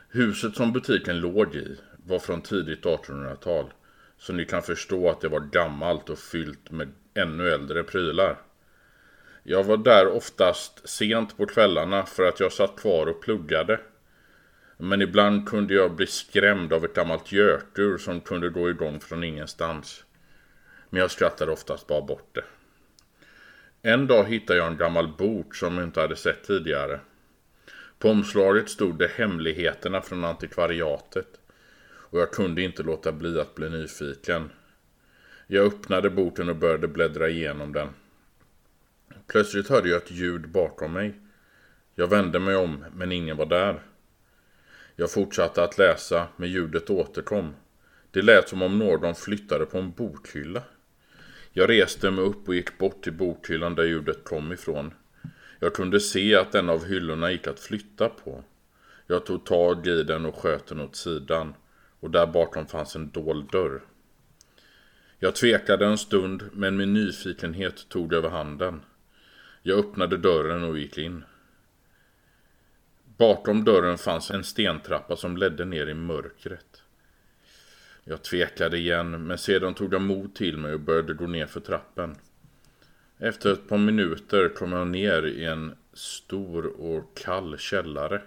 Huset 0.08 0.56
som 0.56 0.72
butiken 0.72 1.20
låg 1.20 1.54
i 1.54 1.76
var 2.06 2.18
från 2.18 2.40
tidigt 2.40 2.84
1800-tal. 2.84 3.72
Så 4.18 4.32
ni 4.32 4.44
kan 4.44 4.62
förstå 4.62 5.10
att 5.10 5.20
det 5.20 5.28
var 5.28 5.40
gammalt 5.40 6.10
och 6.10 6.18
fyllt 6.18 6.70
med 6.70 6.88
ännu 7.14 7.48
äldre 7.48 7.82
prylar. 7.82 8.38
Jag 9.42 9.64
var 9.64 9.76
där 9.76 10.08
oftast 10.08 10.88
sent 10.88 11.36
på 11.36 11.46
kvällarna 11.46 12.06
för 12.06 12.28
att 12.28 12.40
jag 12.40 12.52
satt 12.52 12.76
kvar 12.76 13.06
och 13.06 13.22
pluggade. 13.22 13.80
Men 14.76 15.02
ibland 15.02 15.48
kunde 15.48 15.74
jag 15.74 15.96
bli 15.96 16.06
skrämd 16.06 16.72
av 16.72 16.84
ett 16.84 16.94
gammalt 16.94 17.32
gökur 17.32 17.98
som 17.98 18.20
kunde 18.20 18.48
gå 18.48 18.70
igång 18.70 19.00
från 19.00 19.24
ingenstans. 19.24 20.04
Men 20.90 21.00
jag 21.00 21.10
skrattade 21.10 21.52
oftast 21.52 21.86
bara 21.86 22.02
bort 22.02 22.28
det. 22.32 22.44
En 23.86 24.06
dag 24.06 24.24
hittade 24.24 24.58
jag 24.58 24.68
en 24.68 24.76
gammal 24.76 25.08
bok 25.08 25.54
som 25.54 25.74
jag 25.74 25.84
inte 25.84 26.00
hade 26.00 26.16
sett 26.16 26.44
tidigare. 26.44 27.00
På 27.98 28.08
omslaget 28.08 28.68
stod 28.68 28.98
det 28.98 29.10
hemligheterna 29.16 30.00
från 30.00 30.24
antikvariatet. 30.24 31.26
Och 31.86 32.18
jag 32.18 32.30
kunde 32.30 32.62
inte 32.62 32.82
låta 32.82 33.12
bli 33.12 33.40
att 33.40 33.54
bli 33.54 33.70
nyfiken. 33.70 34.50
Jag 35.46 35.66
öppnade 35.66 36.10
boken 36.10 36.48
och 36.48 36.56
började 36.56 36.88
bläddra 36.88 37.28
igenom 37.28 37.72
den. 37.72 37.88
Plötsligt 39.26 39.68
hörde 39.68 39.88
jag 39.88 40.02
ett 40.02 40.10
ljud 40.10 40.48
bakom 40.48 40.92
mig. 40.92 41.14
Jag 41.94 42.06
vände 42.06 42.38
mig 42.38 42.56
om, 42.56 42.84
men 42.94 43.12
ingen 43.12 43.36
var 43.36 43.46
där. 43.46 43.82
Jag 44.96 45.10
fortsatte 45.10 45.64
att 45.64 45.78
läsa, 45.78 46.26
men 46.36 46.50
ljudet 46.50 46.90
återkom. 46.90 47.54
Det 48.10 48.22
lät 48.22 48.48
som 48.48 48.62
om 48.62 48.78
någon 48.78 49.14
flyttade 49.14 49.66
på 49.66 49.78
en 49.78 49.92
bokhylla. 49.92 50.62
Jag 51.56 51.70
reste 51.70 52.10
mig 52.10 52.24
upp 52.24 52.48
och 52.48 52.54
gick 52.54 52.78
bort 52.78 53.02
till 53.02 53.12
bokhyllan 53.12 53.74
där 53.74 53.84
ljudet 53.84 54.24
kom 54.24 54.52
ifrån. 54.52 54.94
Jag 55.58 55.74
kunde 55.74 56.00
se 56.00 56.34
att 56.34 56.54
en 56.54 56.70
av 56.70 56.84
hyllorna 56.84 57.32
gick 57.32 57.46
att 57.46 57.60
flytta 57.60 58.08
på. 58.08 58.44
Jag 59.06 59.26
tog 59.26 59.44
tag 59.44 59.86
i 59.86 60.02
den 60.02 60.26
och 60.26 60.36
sköt 60.36 60.66
den 60.66 60.80
åt 60.80 60.96
sidan. 60.96 61.54
Och 62.00 62.10
där 62.10 62.26
bakom 62.26 62.66
fanns 62.66 62.96
en 62.96 63.10
dold 63.10 63.50
dörr. 63.50 63.82
Jag 65.18 65.34
tvekade 65.34 65.86
en 65.86 65.98
stund, 65.98 66.42
men 66.52 66.76
min 66.76 66.92
nyfikenhet 66.92 67.88
tog 67.88 68.12
över 68.12 68.28
handen. 68.28 68.80
Jag 69.62 69.78
öppnade 69.78 70.16
dörren 70.16 70.64
och 70.64 70.78
gick 70.78 70.98
in. 70.98 71.24
Bakom 73.16 73.64
dörren 73.64 73.98
fanns 73.98 74.30
en 74.30 74.44
stentrappa 74.44 75.16
som 75.16 75.36
ledde 75.36 75.64
ner 75.64 75.86
i 75.86 75.94
mörkret. 75.94 76.83
Jag 78.04 78.22
tvekade 78.22 78.78
igen, 78.78 79.26
men 79.26 79.38
sedan 79.38 79.74
tog 79.74 79.94
jag 79.94 80.02
mod 80.02 80.34
till 80.34 80.58
mig 80.58 80.74
och 80.74 80.80
började 80.80 81.14
gå 81.14 81.26
ner 81.26 81.46
för 81.46 81.60
trappen. 81.60 82.16
Efter 83.18 83.52
ett 83.52 83.68
par 83.68 83.78
minuter 83.78 84.48
kom 84.48 84.72
jag 84.72 84.86
ner 84.86 85.22
i 85.26 85.44
en 85.44 85.74
stor 85.92 86.66
och 86.66 87.16
kall 87.16 87.58
källare. 87.58 88.22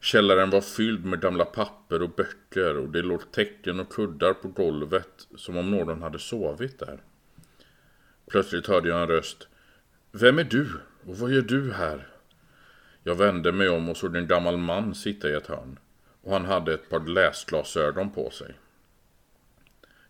Källaren 0.00 0.50
var 0.50 0.60
fylld 0.60 1.04
med 1.04 1.20
gamla 1.20 1.44
papper 1.44 2.02
och 2.02 2.10
böcker 2.10 2.76
och 2.76 2.88
det 2.88 3.02
låg 3.02 3.32
tecken 3.32 3.80
och 3.80 3.92
kuddar 3.92 4.34
på 4.34 4.48
golvet 4.48 5.28
som 5.36 5.56
om 5.56 5.70
någon 5.70 6.02
hade 6.02 6.18
sovit 6.18 6.78
där. 6.78 6.98
Plötsligt 8.30 8.66
hörde 8.66 8.88
jag 8.88 9.02
en 9.02 9.08
röst. 9.08 9.48
Vem 10.12 10.38
är 10.38 10.44
du 10.44 10.68
och 11.06 11.18
vad 11.18 11.30
gör 11.30 11.42
du 11.42 11.72
här? 11.72 12.08
Jag 13.02 13.14
vände 13.14 13.52
mig 13.52 13.68
om 13.68 13.88
och 13.88 13.96
såg 13.96 14.16
en 14.16 14.26
gammal 14.26 14.56
man 14.56 14.94
sitta 14.94 15.30
i 15.30 15.34
ett 15.34 15.46
hörn 15.46 15.78
och 16.22 16.32
han 16.32 16.44
hade 16.44 16.74
ett 16.74 16.90
par 16.90 17.00
läsglasögon 17.00 18.10
på 18.10 18.30
sig. 18.30 18.54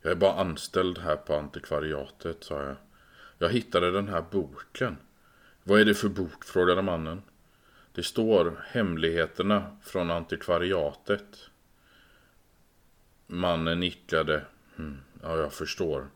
Jag 0.02 0.12
är 0.12 0.16
bara 0.16 0.40
anställd 0.40 0.98
här 0.98 1.16
på 1.16 1.34
antikvariatet, 1.34 2.44
sa 2.44 2.62
jag. 2.62 2.76
Jag 3.38 3.48
hittade 3.48 3.90
den 3.90 4.08
här 4.08 4.24
boken. 4.30 4.96
Vad 5.62 5.80
är 5.80 5.84
det 5.84 5.94
för 5.94 6.08
bok? 6.08 6.44
frågade 6.44 6.82
mannen. 6.82 7.22
Det 7.92 8.02
står 8.02 8.64
Hemligheterna 8.66 9.76
från 9.82 10.10
antikvariatet. 10.10 11.50
Mannen 13.26 13.80
nickade. 13.80 14.44
Hm, 14.76 14.98
ja, 15.22 15.36
jag 15.36 15.52
förstår. 15.52 16.06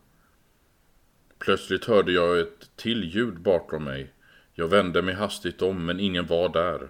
Plötsligt 1.39 1.85
hörde 1.85 2.11
jag 2.11 2.39
ett 2.39 2.75
till 2.75 3.03
ljud 3.03 3.39
bakom 3.39 3.83
mig. 3.83 4.13
Jag 4.53 4.67
vände 4.67 5.01
mig 5.01 5.15
hastigt 5.15 5.61
om, 5.61 5.85
men 5.85 5.99
ingen 5.99 6.25
var 6.25 6.49
där. 6.49 6.89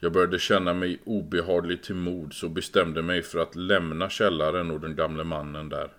Jag 0.00 0.12
började 0.12 0.38
känna 0.38 0.74
mig 0.74 1.00
obehaglig 1.04 1.82
till 1.82 1.94
mods 1.94 2.42
och 2.42 2.50
bestämde 2.50 3.02
mig 3.02 3.22
för 3.22 3.38
att 3.38 3.56
lämna 3.56 4.10
källaren 4.10 4.70
och 4.70 4.80
den 4.80 4.96
gamle 4.96 5.24
mannen 5.24 5.68
där. 5.68 5.90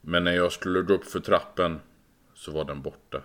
Men 0.00 0.24
när 0.24 0.32
jag 0.32 0.52
skulle 0.52 0.82
gå 0.82 0.94
upp 0.94 1.04
för 1.04 1.20
trappen 1.20 1.80
så 2.34 2.52
var 2.52 2.64
den 2.64 2.82
borta. 2.82 3.22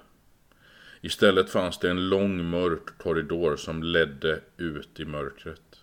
Istället 1.02 1.50
fanns 1.50 1.80
det 1.80 1.90
en 1.90 2.10
lång 2.10 2.50
mörk 2.50 2.98
korridor 2.98 3.56
som 3.56 3.84
ledde 3.84 4.40
ut 4.58 5.00
i 5.00 5.06
mörkret. 5.06 5.80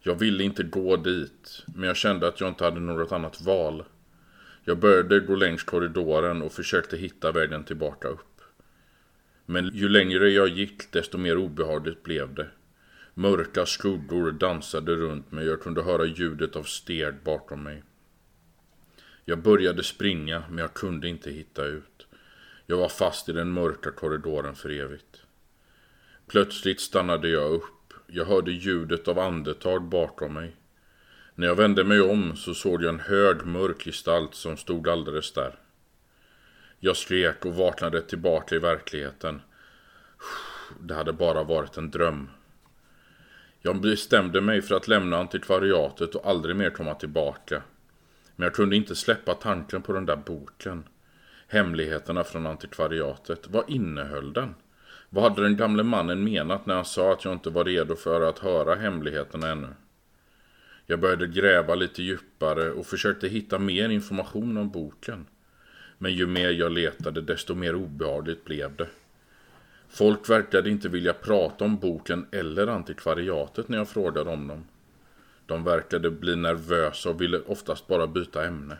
Jag 0.00 0.14
ville 0.14 0.44
inte 0.44 0.62
gå 0.62 0.96
dit, 0.96 1.64
men 1.66 1.82
jag 1.82 1.96
kände 1.96 2.28
att 2.28 2.40
jag 2.40 2.48
inte 2.48 2.64
hade 2.64 2.80
något 2.80 3.12
annat 3.12 3.40
val. 3.40 3.84
Jag 4.64 4.78
började 4.78 5.20
gå 5.20 5.34
längs 5.34 5.62
korridoren 5.62 6.42
och 6.42 6.52
försökte 6.52 6.96
hitta 6.96 7.32
vägen 7.32 7.64
tillbaka 7.64 8.08
upp. 8.08 8.40
Men 9.46 9.70
ju 9.74 9.88
längre 9.88 10.30
jag 10.30 10.48
gick, 10.48 10.92
desto 10.92 11.18
mer 11.18 11.36
obehagligt 11.36 12.02
blev 12.02 12.34
det. 12.34 12.46
Mörka 13.18 13.66
skuggor 13.66 14.32
dansade 14.32 14.96
runt 14.96 15.32
mig. 15.32 15.46
Jag 15.46 15.60
kunde 15.62 15.82
höra 15.82 16.04
ljudet 16.04 16.56
av 16.56 16.62
steg 16.62 17.14
bakom 17.24 17.62
mig. 17.62 17.82
Jag 19.24 19.42
började 19.42 19.82
springa, 19.82 20.42
men 20.48 20.58
jag 20.58 20.74
kunde 20.74 21.08
inte 21.08 21.30
hitta 21.30 21.64
ut. 21.64 22.06
Jag 22.66 22.76
var 22.76 22.88
fast 22.88 23.28
i 23.28 23.32
den 23.32 23.50
mörka 23.50 23.90
korridoren 23.90 24.54
för 24.54 24.70
evigt. 24.70 25.22
Plötsligt 26.26 26.80
stannade 26.80 27.28
jag 27.28 27.52
upp. 27.52 27.94
Jag 28.06 28.24
hörde 28.24 28.52
ljudet 28.52 29.08
av 29.08 29.18
andetag 29.18 29.82
bakom 29.82 30.34
mig. 30.34 30.56
När 31.34 31.46
jag 31.46 31.56
vände 31.56 31.84
mig 31.84 32.00
om 32.00 32.36
så 32.36 32.54
såg 32.54 32.82
jag 32.82 32.94
en 32.94 33.00
hög 33.00 33.46
mörk 33.46 33.84
gestalt 33.84 34.34
som 34.34 34.56
stod 34.56 34.88
alldeles 34.88 35.32
där. 35.32 35.58
Jag 36.80 36.96
skrek 36.96 37.44
och 37.44 37.54
vaknade 37.54 38.02
tillbaka 38.02 38.54
i 38.54 38.58
verkligheten. 38.58 39.42
Det 40.80 40.94
hade 40.94 41.12
bara 41.12 41.44
varit 41.44 41.76
en 41.76 41.90
dröm. 41.90 42.28
Jag 43.66 43.80
bestämde 43.80 44.40
mig 44.40 44.62
för 44.62 44.74
att 44.74 44.88
lämna 44.88 45.16
antikvariatet 45.18 46.14
och 46.14 46.26
aldrig 46.26 46.56
mer 46.56 46.70
komma 46.70 46.94
tillbaka. 46.94 47.62
Men 48.36 48.44
jag 48.44 48.54
kunde 48.54 48.76
inte 48.76 48.96
släppa 48.96 49.34
tanken 49.34 49.82
på 49.82 49.92
den 49.92 50.06
där 50.06 50.16
boken. 50.16 50.84
Hemligheterna 51.48 52.24
från 52.24 52.46
antikvariatet. 52.46 53.48
Vad 53.48 53.70
innehöll 53.70 54.32
den? 54.32 54.54
Vad 55.10 55.24
hade 55.24 55.42
den 55.42 55.56
gamle 55.56 55.82
mannen 55.82 56.24
menat 56.24 56.66
när 56.66 56.74
han 56.74 56.84
sa 56.84 57.12
att 57.12 57.24
jag 57.24 57.32
inte 57.34 57.50
var 57.50 57.64
redo 57.64 57.96
för 57.96 58.20
att 58.20 58.38
höra 58.38 58.74
hemligheterna 58.74 59.48
ännu? 59.48 59.68
Jag 60.86 61.00
började 61.00 61.26
gräva 61.26 61.74
lite 61.74 62.02
djupare 62.02 62.70
och 62.70 62.86
försökte 62.86 63.28
hitta 63.28 63.58
mer 63.58 63.88
information 63.88 64.56
om 64.56 64.70
boken. 64.70 65.26
Men 65.98 66.12
ju 66.12 66.26
mer 66.26 66.50
jag 66.50 66.72
letade 66.72 67.20
desto 67.20 67.54
mer 67.54 67.74
obehagligt 67.74 68.44
blev 68.44 68.76
det. 68.76 68.88
Folk 69.88 70.30
verkade 70.30 70.70
inte 70.70 70.88
vilja 70.88 71.12
prata 71.12 71.64
om 71.64 71.78
boken 71.78 72.26
eller 72.32 72.66
antikvariatet 72.66 73.68
när 73.68 73.78
jag 73.78 73.88
frågade 73.88 74.30
om 74.30 74.48
dem. 74.48 74.64
De 75.46 75.64
verkade 75.64 76.10
bli 76.10 76.36
nervösa 76.36 77.10
och 77.10 77.20
ville 77.20 77.38
oftast 77.38 77.86
bara 77.86 78.06
byta 78.06 78.44
ämne. 78.44 78.78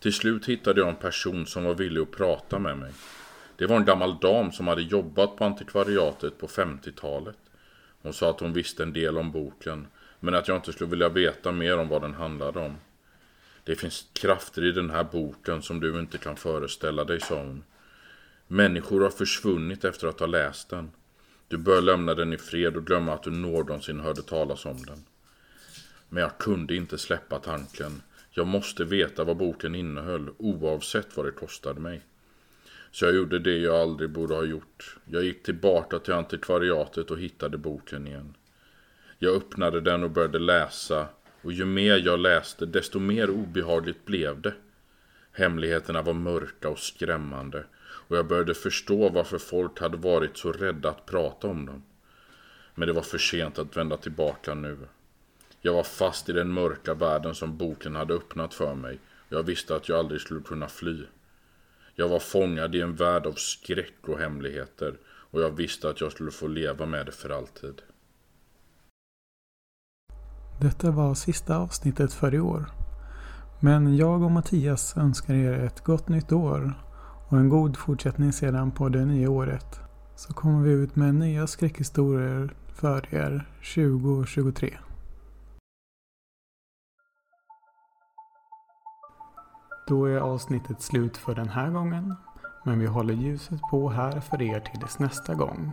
Till 0.00 0.12
slut 0.12 0.46
hittade 0.46 0.80
jag 0.80 0.88
en 0.88 0.96
person 0.96 1.46
som 1.46 1.64
var 1.64 1.74
villig 1.74 2.00
att 2.00 2.10
prata 2.10 2.58
med 2.58 2.78
mig. 2.78 2.92
Det 3.56 3.66
var 3.66 3.76
en 3.76 3.84
gammal 3.84 4.18
dam 4.18 4.52
som 4.52 4.68
hade 4.68 4.82
jobbat 4.82 5.36
på 5.36 5.44
antikvariatet 5.44 6.38
på 6.38 6.46
50-talet. 6.46 7.36
Hon 8.02 8.12
sa 8.12 8.30
att 8.30 8.40
hon 8.40 8.52
visste 8.52 8.82
en 8.82 8.92
del 8.92 9.18
om 9.18 9.32
boken, 9.32 9.86
men 10.20 10.34
att 10.34 10.48
jag 10.48 10.56
inte 10.56 10.72
skulle 10.72 10.90
vilja 10.90 11.08
veta 11.08 11.52
mer 11.52 11.78
om 11.78 11.88
vad 11.88 12.02
den 12.02 12.14
handlade 12.14 12.60
om. 12.60 12.76
Det 13.64 13.76
finns 13.76 14.06
krafter 14.12 14.64
i 14.64 14.72
den 14.72 14.90
här 14.90 15.04
boken 15.04 15.62
som 15.62 15.80
du 15.80 15.98
inte 15.98 16.18
kan 16.18 16.36
föreställa 16.36 17.04
dig, 17.04 17.20
sa 17.20 17.38
hon. 17.38 17.64
Människor 18.48 19.00
har 19.00 19.10
försvunnit 19.10 19.84
efter 19.84 20.06
att 20.06 20.20
ha 20.20 20.26
läst 20.26 20.68
den. 20.68 20.90
Du 21.48 21.58
bör 21.58 21.82
lämna 21.82 22.14
den 22.14 22.32
i 22.32 22.36
fred 22.36 22.76
och 22.76 22.86
glömma 22.86 23.14
att 23.14 23.22
du 23.22 23.30
någonsin 23.30 24.00
hörde 24.00 24.22
talas 24.22 24.66
om 24.66 24.82
den. 24.82 25.04
Men 26.08 26.22
jag 26.22 26.38
kunde 26.38 26.76
inte 26.76 26.98
släppa 26.98 27.38
tanken. 27.38 28.02
Jag 28.30 28.46
måste 28.46 28.84
veta 28.84 29.24
vad 29.24 29.36
boken 29.36 29.74
innehöll, 29.74 30.30
oavsett 30.38 31.16
vad 31.16 31.26
det 31.26 31.32
kostade 31.32 31.80
mig. 31.80 32.02
Så 32.90 33.04
jag 33.04 33.14
gjorde 33.14 33.38
det 33.38 33.58
jag 33.58 33.74
aldrig 33.74 34.10
borde 34.10 34.34
ha 34.34 34.44
gjort. 34.44 34.96
Jag 35.04 35.24
gick 35.24 35.42
tillbaka 35.42 35.98
till 35.98 36.14
antikvariatet 36.14 37.10
och 37.10 37.18
hittade 37.18 37.58
boken 37.58 38.06
igen. 38.06 38.34
Jag 39.18 39.34
öppnade 39.34 39.80
den 39.80 40.04
och 40.04 40.10
började 40.10 40.38
läsa 40.38 41.08
och 41.42 41.52
ju 41.52 41.64
mer 41.64 41.96
jag 41.96 42.20
läste 42.20 42.66
desto 42.66 42.98
mer 42.98 43.30
obehagligt 43.30 44.04
blev 44.04 44.40
det. 44.40 44.54
Hemligheterna 45.32 46.02
var 46.02 46.12
mörka 46.12 46.68
och 46.68 46.78
skrämmande 46.78 47.64
och 48.08 48.16
jag 48.16 48.26
började 48.26 48.54
förstå 48.54 49.08
varför 49.08 49.38
folk 49.38 49.80
hade 49.80 49.96
varit 49.96 50.36
så 50.36 50.52
rädda 50.52 50.90
att 50.90 51.06
prata 51.06 51.48
om 51.48 51.66
dem. 51.66 51.82
Men 52.74 52.88
det 52.88 52.94
var 52.94 53.02
för 53.02 53.18
sent 53.18 53.58
att 53.58 53.76
vända 53.76 53.96
tillbaka 53.96 54.54
nu. 54.54 54.78
Jag 55.60 55.72
var 55.72 55.82
fast 55.82 56.28
i 56.28 56.32
den 56.32 56.52
mörka 56.52 56.94
världen 56.94 57.34
som 57.34 57.56
boken 57.56 57.96
hade 57.96 58.14
öppnat 58.14 58.54
för 58.54 58.74
mig 58.74 58.98
och 59.28 59.32
jag 59.32 59.42
visste 59.42 59.76
att 59.76 59.88
jag 59.88 59.98
aldrig 59.98 60.20
skulle 60.20 60.40
kunna 60.40 60.68
fly. 60.68 61.04
Jag 61.94 62.08
var 62.08 62.18
fångad 62.18 62.74
i 62.74 62.80
en 62.80 62.96
värld 62.96 63.26
av 63.26 63.32
skräck 63.32 64.08
och 64.08 64.18
hemligheter 64.18 64.94
och 65.06 65.42
jag 65.42 65.50
visste 65.50 65.88
att 65.88 66.00
jag 66.00 66.12
skulle 66.12 66.30
få 66.30 66.46
leva 66.46 66.86
med 66.86 67.06
det 67.06 67.12
för 67.12 67.30
alltid. 67.30 67.82
Detta 70.60 70.90
var 70.90 71.14
sista 71.14 71.56
avsnittet 71.56 72.12
för 72.12 72.34
i 72.34 72.40
år. 72.40 72.70
Men 73.60 73.96
jag 73.96 74.22
och 74.22 74.30
Mattias 74.30 74.96
önskar 74.96 75.34
er 75.34 75.52
ett 75.52 75.84
gott 75.84 76.08
nytt 76.08 76.32
år 76.32 76.74
och 77.34 77.40
en 77.40 77.48
god 77.48 77.76
fortsättning 77.76 78.32
sedan 78.32 78.70
på 78.70 78.88
det 78.88 79.04
nya 79.04 79.30
året. 79.30 79.80
Så 80.16 80.32
kommer 80.34 80.62
vi 80.62 80.72
ut 80.72 80.96
med 80.96 81.14
nya 81.14 81.46
skräckhistorier 81.46 82.54
för 82.74 83.14
er 83.14 83.48
2023. 83.74 84.78
Då 89.88 90.04
är 90.04 90.18
avsnittet 90.18 90.82
slut 90.82 91.16
för 91.16 91.34
den 91.34 91.48
här 91.48 91.70
gången. 91.70 92.14
Men 92.64 92.78
vi 92.78 92.86
håller 92.86 93.14
ljuset 93.14 93.60
på 93.70 93.88
här 93.88 94.20
för 94.20 94.42
er 94.42 94.60
tills 94.60 94.98
nästa 94.98 95.34
gång. 95.34 95.72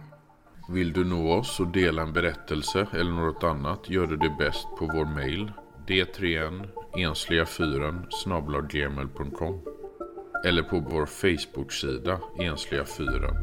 Vill 0.70 0.94
du 0.94 1.06
nå 1.06 1.34
oss 1.34 1.60
och 1.60 1.68
dela 1.68 2.02
en 2.02 2.14
berättelse 2.14 2.88
eller 2.92 3.12
något 3.12 3.44
annat 3.44 3.90
gör 3.90 4.08
du 4.08 4.18
det 4.18 4.36
bäst 4.40 4.68
på 4.80 4.86
vår 4.86 5.06
mail 5.06 5.52
d3n 5.88 6.68
ensliga4 6.94 8.06
snablaggmail.com 8.10 9.81
eller 10.46 10.64
på 10.64 10.80
vår 10.80 11.06
Facebook-sida 11.06 12.20
Ensliga 12.40 12.86
Fyren. 12.86 13.36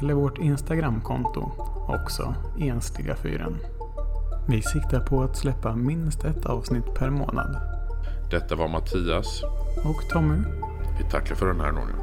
Eller 0.00 0.14
vårt 0.14 0.38
Instagramkonto, 0.38 1.52
också 1.88 2.34
Ensliga 2.58 3.16
Fyren. 3.16 3.56
Vi 4.48 4.62
siktar 4.62 5.00
på 5.00 5.22
att 5.22 5.36
släppa 5.36 5.76
minst 5.76 6.24
ett 6.24 6.46
avsnitt 6.46 6.94
per 6.94 7.10
månad. 7.10 7.56
Detta 8.30 8.56
var 8.56 8.68
Mattias. 8.68 9.42
Och 9.84 10.08
Tommy. 10.12 10.38
Vi 10.98 11.10
tackar 11.10 11.34
för 11.34 11.46
den 11.46 11.60
här 11.60 11.72
gången. 11.72 11.96